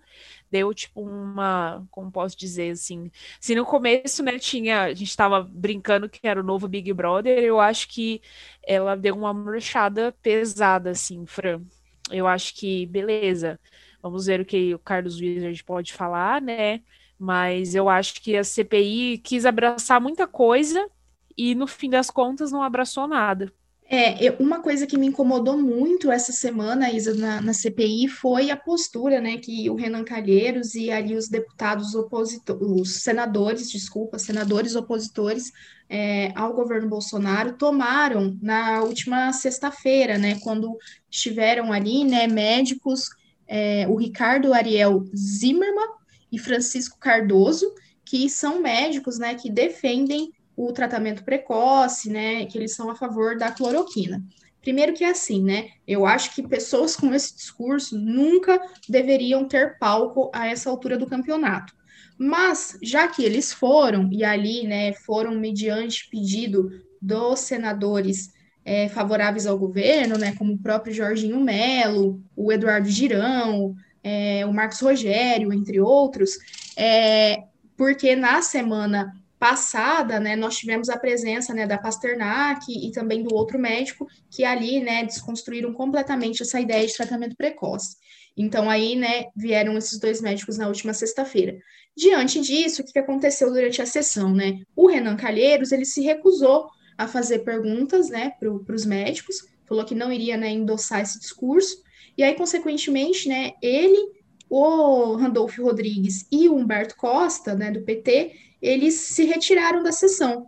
deu 0.50 0.72
tipo 0.72 1.00
uma, 1.02 1.86
como 1.90 2.10
posso 2.10 2.36
dizer 2.36 2.70
assim, 2.70 3.10
se 3.40 3.54
no 3.54 3.64
começo, 3.64 4.22
né, 4.22 4.38
tinha, 4.38 4.82
a 4.84 4.94
gente 4.94 5.08
estava 5.08 5.42
brincando 5.42 6.08
que 6.08 6.26
era 6.26 6.40
o 6.40 6.44
novo 6.44 6.68
Big 6.68 6.92
Brother, 6.92 7.38
eu 7.38 7.58
acho 7.60 7.88
que 7.88 8.22
ela 8.62 8.96
deu 8.96 9.16
uma 9.16 9.34
murchada 9.34 10.12
pesada 10.22 10.90
assim, 10.90 11.26
Fran 11.26 11.62
eu 12.10 12.26
acho 12.26 12.54
que, 12.54 12.86
beleza, 12.86 13.58
vamos 14.02 14.26
ver 14.26 14.40
o 14.40 14.44
que 14.44 14.74
o 14.74 14.78
Carlos 14.78 15.20
Wizard 15.20 15.64
pode 15.64 15.92
falar, 15.92 16.40
né? 16.40 16.82
Mas 17.18 17.74
eu 17.74 17.88
acho 17.88 18.20
que 18.20 18.36
a 18.36 18.44
CPI 18.44 19.18
quis 19.18 19.46
abraçar 19.46 20.00
muita 20.00 20.26
coisa 20.26 20.88
e, 21.36 21.54
no 21.54 21.66
fim 21.66 21.88
das 21.90 22.10
contas, 22.10 22.50
não 22.52 22.62
abraçou 22.62 23.06
nada. 23.06 23.52
É, 23.94 24.34
uma 24.40 24.62
coisa 24.62 24.86
que 24.86 24.96
me 24.96 25.06
incomodou 25.06 25.54
muito 25.54 26.10
essa 26.10 26.32
semana, 26.32 26.90
Isa, 26.90 27.12
na, 27.12 27.42
na, 27.42 27.52
CPI, 27.52 28.08
foi 28.08 28.50
a 28.50 28.56
postura, 28.56 29.20
né, 29.20 29.36
que 29.36 29.68
o 29.68 29.74
Renan 29.74 30.02
Calheiros 30.02 30.74
e 30.74 30.90
ali 30.90 31.14
os 31.14 31.28
deputados 31.28 31.94
opositores, 31.94 32.62
os 32.66 33.02
senadores, 33.02 33.70
desculpa, 33.70 34.18
senadores 34.18 34.74
opositores 34.76 35.52
é, 35.90 36.32
ao 36.34 36.54
governo 36.54 36.88
Bolsonaro 36.88 37.52
tomaram 37.52 38.34
na 38.40 38.82
última 38.82 39.30
sexta-feira, 39.30 40.16
né, 40.16 40.40
quando 40.40 40.74
estiveram 41.10 41.70
ali, 41.70 42.02
né, 42.02 42.26
médicos, 42.26 43.10
é, 43.46 43.86
o 43.86 43.96
Ricardo 43.96 44.54
Ariel 44.54 45.04
Zimmermann 45.14 45.98
e 46.32 46.38
Francisco 46.38 46.98
Cardoso, 46.98 47.70
que 48.06 48.26
são 48.30 48.62
médicos, 48.62 49.18
né, 49.18 49.34
que 49.34 49.50
defendem 49.50 50.32
o 50.56 50.72
tratamento 50.72 51.24
precoce, 51.24 52.10
né, 52.10 52.44
que 52.46 52.58
eles 52.58 52.74
são 52.74 52.90
a 52.90 52.94
favor 52.94 53.36
da 53.36 53.50
cloroquina. 53.50 54.22
Primeiro 54.60 54.92
que 54.92 55.02
é 55.02 55.10
assim, 55.10 55.42
né? 55.42 55.70
Eu 55.86 56.06
acho 56.06 56.32
que 56.34 56.46
pessoas 56.46 56.94
com 56.94 57.12
esse 57.12 57.34
discurso 57.34 57.98
nunca 57.98 58.60
deveriam 58.88 59.46
ter 59.46 59.76
palco 59.76 60.30
a 60.32 60.46
essa 60.46 60.70
altura 60.70 60.96
do 60.96 61.06
campeonato. 61.06 61.74
Mas, 62.16 62.78
já 62.80 63.08
que 63.08 63.24
eles 63.24 63.52
foram, 63.52 64.08
e 64.12 64.22
ali, 64.22 64.64
né, 64.64 64.92
foram 64.92 65.34
mediante 65.34 66.08
pedido 66.08 66.70
dos 67.00 67.40
senadores 67.40 68.30
é, 68.64 68.88
favoráveis 68.88 69.46
ao 69.46 69.58
governo, 69.58 70.16
né, 70.16 70.32
como 70.36 70.52
o 70.52 70.58
próprio 70.58 70.94
Jorginho 70.94 71.40
Melo, 71.40 72.22
o 72.36 72.52
Eduardo 72.52 72.88
Girão, 72.88 73.74
é, 74.04 74.46
o 74.46 74.52
Marcos 74.52 74.80
Rogério, 74.80 75.52
entre 75.52 75.80
outros, 75.80 76.38
é, 76.76 77.42
porque 77.76 78.14
na 78.14 78.40
semana 78.42 79.12
passada, 79.42 80.20
né, 80.20 80.36
nós 80.36 80.56
tivemos 80.56 80.88
a 80.88 80.96
presença, 80.96 81.52
né, 81.52 81.66
da 81.66 81.76
Pasternak 81.76 82.64
e 82.70 82.92
também 82.92 83.24
do 83.24 83.34
outro 83.34 83.58
médico 83.58 84.06
que 84.30 84.44
ali, 84.44 84.78
né, 84.78 85.04
desconstruíram 85.04 85.72
completamente 85.72 86.42
essa 86.42 86.60
ideia 86.60 86.86
de 86.86 86.94
tratamento 86.94 87.34
precoce. 87.34 87.96
Então 88.36 88.70
aí, 88.70 88.94
né, 88.94 89.24
vieram 89.34 89.76
esses 89.76 89.98
dois 89.98 90.20
médicos 90.20 90.58
na 90.58 90.68
última 90.68 90.94
sexta-feira. 90.94 91.58
Diante 91.96 92.40
disso, 92.40 92.82
o 92.82 92.84
que 92.84 92.96
aconteceu 92.96 93.50
durante 93.52 93.82
a 93.82 93.86
sessão, 93.86 94.32
né? 94.32 94.60
O 94.76 94.86
Renan 94.86 95.16
Calheiros, 95.16 95.72
ele 95.72 95.84
se 95.84 96.02
recusou 96.02 96.68
a 96.96 97.08
fazer 97.08 97.40
perguntas, 97.40 98.10
né, 98.10 98.34
para 98.38 98.48
os 98.48 98.86
médicos, 98.86 99.38
falou 99.66 99.84
que 99.84 99.92
não 99.92 100.12
iria, 100.12 100.36
né, 100.36 100.50
endossar 100.50 101.00
esse 101.00 101.18
discurso. 101.18 101.82
E 102.16 102.22
aí, 102.22 102.34
consequentemente, 102.34 103.28
né, 103.28 103.54
ele, 103.60 104.12
o 104.48 105.16
Randolfo 105.16 105.64
Rodrigues 105.64 106.28
e 106.30 106.48
o 106.48 106.54
Humberto 106.54 106.96
Costa, 106.96 107.56
né, 107.56 107.72
do 107.72 107.82
PT, 107.82 108.51
eles 108.62 108.94
se 108.94 109.24
retiraram 109.24 109.82
da 109.82 109.90
sessão. 109.90 110.46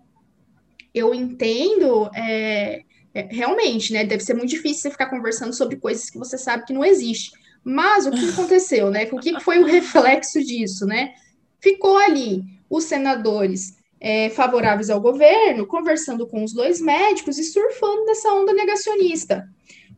Eu 0.95 1.12
entendo, 1.12 2.09
é, 2.15 2.85
é, 3.12 3.23
realmente, 3.29 3.93
né? 3.93 4.05
Deve 4.05 4.23
ser 4.23 4.35
muito 4.35 4.51
difícil 4.51 4.83
você 4.83 4.91
ficar 4.93 5.07
conversando 5.07 5.53
sobre 5.53 5.77
coisas 5.77 6.09
que 6.09 6.19
você 6.19 6.39
sabe 6.39 6.65
que 6.65 6.73
não 6.73 6.85
existe. 6.85 7.33
Mas 7.65 8.07
o 8.07 8.12
que 8.12 8.29
aconteceu, 8.31 8.91
né? 8.91 9.09
O 9.11 9.19
que 9.19 9.41
foi 9.41 9.59
o 9.59 9.67
reflexo 9.67 10.41
disso, 10.41 10.87
né? 10.87 11.12
Ficou 11.61 11.97
ali 11.97 12.45
os 12.71 12.85
senadores 12.85 13.77
é, 14.01 14.31
favoráveis 14.31 14.91
ao 14.91 15.01
governo, 15.01 15.67
conversando 15.67 16.27
com 16.27 16.45
os 16.45 16.53
dois 16.53 16.81
médicos 16.81 17.39
e 17.39 17.45
surfando 17.45 18.05
nessa 18.05 18.33
onda 18.33 18.53
negacionista. 18.53 19.49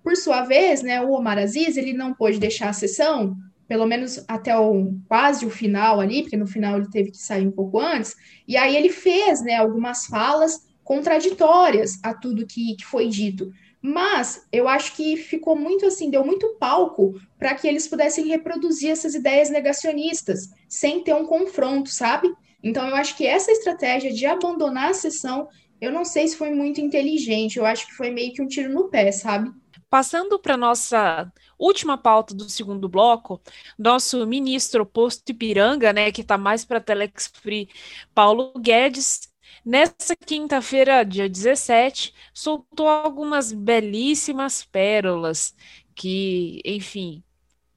Por 0.02 0.16
sua 0.16 0.44
vez, 0.44 0.82
né, 0.82 1.02
o 1.02 1.10
Omar 1.10 1.36
Aziz 1.36 1.76
ele 1.76 1.92
não 1.92 2.14
pôde 2.14 2.38
deixar 2.38 2.68
a 2.68 2.72
sessão 2.72 3.36
pelo 3.68 3.86
menos 3.86 4.24
até 4.28 4.56
o 4.56 4.94
quase 5.08 5.44
o 5.44 5.50
final 5.50 6.00
ali, 6.00 6.22
porque 6.22 6.36
no 6.36 6.46
final 6.46 6.78
ele 6.78 6.90
teve 6.90 7.10
que 7.10 7.18
sair 7.18 7.46
um 7.46 7.52
pouco 7.52 7.80
antes, 7.80 8.14
e 8.46 8.56
aí 8.56 8.76
ele 8.76 8.90
fez 8.90 9.42
né, 9.42 9.56
algumas 9.56 10.06
falas 10.06 10.66
contraditórias 10.84 11.98
a 12.02 12.14
tudo 12.14 12.46
que, 12.46 12.76
que 12.76 12.84
foi 12.84 13.08
dito. 13.08 13.50
Mas 13.82 14.46
eu 14.50 14.68
acho 14.68 14.94
que 14.94 15.16
ficou 15.16 15.56
muito 15.56 15.86
assim, 15.86 16.10
deu 16.10 16.24
muito 16.24 16.56
palco 16.58 17.14
para 17.38 17.54
que 17.54 17.68
eles 17.68 17.86
pudessem 17.86 18.26
reproduzir 18.26 18.90
essas 18.90 19.14
ideias 19.14 19.50
negacionistas, 19.50 20.48
sem 20.68 21.02
ter 21.02 21.14
um 21.14 21.26
confronto, 21.26 21.90
sabe? 21.90 22.32
Então 22.62 22.88
eu 22.88 22.96
acho 22.96 23.16
que 23.16 23.26
essa 23.26 23.52
estratégia 23.52 24.12
de 24.12 24.26
abandonar 24.26 24.90
a 24.90 24.94
sessão, 24.94 25.48
eu 25.80 25.92
não 25.92 26.04
sei 26.04 26.26
se 26.26 26.36
foi 26.36 26.50
muito 26.50 26.80
inteligente, 26.80 27.58
eu 27.58 27.66
acho 27.66 27.86
que 27.86 27.94
foi 27.94 28.10
meio 28.10 28.32
que 28.32 28.42
um 28.42 28.48
tiro 28.48 28.72
no 28.72 28.88
pé, 28.88 29.12
sabe? 29.12 29.50
Passando 29.88 30.38
para 30.38 30.56
nossa 30.56 31.30
última 31.58 31.96
pauta 31.98 32.34
do 32.34 32.48
segundo 32.48 32.88
bloco, 32.88 33.40
nosso 33.78 34.26
ministro 34.26 34.84
posto 34.86 35.30
Ipiranga, 35.30 35.92
né, 35.92 36.12
que 36.12 36.20
está 36.22 36.38
mais 36.38 36.64
para 36.64 36.80
Telex 36.80 37.28
Free, 37.28 37.68
Paulo 38.14 38.52
Guedes, 38.58 39.28
nessa 39.64 40.14
quinta-feira, 40.16 41.04
dia 41.04 41.28
17, 41.28 42.14
soltou 42.32 42.88
algumas 42.88 43.52
belíssimas 43.52 44.64
pérolas 44.64 45.54
que, 45.94 46.60
enfim, 46.64 47.22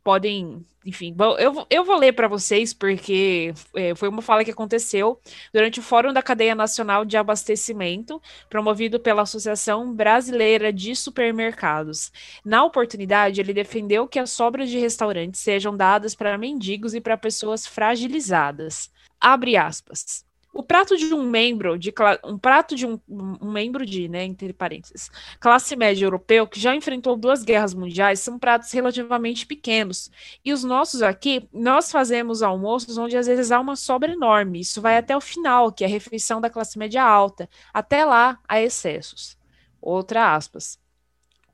podem 0.09 0.65
enfim, 0.83 1.13
eu, 1.37 1.67
eu 1.69 1.83
vou 1.83 1.97
ler 1.97 2.13
para 2.13 2.27
vocês, 2.27 2.73
porque 2.73 3.53
é, 3.75 3.93
foi 3.93 4.07
uma 4.09 4.23
fala 4.23 4.43
que 4.43 4.49
aconteceu 4.49 5.19
durante 5.53 5.79
o 5.79 5.83
Fórum 5.83 6.11
da 6.11 6.23
Cadeia 6.23 6.55
Nacional 6.55 7.05
de 7.05 7.15
Abastecimento, 7.15 8.19
promovido 8.49 8.99
pela 8.99 9.21
Associação 9.21 9.93
Brasileira 9.93 10.73
de 10.73 10.95
Supermercados. 10.95 12.11
Na 12.43 12.63
oportunidade, 12.63 13.39
ele 13.39 13.53
defendeu 13.53 14.07
que 14.07 14.17
as 14.17 14.31
sobras 14.31 14.69
de 14.69 14.79
restaurantes 14.79 15.41
sejam 15.41 15.75
dadas 15.77 16.15
para 16.15 16.37
mendigos 16.37 16.95
e 16.95 17.01
para 17.01 17.17
pessoas 17.17 17.67
fragilizadas. 17.67 18.89
Abre 19.19 19.57
aspas. 19.57 20.28
O 20.51 20.63
prato 20.63 20.97
de 20.97 21.13
um 21.13 21.29
membro 21.29 21.77
de 21.77 21.93
um 22.23 22.37
prato 22.37 22.75
de 22.75 22.85
um, 22.85 22.99
um, 23.07 23.51
membro 23.51 23.85
de, 23.85 24.07
né, 24.09 24.23
entre 24.23 24.51
parênteses, 24.51 25.09
classe 25.39 25.75
média 25.75 26.05
europeu 26.05 26.47
que 26.47 26.59
já 26.59 26.75
enfrentou 26.75 27.15
duas 27.15 27.43
guerras 27.43 27.73
mundiais 27.73 28.19
são 28.19 28.39
pratos 28.39 28.71
relativamente 28.71 29.45
pequenos. 29.45 30.09
E 30.43 30.51
os 30.51 30.63
nossos 30.63 31.03
aqui, 31.03 31.47
nós 31.53 31.91
fazemos 31.91 32.41
almoços 32.41 32.97
onde 32.97 33.15
às 33.15 33.27
vezes 33.27 33.51
há 33.51 33.59
uma 33.59 33.75
sobra 33.75 34.11
enorme. 34.11 34.61
Isso 34.61 34.81
vai 34.81 34.97
até 34.97 35.15
o 35.15 35.21
final, 35.21 35.71
que 35.71 35.83
é 35.83 35.87
a 35.87 35.89
refeição 35.89 36.41
da 36.41 36.49
classe 36.49 36.77
média 36.79 37.03
alta. 37.03 37.47
Até 37.73 38.03
lá 38.03 38.39
há 38.47 38.59
excessos. 38.59 39.37
Outra 39.81 40.35
aspas 40.35 40.79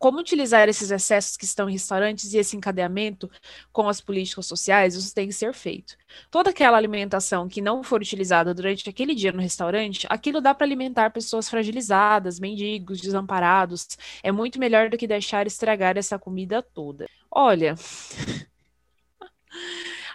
como 0.05 0.19
utilizar 0.19 0.69
esses 0.69 0.91
excessos 0.91 1.35
que 1.35 1.45
estão 1.45 1.67
em 1.67 1.71
restaurantes 1.73 2.31
e 2.31 2.37
esse 2.37 2.55
encadeamento 2.55 3.27
com 3.73 3.89
as 3.89 3.99
políticas 3.99 4.45
sociais, 4.45 4.93
isso 4.93 5.15
tem 5.15 5.25
que 5.25 5.33
ser 5.33 5.51
feito. 5.51 5.97
Toda 6.29 6.51
aquela 6.51 6.77
alimentação 6.77 7.47
que 7.47 7.59
não 7.59 7.83
for 7.83 8.01
utilizada 8.01 8.53
durante 8.53 8.87
aquele 8.87 9.15
dia 9.15 9.31
no 9.31 9.41
restaurante, 9.41 10.05
aquilo 10.07 10.39
dá 10.39 10.53
para 10.53 10.63
alimentar 10.63 11.09
pessoas 11.09 11.49
fragilizadas, 11.49 12.39
mendigos, 12.39 13.01
desamparados. 13.01 13.97
É 14.21 14.31
muito 14.31 14.59
melhor 14.59 14.91
do 14.91 14.97
que 14.97 15.07
deixar 15.07 15.47
estragar 15.47 15.97
essa 15.97 16.19
comida 16.19 16.61
toda. 16.61 17.09
Olha. 17.31 17.73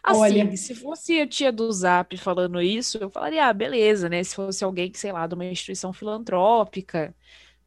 Assim, 0.04 0.20
Olha. 0.20 0.56
se 0.56 0.72
fosse 0.72 1.20
a 1.20 1.26
tia 1.26 1.50
do 1.50 1.70
Zap 1.72 2.16
falando 2.16 2.62
isso, 2.62 2.96
eu 2.98 3.10
falaria, 3.10 3.44
ah, 3.44 3.52
beleza, 3.52 4.08
né? 4.08 4.22
Se 4.22 4.36
fosse 4.36 4.62
alguém 4.62 4.88
que, 4.88 5.00
sei 5.00 5.10
lá, 5.10 5.26
de 5.26 5.34
uma 5.34 5.44
instituição 5.44 5.92
filantrópica, 5.92 7.12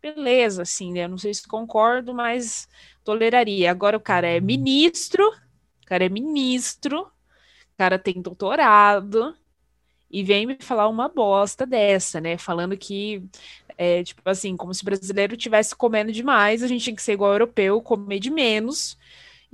beleza, 0.04 0.64
assim, 0.64 0.92
né? 0.94 1.06
Eu 1.06 1.10
não 1.10 1.18
sei 1.18 1.34
se 1.34 1.48
concordo, 1.48 2.14
mas 2.14 2.68
toleraria. 3.06 3.72
Agora 3.72 3.98
o 3.98 4.02
cara 4.02 4.28
é 4.28 4.40
ministro, 4.42 5.26
o 5.30 5.86
cara 5.86 6.06
é 6.06 6.10
ministro, 6.10 7.02
o 7.04 7.78
cara 7.78 8.00
tem 8.00 8.22
doutorado 8.22 9.36
e 10.12 10.24
vem 10.24 10.46
me 10.48 10.58
falar 10.62 10.88
uma 10.90 11.10
bosta 11.10 11.66
dessa, 11.66 12.22
né? 12.22 12.38
Falando 12.38 12.78
que 12.78 13.24
é 13.78 14.04
tipo 14.04 14.22
assim, 14.30 14.58
como 14.58 14.74
se 14.74 14.84
o 14.84 14.86
brasileiro 14.86 15.38
tivesse 15.38 15.76
comendo 15.76 16.12
demais, 16.12 16.64
a 16.64 16.68
gente 16.68 16.84
tinha 16.84 16.96
que 16.96 17.04
ser 17.04 17.14
igual 17.14 17.32
ao 17.32 17.36
europeu, 17.36 17.82
comer 17.82 18.20
de 18.20 18.32
menos 18.32 18.98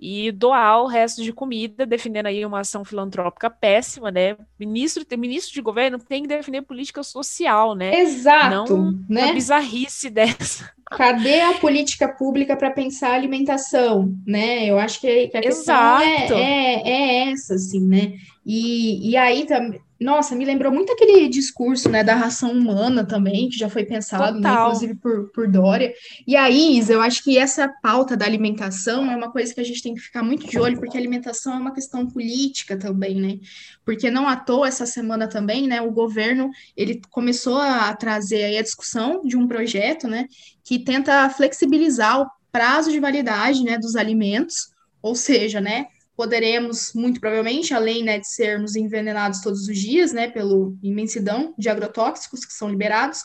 e 0.02 0.32
doar 0.32 0.82
o 0.82 0.88
resto 0.88 1.22
de 1.22 1.34
comida, 1.34 1.86
defendendo 1.86 2.28
aí 2.28 2.46
uma 2.46 2.62
ação 2.62 2.86
filantrópica 2.86 3.50
péssima, 3.50 4.10
né? 4.10 4.38
Ministro, 4.58 5.06
ministro 5.18 5.54
de 5.54 5.62
governo 5.62 6.00
tem 6.00 6.22
que 6.22 6.28
defender 6.28 6.62
política 6.62 7.04
social, 7.04 7.76
né? 7.76 8.00
Exato, 8.00 8.78
Não 8.78 8.92
né? 9.10 9.26
Uma 9.26 9.34
bizarrice 9.34 10.10
dessa. 10.12 10.72
Cadê 10.90 11.42
a 11.42 11.54
política 11.56 12.08
pública 12.08 12.56
para 12.56 12.72
pensar 12.72 13.12
a 13.12 13.16
alimentação, 13.16 14.12
né? 14.26 14.66
Eu 14.66 14.80
acho 14.80 15.00
que, 15.02 15.28
que 15.28 15.38
a 15.38 15.42
questão 15.42 16.00
é, 16.00 16.28
é, 16.32 16.90
é, 16.90 17.32
essa, 17.32 17.56
assim, 17.56 17.86
né? 17.86 18.14
E, 18.46 19.12
e 19.12 19.18
aí 19.18 19.46
também 19.46 19.80
nossa, 20.00 20.34
me 20.34 20.46
lembrou 20.46 20.72
muito 20.72 20.94
aquele 20.94 21.28
discurso, 21.28 21.90
né, 21.90 22.04
da 22.04 22.16
ração 22.16 22.52
humana 22.52 23.06
também, 23.06 23.50
que 23.50 23.58
já 23.58 23.70
foi 23.70 23.84
pensado, 23.84 24.40
né, 24.40 24.50
inclusive 24.50 24.96
por, 24.96 25.30
por 25.32 25.48
Dória. 25.48 25.94
E 26.26 26.38
aí, 26.38 26.78
Isa, 26.78 26.94
eu 26.94 27.02
acho 27.02 27.22
que 27.22 27.38
essa 27.38 27.68
pauta 27.82 28.16
da 28.16 28.26
alimentação 28.26 29.12
é 29.12 29.16
uma 29.16 29.30
coisa 29.30 29.54
que 29.54 29.60
a 29.60 29.64
gente 29.64 29.84
tem 29.84 29.94
que 29.94 30.00
ficar 30.00 30.24
muito 30.24 30.48
de 30.48 30.58
olho, 30.58 30.80
porque 30.80 30.96
a 30.96 31.00
alimentação 31.00 31.54
é 31.54 31.58
uma 31.58 31.74
questão 31.74 32.08
política 32.08 32.78
também, 32.78 33.20
né? 33.20 33.40
Porque 33.84 34.10
não 34.10 34.28
à 34.28 34.38
toa 34.38 34.70
essa 34.70 34.86
semana 34.86 35.28
também, 35.28 35.68
né, 35.68 35.82
o 35.82 35.92
governo, 35.92 36.50
ele 36.78 37.02
começou 37.10 37.58
a 37.58 37.94
trazer 37.94 38.44
aí 38.44 38.58
a 38.58 38.64
discussão 38.64 39.22
de 39.24 39.36
um 39.36 39.48
projeto, 39.48 40.08
né, 40.08 40.28
que 40.64 40.80
tenta 40.80 41.30
flexibilizar 41.30 42.22
o 42.22 42.30
prazo 42.52 42.90
de 42.90 43.00
validade, 43.00 43.64
né, 43.64 43.78
dos 43.78 43.96
alimentos, 43.96 44.72
ou 45.02 45.14
seja, 45.14 45.60
né, 45.60 45.88
poderemos, 46.20 46.92
muito 46.94 47.18
provavelmente, 47.22 47.74
além 47.74 48.04
né, 48.04 48.20
de 48.20 48.28
sermos 48.28 48.76
envenenados 48.76 49.40
todos 49.40 49.70
os 49.70 49.80
dias, 49.80 50.12
né, 50.12 50.30
pela 50.30 50.70
imensidão 50.84 51.54
de 51.58 51.70
agrotóxicos 51.70 52.44
que 52.44 52.52
são 52.52 52.70
liberados, 52.70 53.24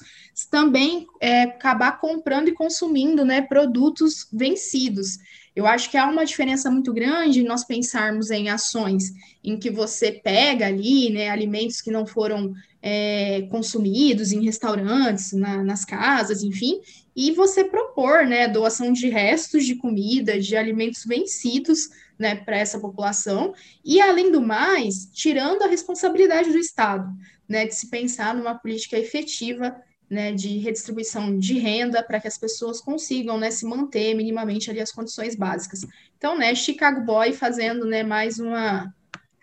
também 0.48 1.04
é, 1.20 1.42
acabar 1.42 1.98
comprando 1.98 2.46
e 2.46 2.54
consumindo 2.54 3.24
né, 3.24 3.42
produtos 3.42 4.28
vencidos. 4.32 5.18
Eu 5.56 5.66
acho 5.66 5.90
que 5.90 5.96
há 5.96 6.06
uma 6.06 6.24
diferença 6.24 6.70
muito 6.70 6.92
grande 6.92 7.42
nós 7.42 7.64
pensarmos 7.64 8.30
em 8.30 8.48
ações 8.48 9.12
em 9.42 9.58
que 9.58 9.70
você 9.70 10.12
pega 10.12 10.68
ali 10.68 11.10
né, 11.10 11.30
alimentos 11.30 11.80
que 11.80 11.90
não 11.90 12.06
foram 12.06 12.54
é, 12.80 13.42
consumidos 13.50 14.30
em 14.30 14.44
restaurantes, 14.44 15.32
na, 15.32 15.64
nas 15.64 15.84
casas, 15.84 16.44
enfim, 16.44 16.80
e 17.16 17.32
você 17.32 17.64
propor 17.64 18.24
né, 18.24 18.46
doação 18.46 18.92
de 18.92 19.08
restos 19.08 19.64
de 19.64 19.74
comida, 19.74 20.38
de 20.38 20.56
alimentos 20.56 21.04
vencidos 21.04 21.88
né, 22.18 22.36
para 22.36 22.56
essa 22.56 22.78
população, 22.78 23.52
e 23.84 24.00
além 24.00 24.30
do 24.30 24.40
mais, 24.40 25.06
tirando 25.12 25.62
a 25.62 25.66
responsabilidade 25.66 26.50
do 26.50 26.58
Estado, 26.58 27.08
né, 27.48 27.66
de 27.66 27.74
se 27.74 27.90
pensar 27.90 28.34
numa 28.34 28.54
política 28.54 28.98
efetiva 28.98 29.74
né, 30.08 30.32
de 30.32 30.58
redistribuição 30.58 31.38
de 31.38 31.58
renda 31.58 32.02
para 32.02 32.20
que 32.20 32.28
as 32.28 32.38
pessoas 32.38 32.80
consigam 32.80 33.38
né, 33.38 33.50
se 33.50 33.66
manter 33.66 34.14
minimamente 34.14 34.70
ali 34.70 34.80
as 34.80 34.92
condições 34.92 35.34
básicas. 35.34 35.80
Então, 36.16 36.38
né, 36.38 36.54
Chicago 36.54 37.00
Boy 37.04 37.32
fazendo 37.32 37.84
né, 37.86 38.02
mais 38.02 38.38
uma 38.38 38.92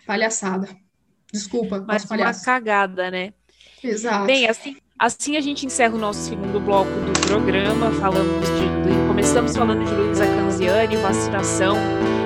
palhaçada. 0.05 0.67
Desculpa, 1.31 1.83
mas 1.87 2.05
uma 2.05 2.33
cagada, 2.33 3.09
né? 3.09 3.33
Exato. 3.83 4.25
Bem, 4.25 4.47
assim, 4.47 4.77
assim 4.99 5.37
a 5.37 5.41
gente 5.41 5.65
encerra 5.65 5.95
o 5.95 5.97
nosso 5.97 6.19
segundo 6.21 6.59
bloco 6.59 6.91
do 6.91 7.19
programa. 7.21 7.91
Falamos 7.93 8.45
de, 8.47 9.07
começamos 9.07 9.55
falando 9.55 9.85
de 9.85 9.93
Luísa 9.93 10.25
Canziani, 10.25 10.97
vacinação, 10.97 11.77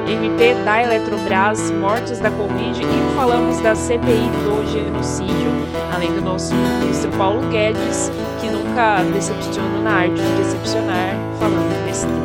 MP 0.08 0.54
da 0.64 0.84
Eletrobras, 0.84 1.72
mortes 1.72 2.20
da 2.20 2.30
Covid 2.30 2.82
e 2.82 3.16
falamos 3.16 3.60
da 3.62 3.74
CPI 3.76 4.30
do 4.44 4.72
genocídio, 4.72 5.52
além 5.94 6.14
do 6.14 6.22
nosso 6.22 6.54
ministro 6.54 7.10
Paulo 7.18 7.42
Guedes, 7.50 8.12
que 8.40 8.48
nunca 8.48 9.04
decepciona 9.12 9.80
na 9.82 9.92
arte 9.92 10.22
de 10.22 10.36
decepcionar, 10.38 11.16
falando 11.40 11.86
besteira. 11.86 12.16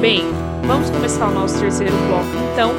Bem, 0.00 0.24
vamos 0.66 0.88
começar 0.88 1.28
o 1.28 1.32
nosso 1.32 1.58
terceiro 1.58 1.94
bloco 2.08 2.28
então, 2.52 2.72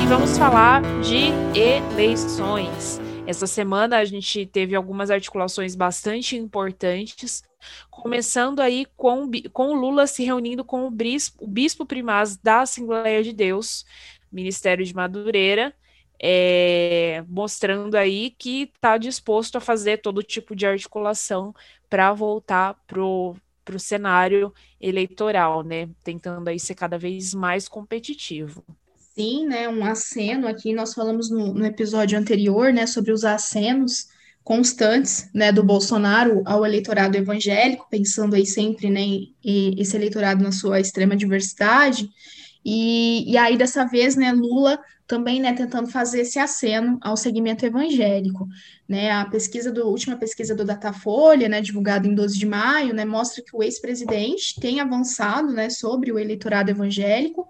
e 0.00 0.06
vamos 0.06 0.38
falar 0.38 0.80
de 1.02 1.32
eleições. 1.58 3.07
Essa 3.28 3.46
semana 3.46 3.98
a 3.98 4.06
gente 4.06 4.46
teve 4.46 4.74
algumas 4.74 5.10
articulações 5.10 5.74
bastante 5.74 6.34
importantes, 6.34 7.42
começando 7.90 8.58
aí 8.58 8.86
com, 8.96 9.30
com 9.52 9.74
Lula 9.74 10.06
se 10.06 10.24
reunindo 10.24 10.64
com 10.64 10.86
o 10.86 10.90
bispo, 10.90 11.44
o 11.44 11.46
bispo 11.46 11.84
primaz 11.84 12.38
da 12.38 12.62
Assembleia 12.62 13.22
de 13.22 13.34
Deus, 13.34 13.84
Ministério 14.32 14.82
de 14.82 14.94
Madureira, 14.94 15.74
é, 16.18 17.22
mostrando 17.28 17.96
aí 17.96 18.30
que 18.30 18.72
está 18.74 18.96
disposto 18.96 19.56
a 19.58 19.60
fazer 19.60 19.98
todo 19.98 20.22
tipo 20.22 20.56
de 20.56 20.66
articulação 20.66 21.54
para 21.86 22.14
voltar 22.14 22.82
para 22.86 23.02
o 23.02 23.36
cenário 23.78 24.54
eleitoral, 24.80 25.62
né? 25.62 25.90
Tentando 26.02 26.48
aí 26.48 26.58
ser 26.58 26.74
cada 26.74 26.96
vez 26.96 27.34
mais 27.34 27.68
competitivo 27.68 28.64
sim, 29.18 29.46
né, 29.48 29.68
um 29.68 29.84
aceno 29.84 30.46
aqui, 30.46 30.72
nós 30.72 30.94
falamos 30.94 31.28
no, 31.28 31.52
no 31.52 31.66
episódio 31.66 32.16
anterior, 32.16 32.72
né, 32.72 32.86
sobre 32.86 33.10
os 33.10 33.24
acenos 33.24 34.06
constantes, 34.44 35.28
né, 35.34 35.50
do 35.50 35.64
Bolsonaro 35.64 36.40
ao 36.46 36.64
eleitorado 36.64 37.16
evangélico, 37.16 37.88
pensando 37.90 38.36
aí 38.36 38.46
sempre, 38.46 38.88
né, 38.88 39.00
em, 39.00 39.74
esse 39.76 39.96
eleitorado 39.96 40.40
na 40.40 40.52
sua 40.52 40.78
extrema 40.78 41.16
diversidade, 41.16 42.08
e, 42.64 43.28
e 43.28 43.36
aí 43.36 43.56
dessa 43.56 43.84
vez, 43.86 44.14
né, 44.14 44.30
Lula 44.30 44.78
também, 45.04 45.40
né, 45.40 45.52
tentando 45.52 45.88
fazer 45.88 46.20
esse 46.20 46.38
aceno 46.38 46.96
ao 47.00 47.16
segmento 47.16 47.66
evangélico, 47.66 48.46
né, 48.88 49.10
a 49.10 49.24
pesquisa 49.24 49.72
do, 49.72 49.88
última 49.88 50.16
pesquisa 50.16 50.54
do 50.54 50.64
Datafolha, 50.64 51.48
né, 51.48 51.60
divulgada 51.60 52.06
em 52.06 52.14
12 52.14 52.38
de 52.38 52.46
maio, 52.46 52.94
né, 52.94 53.04
mostra 53.04 53.42
que 53.42 53.56
o 53.56 53.64
ex-presidente 53.64 54.60
tem 54.60 54.78
avançado, 54.78 55.50
né, 55.52 55.70
sobre 55.70 56.12
o 56.12 56.18
eleitorado 56.20 56.70
evangélico, 56.70 57.48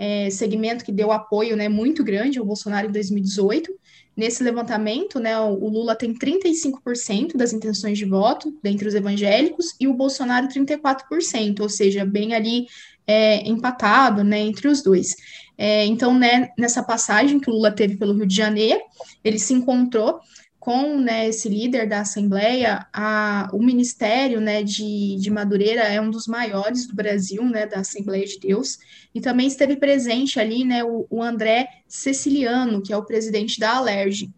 é, 0.00 0.30
segmento 0.30 0.82
que 0.82 0.90
deu 0.90 1.12
apoio 1.12 1.54
né, 1.54 1.68
muito 1.68 2.02
grande 2.02 2.38
ao 2.38 2.46
Bolsonaro 2.46 2.88
em 2.88 2.90
2018. 2.90 3.70
Nesse 4.16 4.42
levantamento, 4.42 5.20
né, 5.20 5.38
o 5.38 5.68
Lula 5.68 5.94
tem 5.94 6.14
35% 6.14 7.36
das 7.36 7.52
intenções 7.52 7.98
de 7.98 8.06
voto 8.06 8.58
dentre 8.62 8.88
os 8.88 8.94
evangélicos 8.94 9.74
e 9.78 9.86
o 9.86 9.92
Bolsonaro 9.92 10.48
34%, 10.48 11.60
ou 11.60 11.68
seja, 11.68 12.02
bem 12.02 12.34
ali 12.34 12.66
é, 13.06 13.46
empatado 13.46 14.24
né, 14.24 14.40
entre 14.40 14.68
os 14.68 14.82
dois. 14.82 15.14
É, 15.58 15.84
então, 15.84 16.18
né, 16.18 16.48
nessa 16.56 16.82
passagem 16.82 17.38
que 17.38 17.50
o 17.50 17.52
Lula 17.52 17.70
teve 17.70 17.98
pelo 17.98 18.14
Rio 18.14 18.26
de 18.26 18.34
Janeiro, 18.34 18.80
ele 19.22 19.38
se 19.38 19.52
encontrou 19.52 20.18
com 20.60 20.98
né, 21.00 21.26
esse 21.26 21.48
líder 21.48 21.88
da 21.88 22.02
Assembleia, 22.02 22.86
a, 22.92 23.48
o 23.50 23.62
Ministério 23.62 24.42
né, 24.42 24.62
de, 24.62 25.16
de 25.16 25.30
Madureira 25.30 25.80
é 25.84 25.98
um 25.98 26.10
dos 26.10 26.26
maiores 26.26 26.86
do 26.86 26.94
Brasil, 26.94 27.42
né, 27.44 27.66
da 27.66 27.80
Assembleia 27.80 28.26
de 28.26 28.38
Deus, 28.38 28.78
e 29.14 29.22
também 29.22 29.46
esteve 29.46 29.76
presente 29.76 30.38
ali 30.38 30.62
né, 30.62 30.84
o, 30.84 31.06
o 31.08 31.22
André 31.22 31.66
Ceciliano, 31.88 32.82
que 32.82 32.92
é 32.92 32.96
o 32.96 33.06
presidente 33.06 33.58
da 33.58 33.76
Alerj. 33.76 34.30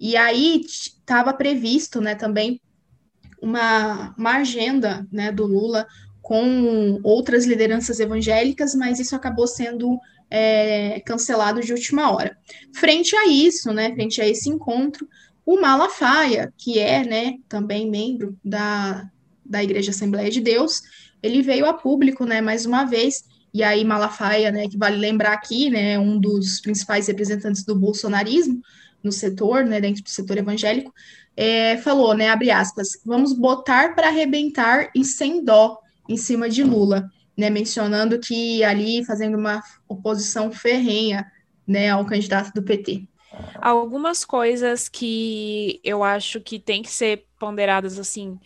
E 0.00 0.16
aí 0.16 0.62
estava 0.66 1.32
previsto 1.32 2.00
né, 2.00 2.16
também 2.16 2.60
uma, 3.40 4.12
uma 4.18 4.38
agenda 4.38 5.06
né, 5.12 5.30
do 5.30 5.46
Lula 5.46 5.86
com 6.20 6.98
outras 7.04 7.44
lideranças 7.44 8.00
evangélicas, 8.00 8.74
mas 8.74 8.98
isso 8.98 9.14
acabou 9.14 9.46
sendo 9.46 9.96
é, 10.28 10.98
cancelado 11.06 11.60
de 11.60 11.72
última 11.72 12.10
hora. 12.10 12.36
Frente 12.74 13.14
a 13.14 13.28
isso, 13.28 13.72
frente 13.94 14.20
a 14.20 14.28
esse 14.28 14.48
encontro, 14.48 15.06
o 15.44 15.60
Malafaia, 15.60 16.52
que 16.56 16.78
é 16.78 17.04
né, 17.04 17.38
também 17.48 17.90
membro 17.90 18.38
da, 18.44 19.10
da 19.44 19.62
Igreja 19.62 19.90
Assembleia 19.90 20.30
de 20.30 20.40
Deus, 20.40 20.82
ele 21.22 21.42
veio 21.42 21.66
a 21.66 21.74
público, 21.74 22.24
né, 22.24 22.40
mais 22.40 22.66
uma 22.66 22.84
vez, 22.84 23.24
e 23.52 23.62
aí 23.62 23.84
Malafaia, 23.84 24.50
né, 24.50 24.68
que 24.68 24.78
vale 24.78 24.96
lembrar 24.96 25.32
aqui, 25.32 25.68
né, 25.68 25.98
um 25.98 26.18
dos 26.18 26.60
principais 26.60 27.06
representantes 27.06 27.64
do 27.64 27.74
bolsonarismo 27.74 28.60
no 29.02 29.12
setor, 29.12 29.64
né, 29.64 29.80
dentro 29.80 30.02
do 30.02 30.08
setor 30.08 30.38
evangélico, 30.38 30.92
é, 31.36 31.76
falou, 31.78 32.14
né, 32.14 32.30
abre 32.30 32.50
aspas, 32.50 33.00
vamos 33.04 33.32
botar 33.32 33.94
para 33.94 34.08
arrebentar 34.08 34.90
e 34.94 35.04
sem 35.04 35.44
dó 35.44 35.78
em 36.08 36.16
cima 36.16 36.48
de 36.48 36.62
Lula, 36.62 37.10
né, 37.36 37.50
mencionando 37.50 38.18
que 38.18 38.62
ali 38.62 39.04
fazendo 39.04 39.36
uma 39.36 39.62
oposição 39.88 40.52
ferrenha, 40.52 41.26
né, 41.66 41.90
ao 41.90 42.04
candidato 42.04 42.52
do 42.52 42.62
PT. 42.62 43.08
Algumas 43.60 44.24
coisas 44.24 44.88
que 44.88 45.80
eu 45.84 46.02
acho 46.02 46.40
que 46.40 46.58
tem 46.58 46.82
que 46.82 46.90
ser 46.90 47.26
ponderadas 47.38 47.98
assim. 47.98 48.38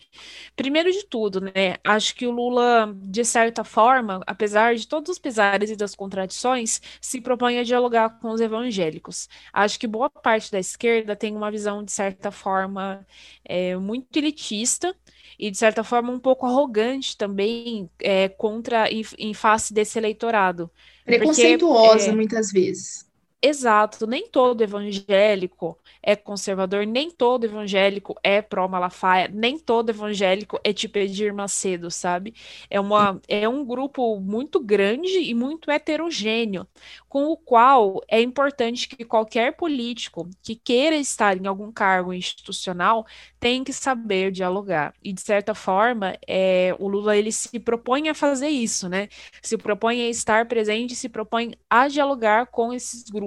Primeiro 0.55 0.91
de 0.91 1.05
tudo, 1.05 1.39
né? 1.39 1.77
Acho 1.83 2.15
que 2.15 2.25
o 2.25 2.31
Lula, 2.31 2.91
de 2.95 3.23
certa 3.23 3.63
forma, 3.63 4.21
apesar 4.25 4.75
de 4.75 4.87
todos 4.87 5.11
os 5.11 5.19
pesares 5.19 5.69
e 5.69 5.75
das 5.75 5.93
contradições, 5.95 6.81
se 6.99 7.21
propõe 7.21 7.59
a 7.59 7.63
dialogar 7.63 8.19
com 8.19 8.29
os 8.29 8.41
evangélicos. 8.41 9.29
Acho 9.53 9.79
que 9.79 9.87
boa 9.87 10.09
parte 10.09 10.51
da 10.51 10.59
esquerda 10.59 11.15
tem 11.15 11.35
uma 11.35 11.51
visão, 11.51 11.83
de 11.83 11.91
certa 11.91 12.31
forma, 12.31 13.05
é, 13.45 13.75
muito 13.75 14.17
elitista 14.17 14.95
e, 15.37 15.51
de 15.51 15.57
certa 15.57 15.83
forma, 15.83 16.11
um 16.11 16.19
pouco 16.19 16.45
arrogante 16.45 17.15
também 17.15 17.89
é, 17.99 18.29
contra 18.29 18.91
em, 18.91 19.03
em 19.19 19.33
face 19.33 19.73
desse 19.73 19.99
eleitorado. 19.99 20.71
Preconceituosa, 21.05 21.97
Porque, 21.97 22.09
é, 22.09 22.15
muitas 22.15 22.51
vezes. 22.51 23.06
Exato, 23.39 24.07
nem 24.07 24.27
todo 24.27 24.63
evangélico 24.63 25.77
é 26.01 26.15
conservador, 26.15 26.87
nem 26.87 27.11
todo 27.11 27.43
evangélico 27.45 28.15
é 28.23 28.41
pró-Malafaia, 28.41 29.27
nem 29.31 29.59
todo 29.59 29.91
evangélico 29.91 30.59
é 30.63 30.73
tipo 30.73 30.97
Edir 30.97 31.31
Macedo, 31.35 31.91
sabe? 31.91 32.33
É, 32.67 32.79
uma, 32.79 33.21
é 33.27 33.47
um 33.47 33.63
grupo 33.63 34.19
muito 34.19 34.59
grande 34.59 35.19
e 35.19 35.35
muito 35.35 35.69
heterogêneo, 35.69 36.67
com 37.07 37.25
o 37.25 37.37
qual 37.37 38.01
é 38.09 38.19
importante 38.19 38.87
que 38.89 39.05
qualquer 39.05 39.55
político 39.55 40.27
que 40.41 40.55
queira 40.55 40.95
estar 40.95 41.37
em 41.37 41.45
algum 41.45 41.71
cargo 41.71 42.11
institucional 42.13 43.05
tem 43.39 43.63
que 43.63 43.71
saber 43.71 44.31
dialogar. 44.31 44.93
E, 45.03 45.13
de 45.13 45.21
certa 45.21 45.53
forma, 45.53 46.17
é, 46.27 46.75
o 46.79 46.87
Lula 46.87 47.15
ele 47.15 47.31
se 47.31 47.59
propõe 47.59 48.09
a 48.09 48.15
fazer 48.15 48.49
isso, 48.49 48.89
né? 48.89 49.07
Se 49.43 49.57
propõe 49.57 50.01
a 50.01 50.09
estar 50.09 50.47
presente, 50.47 50.95
se 50.95 51.07
propõe 51.09 51.53
a 51.69 51.87
dialogar 51.87 52.47
com 52.47 52.73
esses 52.73 53.03
grupos, 53.03 53.26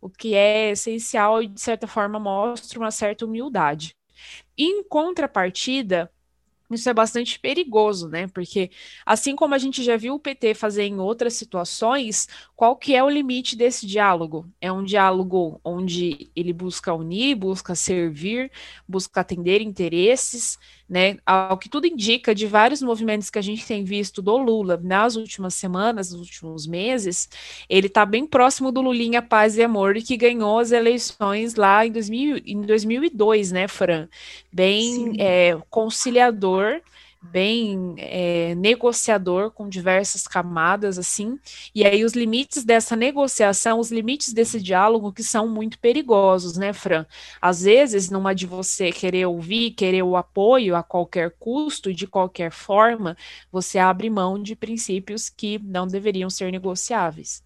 o 0.00 0.08
que 0.08 0.34
é 0.34 0.70
essencial 0.70 1.42
e, 1.42 1.48
de 1.48 1.60
certa 1.60 1.86
forma, 1.86 2.18
mostra 2.18 2.78
uma 2.78 2.90
certa 2.90 3.24
humildade. 3.24 3.94
Em 4.56 4.82
contrapartida, 4.84 6.10
isso 6.70 6.88
é 6.88 6.94
bastante 6.94 7.38
perigoso, 7.38 8.08
né? 8.08 8.26
Porque 8.28 8.70
assim 9.04 9.36
como 9.36 9.54
a 9.54 9.58
gente 9.58 9.82
já 9.84 9.96
viu 9.96 10.14
o 10.14 10.18
PT 10.18 10.54
fazer 10.54 10.84
em 10.84 10.98
outras 10.98 11.34
situações, 11.34 12.28
qual 12.56 12.76
que 12.76 12.94
é 12.94 13.02
o 13.02 13.10
limite 13.10 13.56
desse 13.56 13.86
diálogo? 13.86 14.50
É 14.60 14.72
um 14.72 14.82
diálogo 14.82 15.60
onde 15.64 16.30
ele 16.34 16.52
busca 16.52 16.92
unir, 16.92 17.36
busca 17.36 17.74
servir, 17.74 18.50
busca 18.88 19.20
atender 19.20 19.60
interesses, 19.60 20.58
né? 20.88 21.16
Ao 21.26 21.58
que 21.58 21.68
tudo 21.68 21.86
indica 21.86 22.34
de 22.34 22.46
vários 22.46 22.80
movimentos 22.80 23.28
que 23.28 23.38
a 23.38 23.42
gente 23.42 23.66
tem 23.66 23.82
visto 23.84 24.22
do 24.22 24.36
Lula 24.36 24.80
nas 24.82 25.16
últimas 25.16 25.54
semanas, 25.54 26.12
nos 26.12 26.20
últimos 26.20 26.66
meses, 26.66 27.28
ele 27.68 27.88
está 27.88 28.06
bem 28.06 28.26
próximo 28.26 28.70
do 28.70 28.80
Lulinha 28.80 29.20
Paz 29.20 29.56
e 29.56 29.62
Amor, 29.62 29.94
que 29.94 30.16
ganhou 30.16 30.58
as 30.58 30.70
eleições 30.70 31.54
lá 31.54 31.84
em, 31.84 31.90
2000, 31.90 32.42
em 32.46 32.60
2002, 32.62 33.52
né, 33.52 33.66
Fran? 33.66 34.08
Bem 34.52 35.14
é, 35.18 35.58
conciliador 35.68 36.80
bem 37.30 37.94
é, 37.98 38.54
negociador 38.54 39.50
com 39.50 39.68
diversas 39.68 40.26
camadas 40.26 40.98
assim. 40.98 41.38
E 41.74 41.84
aí 41.84 42.04
os 42.04 42.12
limites 42.12 42.64
dessa 42.64 42.96
negociação 42.96 43.78
os 43.78 43.90
limites 43.90 44.32
desse 44.32 44.60
diálogo 44.60 45.12
que 45.12 45.22
são 45.22 45.48
muito 45.48 45.78
perigosos 45.78 46.56
né 46.56 46.72
Fran? 46.72 47.06
Às 47.40 47.62
vezes 47.62 48.10
numa 48.10 48.34
de 48.34 48.46
você 48.46 48.90
querer 48.92 49.26
ouvir 49.26 49.72
querer 49.72 50.02
o 50.02 50.16
apoio 50.16 50.76
a 50.76 50.82
qualquer 50.82 51.34
custo 51.38 51.92
de 51.92 52.06
qualquer 52.06 52.50
forma 52.50 53.16
você 53.52 53.78
abre 53.78 54.10
mão 54.10 54.42
de 54.42 54.56
princípios 54.56 55.28
que 55.28 55.58
não 55.58 55.86
deveriam 55.86 56.30
ser 56.30 56.50
negociáveis 56.50 57.45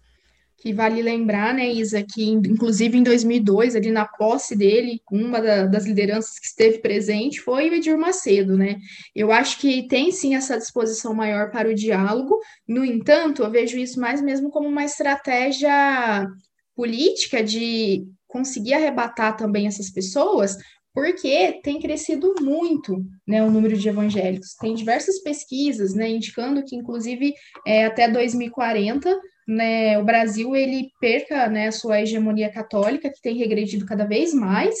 que 0.61 0.71
vale 0.71 1.01
lembrar, 1.01 1.55
né, 1.55 1.71
Isa, 1.73 2.03
que 2.03 2.23
inclusive 2.23 2.95
em 2.95 3.01
2002, 3.01 3.75
ali 3.75 3.89
na 3.89 4.05
posse 4.05 4.55
dele, 4.55 5.01
uma 5.11 5.41
da, 5.41 5.65
das 5.65 5.85
lideranças 5.85 6.37
que 6.37 6.45
esteve 6.45 6.77
presente 6.77 7.41
foi 7.41 7.69
o 7.69 7.73
Edir 7.73 7.97
Macedo, 7.97 8.55
né? 8.55 8.77
Eu 9.15 9.31
acho 9.31 9.59
que 9.59 9.87
tem 9.87 10.11
sim 10.11 10.35
essa 10.35 10.57
disposição 10.57 11.15
maior 11.15 11.49
para 11.49 11.67
o 11.67 11.73
diálogo, 11.73 12.39
no 12.67 12.85
entanto, 12.85 13.41
eu 13.41 13.49
vejo 13.49 13.77
isso 13.77 13.99
mais 13.99 14.21
mesmo 14.21 14.51
como 14.51 14.67
uma 14.67 14.85
estratégia 14.85 16.27
política 16.75 17.43
de 17.43 18.05
conseguir 18.27 18.75
arrebatar 18.75 19.35
também 19.35 19.65
essas 19.65 19.89
pessoas, 19.89 20.57
porque 20.93 21.59
tem 21.63 21.79
crescido 21.79 22.35
muito 22.41 23.03
né, 23.27 23.43
o 23.43 23.49
número 23.49 23.77
de 23.77 23.89
evangélicos. 23.89 24.53
Tem 24.59 24.75
diversas 24.75 25.19
pesquisas 25.19 25.93
né, 25.93 26.09
indicando 26.09 26.63
que, 26.63 26.75
inclusive, 26.75 27.33
é, 27.65 27.85
até 27.85 28.09
2040, 28.09 29.19
né, 29.51 29.99
o 29.99 30.05
Brasil 30.05 30.55
ele 30.55 30.91
perca 31.01 31.47
né, 31.49 31.67
a 31.67 31.71
sua 31.73 32.01
hegemonia 32.01 32.49
católica, 32.49 33.09
que 33.09 33.21
tem 33.21 33.35
regredido 33.35 33.85
cada 33.85 34.05
vez 34.05 34.33
mais, 34.33 34.73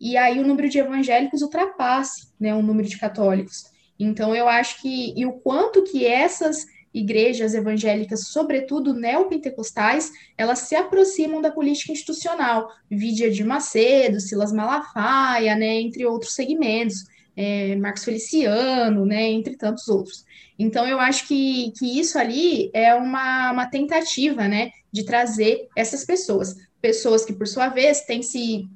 e 0.00 0.16
aí 0.16 0.40
o 0.40 0.46
número 0.46 0.68
de 0.68 0.78
evangélicos 0.78 1.42
ultrapasse 1.42 2.32
né, 2.38 2.52
o 2.52 2.60
número 2.60 2.88
de 2.88 2.98
católicos. 2.98 3.70
Então, 3.98 4.34
eu 4.34 4.48
acho 4.48 4.82
que, 4.82 5.14
e 5.16 5.24
o 5.24 5.34
quanto 5.34 5.84
que 5.84 6.04
essas 6.04 6.66
igrejas 6.92 7.54
evangélicas, 7.54 8.28
sobretudo 8.28 8.92
neopentecostais, 8.92 10.10
elas 10.36 10.60
se 10.60 10.74
aproximam 10.74 11.40
da 11.40 11.52
política 11.52 11.92
institucional, 11.92 12.68
Vídia 12.90 13.30
de 13.30 13.44
Macedo, 13.44 14.18
Silas 14.18 14.52
Malafaia, 14.52 15.54
né, 15.54 15.80
entre 15.80 16.04
outros 16.04 16.34
segmentos, 16.34 17.04
é, 17.36 17.76
Marcos 17.76 18.04
Feliciano, 18.04 19.04
né, 19.04 19.30
entre 19.30 19.56
tantos 19.56 19.86
outros. 19.88 20.24
Então, 20.58 20.86
eu 20.86 20.98
acho 20.98 21.28
que, 21.28 21.72
que 21.78 22.00
isso 22.00 22.18
ali 22.18 22.70
é 22.72 22.94
uma, 22.94 23.52
uma 23.52 23.66
tentativa, 23.66 24.48
né, 24.48 24.70
de 24.90 25.04
trazer 25.04 25.68
essas 25.76 26.04
pessoas, 26.04 26.56
pessoas 26.80 27.24
que, 27.24 27.34
por 27.34 27.46
sua 27.46 27.68
vez, 27.68 28.00
têm 28.02 28.22
se 28.22 28.66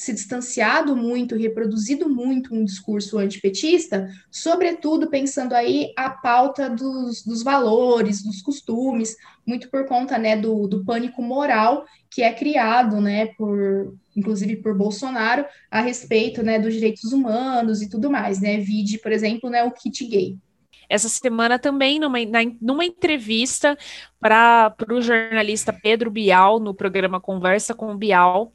se 0.00 0.14
distanciado 0.14 0.96
muito, 0.96 1.36
reproduzido 1.36 2.08
muito 2.08 2.54
um 2.54 2.64
discurso 2.64 3.18
antipetista, 3.18 4.08
sobretudo 4.30 5.10
pensando 5.10 5.52
aí 5.52 5.92
a 5.94 6.08
pauta 6.08 6.70
dos, 6.70 7.22
dos 7.22 7.42
valores, 7.42 8.22
dos 8.22 8.40
costumes, 8.40 9.14
muito 9.46 9.68
por 9.68 9.84
conta 9.84 10.16
né, 10.16 10.38
do, 10.38 10.66
do 10.66 10.82
pânico 10.86 11.20
moral 11.20 11.84
que 12.10 12.22
é 12.22 12.32
criado, 12.32 12.98
né, 12.98 13.26
por, 13.36 13.94
inclusive 14.16 14.56
por 14.56 14.74
Bolsonaro, 14.74 15.44
a 15.70 15.82
respeito 15.82 16.42
né, 16.42 16.58
dos 16.58 16.72
direitos 16.72 17.12
humanos 17.12 17.82
e 17.82 17.88
tudo 17.90 18.10
mais, 18.10 18.40
né? 18.40 18.56
Vide, 18.56 18.98
por 19.00 19.12
exemplo, 19.12 19.50
né, 19.50 19.62
o 19.64 19.70
kit 19.70 20.06
gay 20.06 20.38
essa 20.90 21.08
semana 21.08 21.56
também, 21.56 22.00
numa, 22.00 22.18
na, 22.26 22.40
numa 22.60 22.84
entrevista 22.84 23.78
para 24.18 24.74
o 24.90 25.00
jornalista 25.00 25.72
Pedro 25.72 26.10
Bial, 26.10 26.58
no 26.58 26.74
programa 26.74 27.20
Conversa 27.20 27.72
com 27.74 27.96
Bial, 27.96 28.52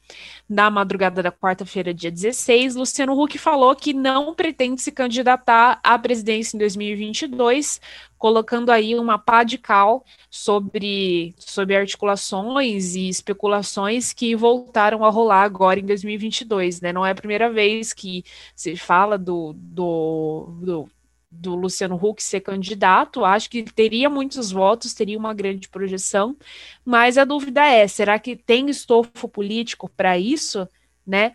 na 0.48 0.70
madrugada 0.70 1.22
da 1.22 1.32
quarta-feira, 1.32 1.94
dia 1.94 2.10
16, 2.10 2.76
Luciano 2.76 3.20
Huck 3.20 3.38
falou 3.38 3.74
que 3.74 3.94
não 3.94 4.34
pretende 4.34 4.82
se 4.82 4.92
candidatar 4.92 5.80
à 5.82 5.98
presidência 5.98 6.56
em 6.56 6.60
2022, 6.60 7.80
colocando 8.18 8.70
aí 8.70 8.94
uma 8.94 9.18
pá 9.18 9.42
de 9.42 9.56
cal 9.56 10.04
sobre, 10.30 11.34
sobre 11.38 11.74
articulações 11.74 12.94
e 12.94 13.08
especulações 13.08 14.12
que 14.12 14.36
voltaram 14.36 15.04
a 15.04 15.10
rolar 15.10 15.42
agora 15.42 15.80
em 15.80 15.86
2022, 15.86 16.82
né? 16.82 16.92
Não 16.92 17.04
é 17.04 17.10
a 17.12 17.14
primeira 17.14 17.50
vez 17.50 17.94
que 17.94 18.24
se 18.54 18.76
fala 18.76 19.18
do, 19.18 19.54
do, 19.56 20.58
do 20.60 20.90
do 21.38 21.54
Luciano 21.54 21.96
Huck 21.96 22.22
ser 22.22 22.40
candidato, 22.40 23.24
acho 23.24 23.50
que 23.50 23.62
teria 23.62 24.08
muitos 24.10 24.50
votos, 24.50 24.94
teria 24.94 25.18
uma 25.18 25.34
grande 25.34 25.68
projeção, 25.68 26.36
mas 26.84 27.18
a 27.18 27.24
dúvida 27.24 27.64
é, 27.64 27.86
será 27.86 28.18
que 28.18 28.36
tem 28.36 28.68
estofo 28.68 29.28
político 29.28 29.88
para 29.88 30.18
isso, 30.18 30.68
né? 31.06 31.32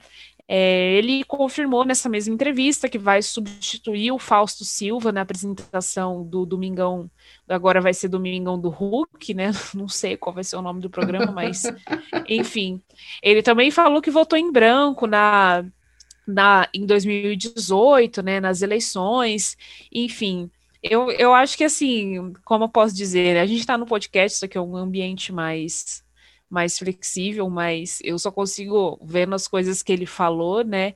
É, 0.53 0.95
ele 0.95 1.23
confirmou 1.23 1.85
nessa 1.85 2.09
mesma 2.09 2.33
entrevista 2.33 2.89
que 2.89 2.97
vai 2.97 3.21
substituir 3.21 4.11
o 4.11 4.19
Fausto 4.19 4.65
Silva 4.65 5.09
na 5.09 5.21
apresentação 5.21 6.25
do 6.25 6.45
Domingão, 6.45 7.09
agora 7.47 7.79
vai 7.79 7.93
ser 7.93 8.09
Domingão 8.09 8.59
do 8.59 8.67
Huck, 8.67 9.33
né? 9.33 9.51
Não 9.73 9.87
sei 9.87 10.17
qual 10.17 10.33
vai 10.35 10.43
ser 10.43 10.57
o 10.57 10.61
nome 10.61 10.81
do 10.81 10.89
programa, 10.89 11.31
mas 11.31 11.63
enfim. 12.27 12.81
Ele 13.23 13.41
também 13.41 13.71
falou 13.71 14.01
que 14.01 14.11
votou 14.11 14.37
em 14.37 14.51
branco 14.51 15.07
na 15.07 15.63
na, 16.31 16.67
em 16.73 16.85
2018, 16.85 18.21
né, 18.23 18.39
nas 18.39 18.61
eleições, 18.61 19.57
enfim. 19.91 20.49
Eu, 20.81 21.11
eu 21.11 21.33
acho 21.33 21.57
que 21.57 21.63
assim, 21.63 22.33
como 22.43 22.65
eu 22.65 22.69
posso 22.69 22.95
dizer, 22.95 23.37
a 23.37 23.45
gente 23.45 23.59
está 23.59 23.77
no 23.77 23.85
podcast, 23.85 24.35
isso 24.35 24.45
aqui 24.45 24.57
é 24.57 24.61
um 24.61 24.75
ambiente 24.75 25.31
mais 25.31 26.03
mais 26.49 26.77
flexível, 26.77 27.49
mas 27.49 27.99
eu 28.03 28.19
só 28.19 28.29
consigo 28.29 28.99
ver 29.01 29.25
nas 29.25 29.47
coisas 29.47 29.81
que 29.81 29.91
ele 29.93 30.05
falou, 30.05 30.65
né? 30.65 30.95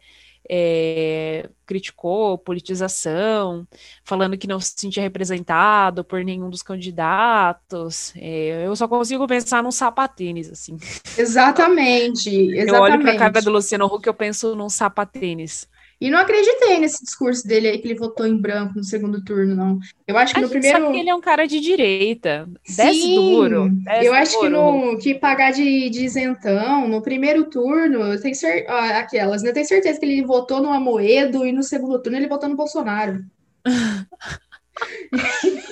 É, 0.50 1.50
criticou 1.66 2.38
politização, 2.38 3.68
falando 4.04 4.38
que 4.38 4.48
não 4.48 4.60
se 4.60 4.74
sentia 4.76 5.04
representado 5.04 6.04
por 6.04 6.24
nenhum 6.24 6.50
dos 6.50 6.62
candidatos. 6.62 8.14
É, 8.16 8.66
eu 8.66 8.76
só 8.76 8.88
consigo 8.88 9.28
pensar 9.28 9.64
num 9.64 9.72
sapatênis, 9.72 10.50
assim. 10.50 10.78
Exatamente, 11.18 12.30
exatamente. 12.30 12.70
Eu 12.70 12.82
olho 12.82 13.02
para 13.02 13.12
a 13.12 13.18
cara 13.18 13.42
do 13.42 13.52
Luciano 13.52 13.86
Huck 13.86 14.08
e 14.08 14.10
eu 14.10 14.14
penso 14.14 14.56
num 14.56 14.70
sapatênis. 14.70 15.68
E 16.00 16.10
não 16.10 16.20
acreditei 16.20 16.78
nesse 16.80 17.04
discurso 17.04 17.48
dele 17.48 17.70
aí 17.70 17.78
que 17.78 17.88
ele 17.88 17.98
votou 17.98 18.28
em 18.28 18.36
branco 18.36 18.76
no 18.76 18.84
segundo 18.84 19.24
turno, 19.24 19.56
não. 19.56 19.80
Eu 20.06 20.18
acho 20.18 20.34
que 20.34 20.40
a 20.40 20.44
no 20.44 20.50
primeiro. 20.50 20.78
Sabe 20.78 20.92
que 20.92 21.00
ele 21.00 21.10
é 21.10 21.16
um 21.16 21.22
cara 21.22 21.48
de 21.48 21.60
direita. 21.62 22.50
Desce 22.68 23.02
Sim, 23.02 23.16
duro. 23.16 23.70
Desce 23.70 24.06
eu 24.06 24.14
acho 24.14 24.34
duro. 24.34 24.44
que 24.44 24.50
no 24.50 24.98
que 24.98 25.16
pagar 25.16 25.52
de, 25.52 25.90
de 25.90 26.04
isentão, 26.04 26.88
no 26.88 27.02
primeiro 27.02 27.46
turno, 27.50 28.02
eu 28.02 28.22
tenho 28.22 28.36
cer... 28.36 28.66
Ah, 28.68 29.00
aquelas, 29.00 29.42
né? 29.42 29.50
Eu 29.50 29.54
tenho 29.54 29.66
certeza 29.66 30.00
que 30.00 30.06
ele 30.06 30.26
votou 30.26 30.62
no 30.62 30.72
Amoedo 30.72 31.46
e 31.46 31.54
no 31.54 31.64
segundo 31.64 32.00
turno 32.00 32.18
ele 32.18 32.28
votou 32.28 32.50
no 32.50 32.58
Bolsonaro. 32.58 33.24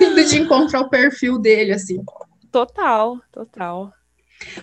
Indo 0.00 0.24
de 0.24 0.38
encontrar 0.40 0.80
o 0.80 0.88
perfil 0.88 1.38
dele, 1.38 1.72
assim. 1.72 2.02
Total, 2.50 3.20
total. 3.30 3.92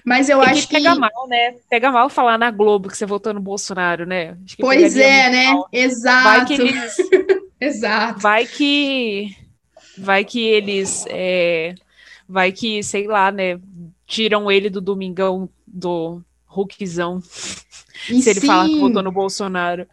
Mas 0.05 0.29
eu 0.29 0.41
acho 0.41 0.67
que. 0.67 0.75
Pega 0.75 0.95
mal, 0.95 1.27
né? 1.27 1.55
Pega 1.69 1.91
mal 1.91 2.09
falar 2.09 2.37
na 2.37 2.51
Globo 2.51 2.89
que 2.89 2.97
você 2.97 3.05
votou 3.05 3.33
no 3.33 3.39
Bolsonaro, 3.39 4.05
né? 4.05 4.37
pois 4.59 4.95
é, 4.97 5.29
né? 5.29 5.53
Mal. 5.53 5.69
Exato. 5.71 6.23
Vai 6.23 6.45
que 6.45 6.53
eles. 6.53 6.97
Exato. 7.59 8.19
Vai 8.19 8.45
que. 8.45 9.35
Vai 9.97 10.25
que 10.25 10.41
eles. 10.41 11.05
É... 11.09 11.75
Vai 12.27 12.51
que, 12.51 12.81
sei 12.83 13.07
lá, 13.07 13.31
né? 13.31 13.59
Tiram 14.05 14.51
ele 14.51 14.69
do 14.69 14.81
Domingão 14.81 15.49
do 15.67 16.21
Hulkzão. 16.47 17.21
se 17.21 18.29
ele 18.29 18.41
falar 18.41 18.67
que 18.67 18.79
votou 18.79 19.03
no 19.03 19.11
Bolsonaro. 19.11 19.87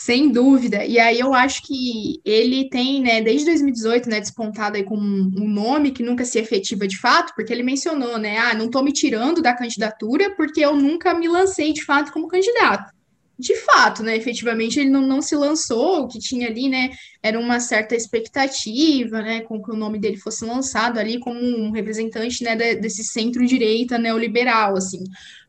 Sem 0.00 0.30
dúvida. 0.30 0.84
E 0.84 0.96
aí 0.96 1.18
eu 1.18 1.34
acho 1.34 1.60
que 1.66 2.20
ele 2.24 2.68
tem, 2.70 3.02
né, 3.02 3.20
desde 3.20 3.46
2018, 3.46 4.08
né, 4.08 4.20
despontado 4.20 4.76
aí 4.76 4.84
com 4.84 4.96
um 4.96 5.48
nome 5.48 5.90
que 5.90 6.04
nunca 6.04 6.24
se 6.24 6.38
efetiva 6.38 6.86
de 6.86 6.96
fato, 6.96 7.34
porque 7.34 7.52
ele 7.52 7.64
mencionou, 7.64 8.16
né, 8.16 8.38
ah, 8.38 8.54
não 8.54 8.66
estou 8.66 8.84
me 8.84 8.92
tirando 8.92 9.42
da 9.42 9.52
candidatura 9.52 10.32
porque 10.36 10.60
eu 10.60 10.76
nunca 10.76 11.12
me 11.14 11.26
lancei 11.26 11.72
de 11.72 11.84
fato 11.84 12.12
como 12.12 12.28
candidato. 12.28 12.92
De 13.36 13.56
fato, 13.56 14.04
né, 14.04 14.16
efetivamente 14.16 14.78
ele 14.78 14.88
não, 14.88 15.04
não 15.04 15.20
se 15.20 15.34
lançou, 15.34 16.02
o 16.02 16.08
que 16.08 16.20
tinha 16.20 16.46
ali, 16.46 16.68
né, 16.68 16.90
era 17.20 17.38
uma 17.38 17.58
certa 17.58 17.96
expectativa, 17.96 19.20
né, 19.20 19.40
com 19.40 19.60
que 19.60 19.72
o 19.72 19.76
nome 19.76 19.98
dele 19.98 20.16
fosse 20.16 20.44
lançado 20.44 20.98
ali 20.98 21.18
como 21.18 21.40
um 21.40 21.72
representante, 21.72 22.44
né, 22.44 22.54
desse 22.54 23.02
centro-direita 23.02 23.98
neoliberal, 23.98 24.76
assim. 24.76 25.02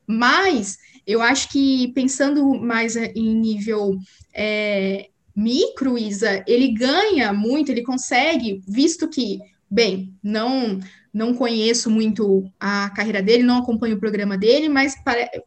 Mas 0.07 0.75
eu 1.10 1.24
acho 1.24 1.49
que 1.49 1.88
pensando 1.95 2.53
mais 2.53 2.95
em 2.95 3.34
nível 3.34 3.97
é, 4.32 5.07
micro, 5.36 5.97
Isa, 5.97 6.43
ele 6.45 6.72
ganha 6.72 7.34
muito, 7.34 7.72
ele 7.72 7.82
consegue, 7.82 8.62
visto 8.68 9.07
que, 9.10 9.39
bem, 9.70 10.14
não 10.22 10.80
não 11.12 11.34
conheço 11.34 11.89
muito 11.89 12.43
a 12.60 12.91
carreira 12.91 13.20
dele, 13.20 13.41
não 13.41 13.57
acompanho 13.57 13.95
o 13.95 13.99
programa 13.99 14.38
dele, 14.38 14.70
mas 14.70 14.93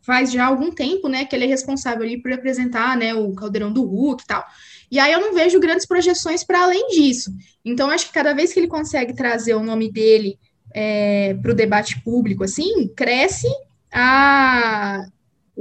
faz 0.02 0.32
já 0.32 0.46
algum 0.46 0.72
tempo, 0.72 1.08
né, 1.08 1.24
que 1.24 1.36
ele 1.36 1.44
é 1.44 1.48
responsável 1.48 2.02
ali 2.02 2.20
por 2.20 2.32
apresentar, 2.32 2.96
né, 2.96 3.14
o 3.14 3.32
Caldeirão 3.32 3.72
do 3.72 3.84
Hulk 3.84 4.24
e 4.24 4.26
tal. 4.26 4.44
E 4.90 4.98
aí 4.98 5.12
eu 5.12 5.20
não 5.20 5.32
vejo 5.32 5.60
grandes 5.60 5.86
projeções 5.86 6.42
para 6.42 6.64
além 6.64 6.88
disso. 6.88 7.32
Então, 7.64 7.90
acho 7.90 8.08
que 8.08 8.12
cada 8.12 8.34
vez 8.34 8.52
que 8.52 8.58
ele 8.58 8.66
consegue 8.66 9.14
trazer 9.14 9.54
o 9.54 9.62
nome 9.62 9.90
dele 9.90 10.36
é, 10.74 11.34
para 11.40 11.52
o 11.52 11.54
debate 11.54 12.02
público, 12.02 12.42
assim, 12.42 12.88
cresce 12.88 13.46
a, 13.92 15.06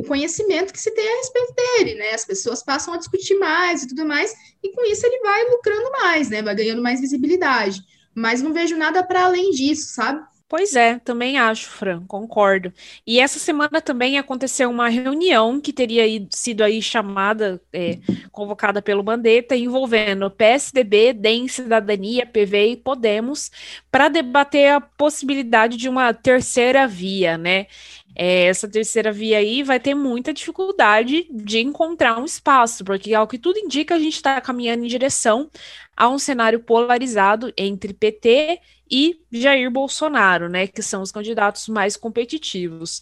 o 0.02 0.04
conhecimento 0.04 0.74
que 0.74 0.80
se 0.80 0.92
tem 0.92 1.08
a 1.08 1.18
respeito 1.18 1.54
dele, 1.54 1.96
né? 1.96 2.12
As 2.12 2.26
pessoas 2.26 2.64
passam 2.64 2.94
a 2.94 2.98
discutir 2.98 3.36
mais 3.36 3.84
e 3.84 3.88
tudo 3.88 4.06
mais, 4.06 4.34
e 4.64 4.72
com 4.74 4.84
isso 4.86 5.06
ele 5.06 5.20
vai 5.20 5.44
lucrando 5.46 5.92
mais, 5.92 6.30
né? 6.30 6.42
Vai 6.42 6.56
ganhando 6.56 6.82
mais 6.82 7.00
visibilidade. 7.00 7.82
Mas 8.14 8.42
não 8.42 8.52
vejo 8.52 8.76
nada 8.76 9.04
para 9.04 9.26
além 9.26 9.52
disso, 9.52 9.94
sabe? 9.94 10.22
Pois 10.52 10.76
é, 10.76 11.00
também 11.00 11.40
acho, 11.40 11.70
Fran, 11.70 12.04
concordo. 12.06 12.74
E 13.08 13.22
essa 13.22 13.40
semana 13.40 13.80
também 13.80 14.18
aconteceu 14.18 14.70
uma 14.70 14.90
reunião 14.90 15.62
que 15.62 15.72
teria 15.72 16.04
sido 16.30 16.62
aí 16.62 16.82
chamada, 16.82 17.62
é, 17.72 18.00
convocada 18.34 18.82
pelo 18.82 19.02
Mandetta, 19.02 19.56
envolvendo 19.56 20.30
PSDB, 20.30 21.14
DEM, 21.14 21.48
Cidadania, 21.48 22.26
PV 22.26 22.72
e 22.72 22.76
Podemos, 22.76 23.50
para 23.90 24.10
debater 24.10 24.74
a 24.74 24.82
possibilidade 24.82 25.78
de 25.78 25.88
uma 25.88 26.14
terceira 26.14 26.86
via, 26.86 27.38
né? 27.38 27.68
É, 28.16 28.46
essa 28.46 28.68
terceira 28.68 29.12
via 29.12 29.38
aí 29.38 29.64
vai 29.64 29.80
ter 29.80 29.96
muita 29.96 30.34
dificuldade 30.34 31.28
de 31.30 31.60
encontrar 31.60 32.20
um 32.20 32.26
espaço, 32.26 32.84
porque 32.84 33.14
ao 33.14 33.28
que 33.28 33.38
tudo 33.38 33.60
indica, 33.60 33.96
a 33.96 34.00
gente 34.00 34.16
está 34.16 34.40
caminhando 34.42 34.84
em 34.84 34.88
direção 34.88 35.50
a 35.96 36.10
um 36.10 36.18
cenário 36.18 36.60
polarizado 36.60 37.54
entre 37.58 37.94
PT 37.94 38.60
e 38.90 39.22
Jair 39.32 39.72
Bolsonaro, 39.72 40.50
né, 40.50 40.68
que 40.68 40.82
são 40.82 41.02
os 41.02 41.12
candidatos 41.12 41.70
mais 41.70 41.96
competitivos. 41.96 43.02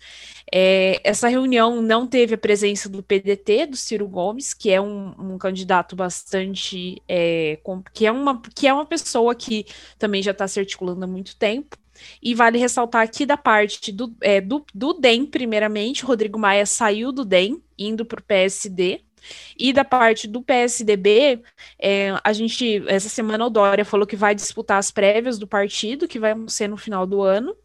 É, 0.53 1.01
essa 1.03 1.28
reunião 1.28 1.82
não 1.82 2.05
teve 2.05 2.36
a 2.36 2.38
presença 2.38 2.88
do 2.88 3.01
PDT, 3.01 3.66
do 3.66 3.76
Ciro 3.76 4.07
Gomes, 4.07 4.53
que 4.53 4.70
é 4.70 4.80
um, 4.80 5.16
um 5.18 5.38
candidato 5.39 5.95
bastante, 5.95 7.01
é, 7.07 7.57
com, 7.64 7.82
que, 7.82 8.05
é 8.05 8.12
uma, 8.12 8.39
que 8.55 8.68
é 8.68 8.74
uma 8.74 8.86
pessoa 8.86 9.34
que 9.34 9.66
também 9.97 10.22
já 10.22 10.32
está 10.32 10.47
se 10.47 10.60
articulando 10.60 11.03
há 11.03 11.07
muito 11.07 11.36
tempo. 11.36 11.76
E 12.22 12.34
vale 12.34 12.58
ressaltar 12.58 13.04
aqui 13.04 13.26
da 13.26 13.38
parte 13.38 13.91
do, 13.91 14.14
é, 14.22 14.41
do, 14.41 14.66
do 14.74 14.93
DEM, 14.93 15.26
primeiramente, 15.26 16.06
Rodrigo 16.06 16.39
Maia 16.39 16.66
saiu 16.66 17.12
do 17.12 17.26
DEM, 17.26 17.62
indo 17.78 18.06
para 18.06 18.20
o 18.20 18.24
PSD. 18.24 19.02
E 19.58 19.74
da 19.74 19.84
parte 19.84 20.28
do 20.28 20.41
PSDB, 20.41 21.41
é, 21.78 22.14
a 22.24 22.32
gente, 22.32 22.84
essa 22.88 23.10
semana 23.10 23.45
o 23.45 23.50
Dória 23.50 23.84
falou 23.84 24.08
que 24.08 24.16
vai 24.16 24.34
disputar 24.34 24.78
as 24.78 24.91
prévias 24.91 25.38
do 25.38 25.45
partido, 25.45 26.08
que 26.08 26.20
vai 26.20 26.34
ser 26.47 26.70
no 26.70 26.78
final 26.78 27.06
do 27.06 27.22
ano 27.22 27.56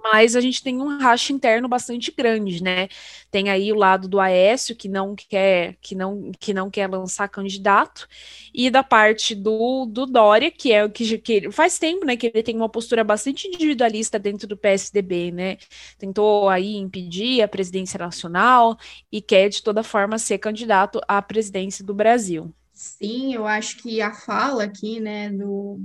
mas 0.00 0.34
a 0.34 0.40
gente 0.40 0.62
tem 0.62 0.80
um 0.80 0.98
racha 0.98 1.32
interno 1.32 1.68
bastante 1.68 2.12
grande, 2.16 2.62
né? 2.62 2.88
Tem 3.30 3.50
aí 3.50 3.72
o 3.72 3.76
lado 3.76 4.08
do 4.08 4.20
Aécio 4.20 4.74
que 4.74 4.88
não 4.88 5.14
quer 5.14 5.76
que 5.80 5.94
não 5.94 6.32
que 6.38 6.54
não 6.54 6.70
quer 6.70 6.88
lançar 6.88 7.28
candidato 7.28 8.08
e 8.52 8.70
da 8.70 8.82
parte 8.82 9.34
do, 9.34 9.86
do 9.86 10.06
Dória 10.06 10.50
que 10.50 10.72
é 10.72 10.84
o 10.84 10.90
que, 10.90 11.18
que 11.18 11.50
faz 11.50 11.78
tempo, 11.78 12.04
né, 12.04 12.16
que 12.16 12.26
ele 12.26 12.42
tem 12.42 12.56
uma 12.56 12.68
postura 12.68 13.04
bastante 13.04 13.46
individualista 13.46 14.18
dentro 14.18 14.46
do 14.46 14.56
PSDB, 14.56 15.30
né? 15.30 15.56
Tentou 15.98 16.48
aí 16.48 16.76
impedir 16.76 17.42
a 17.42 17.48
presidência 17.48 17.98
nacional 17.98 18.76
e 19.10 19.20
quer 19.20 19.48
de 19.48 19.62
toda 19.62 19.82
forma 19.82 20.18
ser 20.18 20.38
candidato 20.38 21.00
à 21.06 21.20
presidência 21.20 21.84
do 21.84 21.94
Brasil. 21.94 22.52
Sim, 22.72 23.34
eu 23.34 23.46
acho 23.46 23.78
que 23.78 24.00
a 24.00 24.12
fala 24.12 24.64
aqui, 24.64 24.98
né, 25.00 25.30
do 25.30 25.80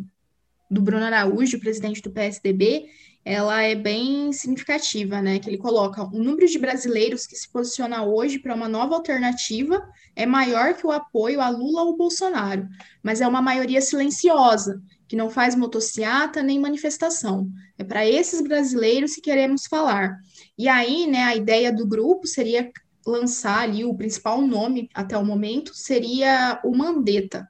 do 0.69 0.81
Bruno 0.81 1.05
Araújo, 1.05 1.59
presidente 1.59 2.01
do 2.01 2.11
PSDB, 2.11 2.89
ela 3.27 3.61
é 3.61 3.75
bem 3.75 4.31
significativa, 4.31 5.21
né? 5.21 5.37
Que 5.37 5.49
ele 5.49 5.57
coloca 5.57 6.01
o 6.01 6.17
número 6.17 6.47
de 6.47 6.57
brasileiros 6.57 7.27
que 7.27 7.35
se 7.35 7.49
posiciona 7.49 8.05
hoje 8.05 8.39
para 8.39 8.55
uma 8.55 8.69
nova 8.69 8.95
alternativa 8.95 9.85
é 10.15 10.25
maior 10.25 10.75
que 10.75 10.87
o 10.87 10.91
apoio 10.91 11.41
a 11.41 11.49
Lula 11.49 11.83
ou 11.83 11.97
Bolsonaro, 11.97 12.65
mas 13.03 13.19
é 13.19 13.27
uma 13.27 13.41
maioria 13.41 13.81
silenciosa, 13.81 14.81
que 15.09 15.17
não 15.17 15.29
faz 15.29 15.55
motociata 15.55 16.41
nem 16.41 16.57
manifestação. 16.57 17.49
É 17.77 17.83
para 17.83 18.07
esses 18.07 18.41
brasileiros 18.41 19.15
que 19.15 19.21
queremos 19.21 19.65
falar. 19.65 20.17
E 20.57 20.69
aí, 20.69 21.05
né, 21.05 21.23
a 21.23 21.35
ideia 21.35 21.69
do 21.69 21.85
grupo 21.85 22.25
seria 22.25 22.71
lançar 23.05 23.63
ali 23.63 23.83
o 23.83 23.93
principal 23.93 24.41
nome 24.41 24.89
até 24.93 25.17
o 25.17 25.25
momento 25.25 25.73
seria 25.73 26.61
o 26.63 26.73
Mandetta, 26.73 27.45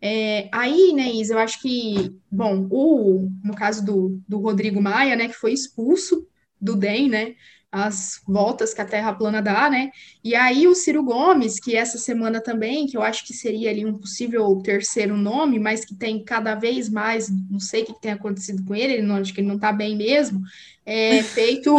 é, 0.00 0.48
aí, 0.52 0.92
né, 0.92 1.10
Isa, 1.10 1.34
eu 1.34 1.38
acho 1.38 1.60
que, 1.60 2.14
bom, 2.30 2.66
o, 2.70 3.30
no 3.42 3.54
caso 3.54 3.84
do, 3.84 4.20
do 4.28 4.38
Rodrigo 4.38 4.80
Maia, 4.80 5.16
né, 5.16 5.28
que 5.28 5.34
foi 5.34 5.52
expulso 5.52 6.26
do 6.60 6.76
DEM, 6.76 7.08
né, 7.08 7.34
as 7.72 8.20
voltas 8.26 8.72
que 8.72 8.80
a 8.80 8.86
Terra 8.86 9.14
plana 9.14 9.42
dá, 9.42 9.70
né, 9.70 9.90
e 10.22 10.34
aí 10.34 10.68
o 10.68 10.74
Ciro 10.74 11.02
Gomes, 11.02 11.58
que 11.58 11.74
essa 11.74 11.98
semana 11.98 12.40
também, 12.40 12.86
que 12.86 12.96
eu 12.96 13.02
acho 13.02 13.26
que 13.26 13.32
seria 13.32 13.70
ali 13.70 13.86
um 13.86 13.98
possível 13.98 14.54
terceiro 14.62 15.16
nome, 15.16 15.58
mas 15.58 15.84
que 15.84 15.94
tem 15.94 16.22
cada 16.22 16.54
vez 16.54 16.88
mais, 16.90 17.28
não 17.50 17.58
sei 17.58 17.82
o 17.82 17.86
que 17.86 18.00
tem 18.00 18.12
acontecido 18.12 18.64
com 18.64 18.74
ele, 18.74 18.94
ele 18.94 19.02
não, 19.02 19.16
acho 19.16 19.32
que 19.32 19.40
ele 19.40 19.48
não 19.48 19.58
tá 19.58 19.72
bem 19.72 19.96
mesmo, 19.96 20.40
é, 20.84 21.22
feito 21.24 21.74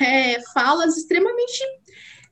é, 0.00 0.40
falas 0.54 0.96
extremamente 0.96 1.62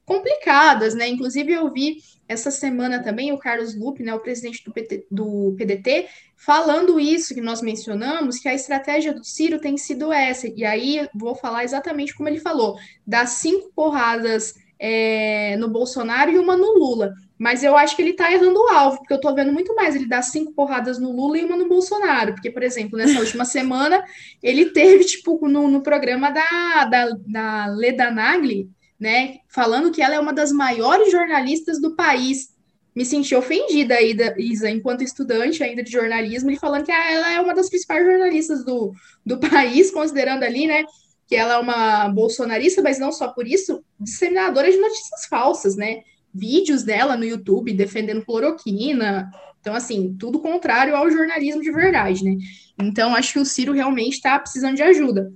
complicadas, 0.04 0.94
né, 0.94 1.08
inclusive 1.08 1.52
eu 1.52 1.70
vi 1.70 1.98
essa 2.28 2.50
semana 2.50 3.02
também 3.02 3.32
o 3.32 3.38
Carlos 3.38 3.74
Lupe, 3.74 4.02
né, 4.02 4.14
o 4.14 4.20
presidente 4.20 4.64
do, 4.64 4.72
PT, 4.72 5.06
do, 5.10 5.54
PDT, 5.56 6.08
falando 6.36 6.98
isso 6.98 7.34
que 7.34 7.40
nós 7.40 7.62
mencionamos, 7.62 8.38
que 8.38 8.48
a 8.48 8.54
estratégia 8.54 9.12
do 9.12 9.24
Ciro 9.24 9.60
tem 9.60 9.76
sido 9.76 10.12
essa. 10.12 10.48
E 10.48 10.64
aí 10.64 11.08
vou 11.14 11.34
falar 11.34 11.64
exatamente 11.64 12.14
como 12.14 12.28
ele 12.28 12.40
falou: 12.40 12.76
dar 13.06 13.26
cinco 13.26 13.70
porradas 13.74 14.54
é, 14.78 15.56
no 15.56 15.68
Bolsonaro 15.68 16.30
e 16.30 16.38
uma 16.38 16.56
no 16.56 16.78
Lula. 16.78 17.14
Mas 17.38 17.62
eu 17.62 17.76
acho 17.76 17.94
que 17.94 18.00
ele 18.00 18.12
está 18.12 18.32
errando 18.32 18.58
o 18.58 18.68
alvo, 18.68 18.98
porque 18.98 19.12
eu 19.12 19.16
estou 19.16 19.34
vendo 19.34 19.52
muito 19.52 19.74
mais 19.74 19.94
ele 19.94 20.08
dar 20.08 20.22
cinco 20.22 20.52
porradas 20.52 20.98
no 20.98 21.12
Lula 21.12 21.38
e 21.38 21.44
uma 21.44 21.56
no 21.56 21.68
Bolsonaro. 21.68 22.32
Porque, 22.32 22.50
por 22.50 22.62
exemplo, 22.62 22.96
nessa 22.96 23.20
última 23.20 23.44
semana, 23.46 24.02
ele 24.42 24.70
teve, 24.70 25.04
tipo, 25.04 25.46
no, 25.46 25.68
no 25.68 25.82
programa 25.82 26.30
da, 26.30 26.84
da, 26.86 27.10
da 27.26 27.66
Leda 27.66 28.10
Nagli, 28.10 28.70
né, 28.98 29.38
falando 29.48 29.90
que 29.90 30.02
ela 30.02 30.14
é 30.14 30.20
uma 30.20 30.32
das 30.32 30.52
maiores 30.52 31.10
jornalistas 31.10 31.80
do 31.80 31.94
país. 31.94 32.54
Me 32.94 33.04
senti 33.04 33.34
ofendida 33.34 33.94
aí, 33.94 34.16
Isa, 34.38 34.70
enquanto 34.70 35.04
estudante 35.04 35.62
ainda 35.62 35.82
de 35.82 35.92
jornalismo, 35.92 36.50
e 36.50 36.58
falando 36.58 36.84
que 36.84 36.92
ah, 36.92 37.12
ela 37.12 37.32
é 37.32 37.40
uma 37.40 37.54
das 37.54 37.68
principais 37.68 38.04
jornalistas 38.04 38.64
do, 38.64 38.92
do 39.24 39.38
país, 39.50 39.90
considerando 39.90 40.44
ali, 40.44 40.66
né, 40.66 40.84
que 41.26 41.34
ela 41.34 41.54
é 41.54 41.58
uma 41.58 42.08
bolsonarista, 42.08 42.80
mas 42.82 42.98
não 42.98 43.12
só 43.12 43.28
por 43.28 43.46
isso, 43.46 43.84
disseminadora 43.98 44.70
de 44.70 44.78
notícias 44.78 45.26
falsas, 45.28 45.76
né? 45.76 46.02
Vídeos 46.32 46.82
dela 46.84 47.16
no 47.16 47.24
YouTube 47.24 47.72
defendendo 47.72 48.24
cloroquina. 48.24 49.30
Então, 49.60 49.74
assim, 49.74 50.14
tudo 50.18 50.38
contrário 50.38 50.94
ao 50.94 51.10
jornalismo 51.10 51.62
de 51.62 51.72
verdade, 51.72 52.22
né? 52.22 52.36
Então, 52.78 53.14
acho 53.16 53.32
que 53.32 53.38
o 53.40 53.44
Ciro 53.44 53.72
realmente 53.72 54.14
está 54.14 54.38
precisando 54.38 54.76
de 54.76 54.82
ajuda. 54.82 55.32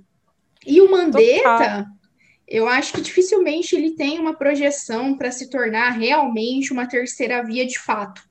E 0.65 0.79
o 0.79 0.89
Mandetta, 0.89 1.87
eu 2.51 2.67
acho 2.67 2.91
que 2.91 3.01
dificilmente 3.01 3.73
ele 3.77 3.91
tem 3.91 4.19
uma 4.19 4.33
projeção 4.33 5.17
para 5.17 5.31
se 5.31 5.49
tornar 5.49 5.91
realmente 5.91 6.73
uma 6.73 6.85
terceira 6.85 7.41
via 7.41 7.65
de 7.65 7.79
fato, 7.79 8.21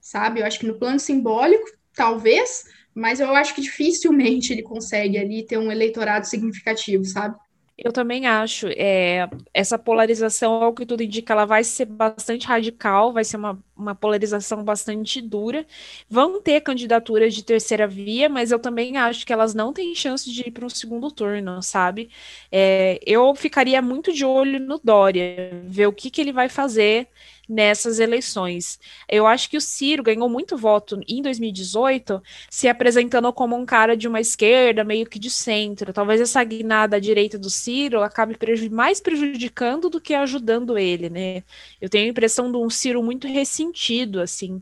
sabe? 0.00 0.40
Eu 0.40 0.46
acho 0.46 0.58
que 0.58 0.66
no 0.66 0.78
plano 0.78 0.98
simbólico, 0.98 1.64
talvez, 1.94 2.64
mas 2.92 3.20
eu 3.20 3.32
acho 3.36 3.54
que 3.54 3.60
dificilmente 3.60 4.52
ele 4.52 4.64
consegue 4.64 5.16
ali 5.16 5.46
ter 5.46 5.58
um 5.58 5.70
eleitorado 5.70 6.26
significativo, 6.26 7.04
sabe? 7.04 7.36
Eu 7.78 7.92
também 7.92 8.26
acho. 8.26 8.68
É, 8.68 9.28
essa 9.52 9.78
polarização, 9.78 10.62
ao 10.62 10.72
que 10.72 10.86
tudo 10.86 11.02
indica, 11.02 11.34
ela 11.34 11.44
vai 11.44 11.62
ser 11.62 11.84
bastante 11.84 12.46
radical, 12.46 13.12
vai 13.12 13.22
ser 13.22 13.36
uma, 13.36 13.62
uma 13.76 13.94
polarização 13.94 14.64
bastante 14.64 15.20
dura. 15.20 15.66
Vão 16.08 16.40
ter 16.40 16.62
candidaturas 16.62 17.34
de 17.34 17.44
terceira 17.44 17.86
via, 17.86 18.30
mas 18.30 18.50
eu 18.50 18.58
também 18.58 18.96
acho 18.96 19.26
que 19.26 19.32
elas 19.32 19.54
não 19.54 19.74
têm 19.74 19.94
chance 19.94 20.30
de 20.32 20.48
ir 20.48 20.50
para 20.52 20.64
um 20.64 20.70
segundo 20.70 21.10
turno, 21.10 21.62
sabe? 21.62 22.08
É, 22.50 22.98
eu 23.06 23.34
ficaria 23.34 23.82
muito 23.82 24.10
de 24.10 24.24
olho 24.24 24.58
no 24.58 24.78
Dória, 24.82 25.50
ver 25.66 25.86
o 25.86 25.92
que, 25.92 26.10
que 26.10 26.20
ele 26.22 26.32
vai 26.32 26.48
fazer 26.48 27.08
nessas 27.48 27.98
eleições. 27.98 28.78
Eu 29.08 29.26
acho 29.26 29.48
que 29.48 29.56
o 29.56 29.60
Ciro 29.60 30.02
ganhou 30.02 30.28
muito 30.28 30.56
voto 30.56 31.00
em 31.06 31.22
2018, 31.22 32.22
se 32.50 32.68
apresentando 32.68 33.32
como 33.32 33.56
um 33.56 33.64
cara 33.64 33.96
de 33.96 34.08
uma 34.08 34.20
esquerda, 34.20 34.84
meio 34.84 35.06
que 35.06 35.18
de 35.18 35.30
centro. 35.30 35.92
Talvez 35.92 36.20
essa 36.20 36.42
guinada 36.42 36.96
à 36.96 37.00
direita 37.00 37.38
do 37.38 37.50
Ciro 37.50 38.02
acabe 38.02 38.36
mais 38.70 39.00
prejudicando 39.00 39.88
do 39.88 40.00
que 40.00 40.14
ajudando 40.14 40.76
ele, 40.78 41.08
né? 41.08 41.42
Eu 41.80 41.88
tenho 41.88 42.06
a 42.06 42.10
impressão 42.10 42.50
de 42.50 42.56
um 42.56 42.68
Ciro 42.70 43.02
muito 43.02 43.26
ressentido, 43.28 44.20
assim, 44.20 44.60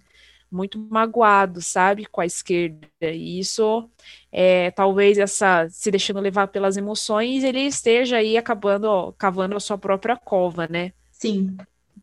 muito 0.50 0.78
magoado, 0.78 1.60
sabe, 1.60 2.06
com 2.06 2.20
a 2.20 2.26
esquerda. 2.26 2.86
E 3.02 3.38
isso, 3.40 3.88
é, 4.30 4.70
talvez 4.70 5.18
essa 5.18 5.68
se 5.70 5.90
deixando 5.90 6.20
levar 6.20 6.48
pelas 6.48 6.76
emoções, 6.76 7.42
ele 7.42 7.60
esteja 7.60 8.18
aí 8.18 8.36
acabando, 8.36 8.84
ó, 8.84 9.12
cavando 9.12 9.56
a 9.56 9.60
sua 9.60 9.78
própria 9.78 10.16
cova, 10.16 10.68
né? 10.68 10.92
Sim. 11.10 11.56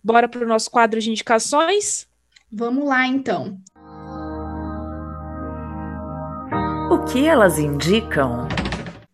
Bora 0.03 0.27
para 0.27 0.43
o 0.43 0.47
nosso 0.47 0.69
quadro 0.69 0.99
de 0.99 1.11
indicações? 1.11 2.07
Vamos 2.51 2.85
lá, 2.85 3.07
então. 3.07 3.59
O 6.91 7.05
que 7.05 7.25
elas 7.25 7.57
indicam? 7.57 8.47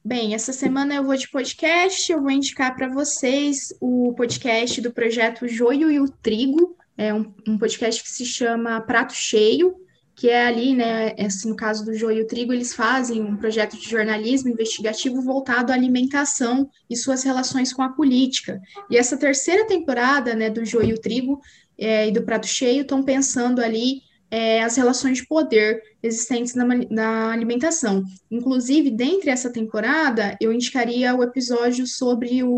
Bem, 0.03 0.33
essa 0.33 0.53
semana 0.53 0.95
eu 0.95 1.03
vou 1.03 1.15
de 1.17 1.29
podcast, 1.29 2.09
eu 2.11 2.21
vou 2.21 2.31
indicar 2.31 2.75
para 2.75 2.87
vocês 2.87 3.75
o 3.81 4.13
podcast 4.15 4.79
do 4.79 4.91
projeto 4.91 5.47
Joio 5.47 5.91
e 5.91 5.99
o 5.99 6.09
Trigo, 6.09 6.77
é 6.97 7.13
um, 7.13 7.33
um 7.47 7.57
podcast 7.57 8.01
que 8.01 8.09
se 8.09 8.25
chama 8.25 8.81
Prato 8.81 9.13
Cheio, 9.13 9.75
que 10.17 10.31
é 10.31 10.47
ali, 10.47 10.73
né, 10.73 11.13
assim, 11.19 11.47
no 11.47 11.55
caso 11.55 11.85
do 11.85 11.93
Joio 11.93 12.17
e 12.17 12.21
o 12.23 12.27
Trigo, 12.27 12.51
eles 12.51 12.73
fazem 12.73 13.21
um 13.21 13.37
projeto 13.37 13.77
de 13.77 13.87
jornalismo 13.87 14.49
investigativo 14.49 15.21
voltado 15.21 15.71
à 15.71 15.75
alimentação 15.75 16.67
e 16.89 16.97
suas 16.97 17.23
relações 17.23 17.71
com 17.71 17.83
a 17.83 17.89
política. 17.89 18.59
E 18.89 18.97
essa 18.97 19.15
terceira 19.15 19.67
temporada, 19.67 20.33
né, 20.33 20.49
do 20.49 20.65
Joio 20.65 20.89
e 20.89 20.93
o 20.93 20.99
Trigo 20.99 21.39
é, 21.77 22.07
e 22.07 22.11
do 22.11 22.23
Prato 22.23 22.47
Cheio 22.47 22.81
estão 22.81 23.03
pensando 23.03 23.61
ali 23.61 24.01
é, 24.31 24.63
as 24.63 24.75
relações 24.75 25.19
de 25.19 25.27
poder 25.27 25.81
existentes 26.01 26.55
na, 26.55 26.65
na, 26.89 27.31
alimentação. 27.31 28.03
Inclusive, 28.29 28.89
dentre 28.89 29.29
essa 29.29 29.51
temporada, 29.51 30.35
eu 30.41 30.51
indicaria 30.51 31.15
o 31.15 31.23
episódio 31.23 31.85
sobre 31.85 32.43
o, 32.43 32.49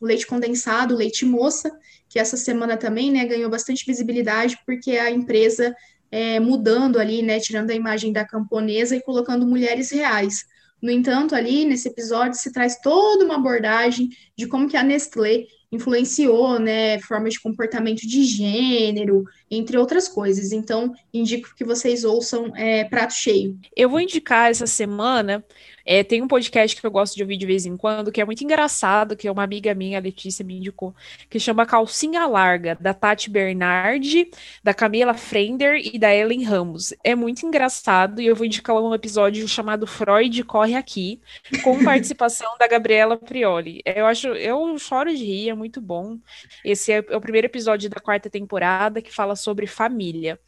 o 0.00 0.06
leite 0.06 0.26
condensado, 0.26 0.94
o 0.94 0.98
leite 0.98 1.26
moça, 1.26 1.70
que 2.08 2.18
essa 2.18 2.36
semana 2.36 2.76
também 2.76 3.12
né, 3.12 3.24
ganhou 3.24 3.50
bastante 3.50 3.86
visibilidade, 3.86 4.58
porque 4.66 4.92
a 4.92 5.10
empresa 5.10 5.74
é, 6.12 6.38
mudando 6.38 6.98
ali, 6.98 7.22
né, 7.22 7.40
tirando 7.40 7.70
a 7.70 7.74
imagem 7.74 8.12
da 8.12 8.24
camponesa 8.24 8.94
e 8.94 9.02
colocando 9.02 9.46
mulheres 9.46 9.90
reais. 9.90 10.44
No 10.80 10.90
entanto, 10.90 11.34
ali 11.34 11.64
nesse 11.64 11.88
episódio 11.88 12.38
se 12.38 12.52
traz 12.52 12.78
toda 12.80 13.24
uma 13.24 13.36
abordagem 13.36 14.10
de 14.36 14.46
como 14.46 14.68
que 14.68 14.76
a 14.76 14.82
Nestlé 14.82 15.46
influenciou, 15.70 16.58
né, 16.58 16.98
formas 17.00 17.32
de 17.32 17.40
comportamento 17.40 18.00
de 18.00 18.24
gênero, 18.24 19.24
entre 19.50 19.78
outras 19.78 20.06
coisas. 20.06 20.52
Então, 20.52 20.92
indico 21.14 21.54
que 21.56 21.64
vocês 21.64 22.04
ouçam 22.04 22.54
é, 22.54 22.84
Prato 22.84 23.14
Cheio. 23.14 23.58
Eu 23.74 23.88
vou 23.88 24.00
indicar 24.00 24.50
essa 24.50 24.66
semana 24.66 25.42
é, 25.84 26.02
tem 26.02 26.22
um 26.22 26.28
podcast 26.28 26.80
que 26.80 26.86
eu 26.86 26.90
gosto 26.90 27.14
de 27.14 27.22
ouvir 27.22 27.36
de 27.36 27.46
vez 27.46 27.66
em 27.66 27.76
quando, 27.76 28.12
que 28.12 28.20
é 28.20 28.24
muito 28.24 28.42
engraçado, 28.44 29.16
que 29.16 29.26
é 29.26 29.32
uma 29.32 29.42
amiga 29.42 29.74
minha, 29.74 29.98
a 29.98 30.00
Letícia, 30.00 30.44
me 30.44 30.56
indicou, 30.56 30.94
que 31.28 31.38
chama 31.38 31.66
Calcinha 31.66 32.26
Larga, 32.26 32.76
da 32.80 32.94
Tati 32.94 33.30
Bernardi, 33.30 34.30
da 34.62 34.72
Camila 34.72 35.14
Frender 35.14 35.80
e 35.82 35.98
da 35.98 36.14
Ellen 36.14 36.44
Ramos. 36.44 36.94
É 37.02 37.14
muito 37.14 37.46
engraçado 37.46 38.20
e 38.20 38.26
eu 38.26 38.36
vou 38.36 38.46
indicar 38.46 38.76
um 38.76 38.94
episódio 38.94 39.46
chamado 39.48 39.86
Freud 39.86 40.42
Corre 40.44 40.74
Aqui, 40.74 41.20
com 41.62 41.82
participação 41.84 42.56
da 42.58 42.66
Gabriela 42.66 43.16
Prioli. 43.16 43.82
Eu 43.84 44.06
acho, 44.06 44.28
eu 44.28 44.78
choro 44.78 45.14
de 45.14 45.24
rir, 45.24 45.50
é 45.50 45.54
muito 45.54 45.80
bom. 45.80 46.18
Esse 46.64 46.92
é, 46.92 47.04
é 47.08 47.16
o 47.16 47.20
primeiro 47.20 47.46
episódio 47.46 47.90
da 47.90 48.00
quarta 48.00 48.30
temporada 48.30 49.02
que 49.02 49.12
fala 49.12 49.36
sobre 49.36 49.66
família. 49.66 50.38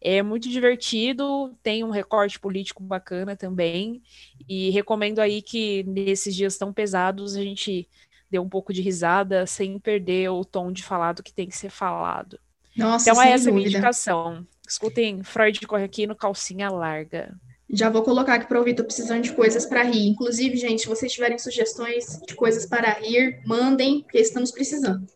É 0.00 0.22
muito 0.22 0.50
divertido, 0.50 1.56
tem 1.62 1.82
um 1.82 1.90
recorte 1.90 2.38
político 2.38 2.82
bacana 2.82 3.34
também, 3.34 4.02
e 4.46 4.68
recomendo 4.84 5.18
aí 5.18 5.40
que 5.40 5.82
nesses 5.84 6.36
dias 6.36 6.58
tão 6.58 6.72
pesados 6.72 7.34
a 7.34 7.42
gente 7.42 7.88
dê 8.30 8.38
um 8.38 8.48
pouco 8.48 8.72
de 8.72 8.82
risada 8.82 9.46
sem 9.46 9.78
perder 9.78 10.28
o 10.28 10.44
tom 10.44 10.70
de 10.70 10.82
falado 10.82 11.22
que 11.22 11.32
tem 11.32 11.48
que 11.48 11.56
ser 11.56 11.70
falado. 11.70 12.38
Nossa, 12.76 13.10
então 13.10 13.22
é 13.22 13.28
essa 13.28 13.44
dúvida. 13.44 13.54
minha 13.54 13.68
indicação. 13.68 14.46
Escutem 14.68 15.22
Freud 15.22 15.66
corre 15.66 15.84
aqui 15.84 16.06
no 16.06 16.14
calcinha 16.14 16.68
larga. 16.68 17.34
Já 17.70 17.88
vou 17.88 18.02
colocar 18.02 18.34
aqui 18.34 18.46
para 18.46 18.58
ouvir, 18.58 18.74
tô 18.74 18.84
precisando 18.84 19.22
de 19.22 19.32
coisas 19.32 19.64
para 19.64 19.82
rir. 19.82 20.06
Inclusive, 20.06 20.56
gente, 20.56 20.82
se 20.82 20.88
vocês 20.88 21.12
tiverem 21.12 21.38
sugestões 21.38 22.20
de 22.26 22.34
coisas 22.34 22.66
para 22.66 22.92
rir, 22.92 23.40
mandem, 23.46 24.02
porque 24.02 24.18
estamos 24.18 24.50
precisando. 24.50 25.06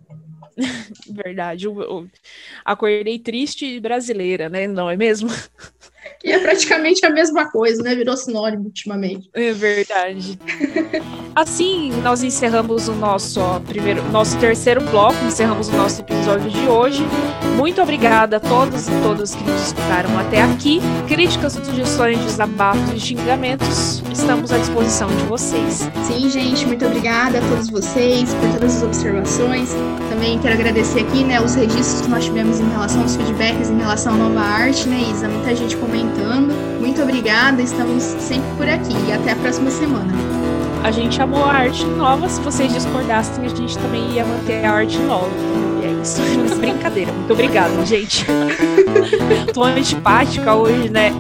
Verdade. 1.11 1.67
Eu, 1.67 1.81
eu 1.83 2.09
acordei 2.65 3.19
triste 3.19 3.67
e 3.67 3.81
brasileira, 3.81 4.49
né? 4.49 4.67
Não 4.67 4.89
é 4.89 4.97
mesmo? 4.97 5.29
Que 6.21 6.33
é 6.33 6.39
praticamente 6.39 7.05
a 7.05 7.11
mesma 7.11 7.51
coisa, 7.51 7.83
né? 7.83 7.95
Virou 7.95 8.17
sinônimo 8.17 8.65
ultimamente. 8.65 9.31
É 9.35 9.53
verdade. 9.53 10.39
Assim, 11.35 11.93
nós 12.03 12.23
encerramos 12.23 12.89
o 12.89 12.93
nosso 12.93 13.41
ó, 13.41 13.61
primeiro, 13.61 14.03
nosso 14.11 14.37
terceiro 14.39 14.81
bloco, 14.81 15.17
encerramos 15.25 15.69
o 15.69 15.73
nosso 15.73 16.01
episódio 16.01 16.51
de 16.51 16.67
hoje. 16.67 17.05
Muito 17.57 17.81
obrigada 17.81 18.39
a 18.39 18.41
todos 18.41 18.89
e 18.89 18.91
todas 19.03 19.35
que 19.35 19.45
nos 19.45 19.69
escutaram 19.69 20.19
até 20.19 20.43
aqui. 20.43 20.81
Críticas, 21.07 21.53
sugestões, 21.53 22.19
desabafos 22.19 22.93
e 22.93 23.01
xingamentos, 23.01 24.03
estamos 24.13 24.51
à 24.53 24.59
disposição 24.59 25.09
de 25.09 25.23
vocês. 25.25 25.89
Sim, 26.07 26.29
gente, 26.29 26.67
muito 26.67 26.85
obrigada 26.85 27.39
a 27.39 27.41
todos 27.43 27.69
vocês 27.71 28.33
por 28.35 28.53
todas 28.53 28.77
as 28.77 28.83
observações. 28.83 29.71
Também 30.09 30.39
quero 30.39 30.55
agradecer 30.55 31.01
aqui, 31.01 31.23
né, 31.25 31.41
os 31.41 31.55
registros 31.55 32.01
que 32.01 32.09
nós 32.09 32.25
tivemos 32.25 32.61
em 32.61 32.69
relação 32.71 33.03
aos 33.03 33.17
feedbacks 33.17 33.71
em 33.71 33.79
relação 33.79 34.15
à 34.15 34.17
nova 34.17 34.41
arte, 34.41 34.89
né, 34.89 35.11
Isa? 35.13 35.29
Muita 35.29 35.55
gente 35.55 35.77
comentando. 35.99 36.81
Muito 36.81 37.03
obrigada, 37.03 37.61
estamos 37.61 38.03
sempre 38.03 38.49
por 38.57 38.69
aqui 38.69 38.95
e 39.09 39.13
até 39.13 39.33
a 39.33 39.37
próxima 39.37 39.71
semana. 39.71 40.13
A 40.85 40.91
gente 40.93 41.21
amou 41.21 41.45
a 41.45 41.53
arte 41.53 41.85
nova, 41.85 42.29
se 42.29 42.41
vocês 42.41 42.73
discordassem, 42.73 43.45
a 43.45 43.49
gente 43.49 43.77
também 43.79 44.13
ia 44.13 44.25
manter 44.25 44.65
a 44.65 44.73
arte 44.73 44.99
nova. 44.99 45.31
E 45.83 45.87
é 45.87 46.01
isso, 46.01 46.21
mas 46.41 46.57
brincadeira. 46.59 47.13
Muito 47.13 47.33
obrigada, 47.33 47.85
gente. 47.85 48.25
Tô 49.53 49.65
antipática 49.65 50.55
hoje, 50.55 50.89
né? 50.89 51.13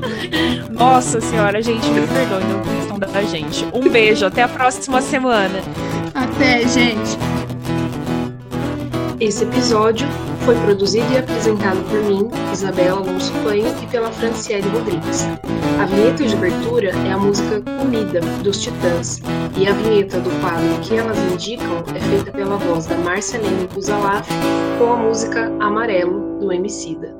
Nossa 0.70 1.20
senhora, 1.20 1.60
gente, 1.60 1.88
me 1.90 2.06
perdoe, 2.06 2.44
não 2.44 2.62
questão 2.62 2.98
da 2.98 3.22
gente. 3.22 3.66
Um 3.74 3.88
beijo, 3.88 4.26
até 4.26 4.42
a 4.42 4.48
próxima 4.48 5.02
semana. 5.02 5.60
Até, 6.14 6.66
gente. 6.68 7.18
Esse 9.20 9.42
episódio 9.42 10.06
foi 10.44 10.54
produzido 10.60 11.12
e 11.12 11.18
apresentado 11.18 11.82
por 11.90 12.00
mim, 12.04 12.30
Isabela 12.52 13.00
Alonso 13.00 13.32
Panho, 13.42 13.66
e 13.82 13.86
pela 13.88 14.12
Franciele 14.12 14.68
Rodrigues. 14.68 15.24
A 15.82 15.86
vinheta 15.86 16.24
de 16.24 16.36
abertura 16.36 16.90
é 16.90 17.10
a 17.10 17.18
música 17.18 17.60
Comida, 17.60 18.20
dos 18.44 18.62
Titãs, 18.62 19.20
e 19.56 19.66
a 19.66 19.72
vinheta 19.72 20.20
do 20.20 20.30
quadro 20.40 20.68
que 20.82 20.94
elas 20.94 21.18
indicam 21.32 21.82
é 21.96 22.00
feita 22.00 22.30
pela 22.30 22.58
voz 22.58 22.86
da 22.86 22.96
Marcelene 22.98 23.66
Buzalaf 23.66 24.28
com 24.78 24.92
a 24.92 24.96
música 24.96 25.52
Amarelo, 25.58 26.38
do 26.38 26.52
Emicida. 26.52 27.17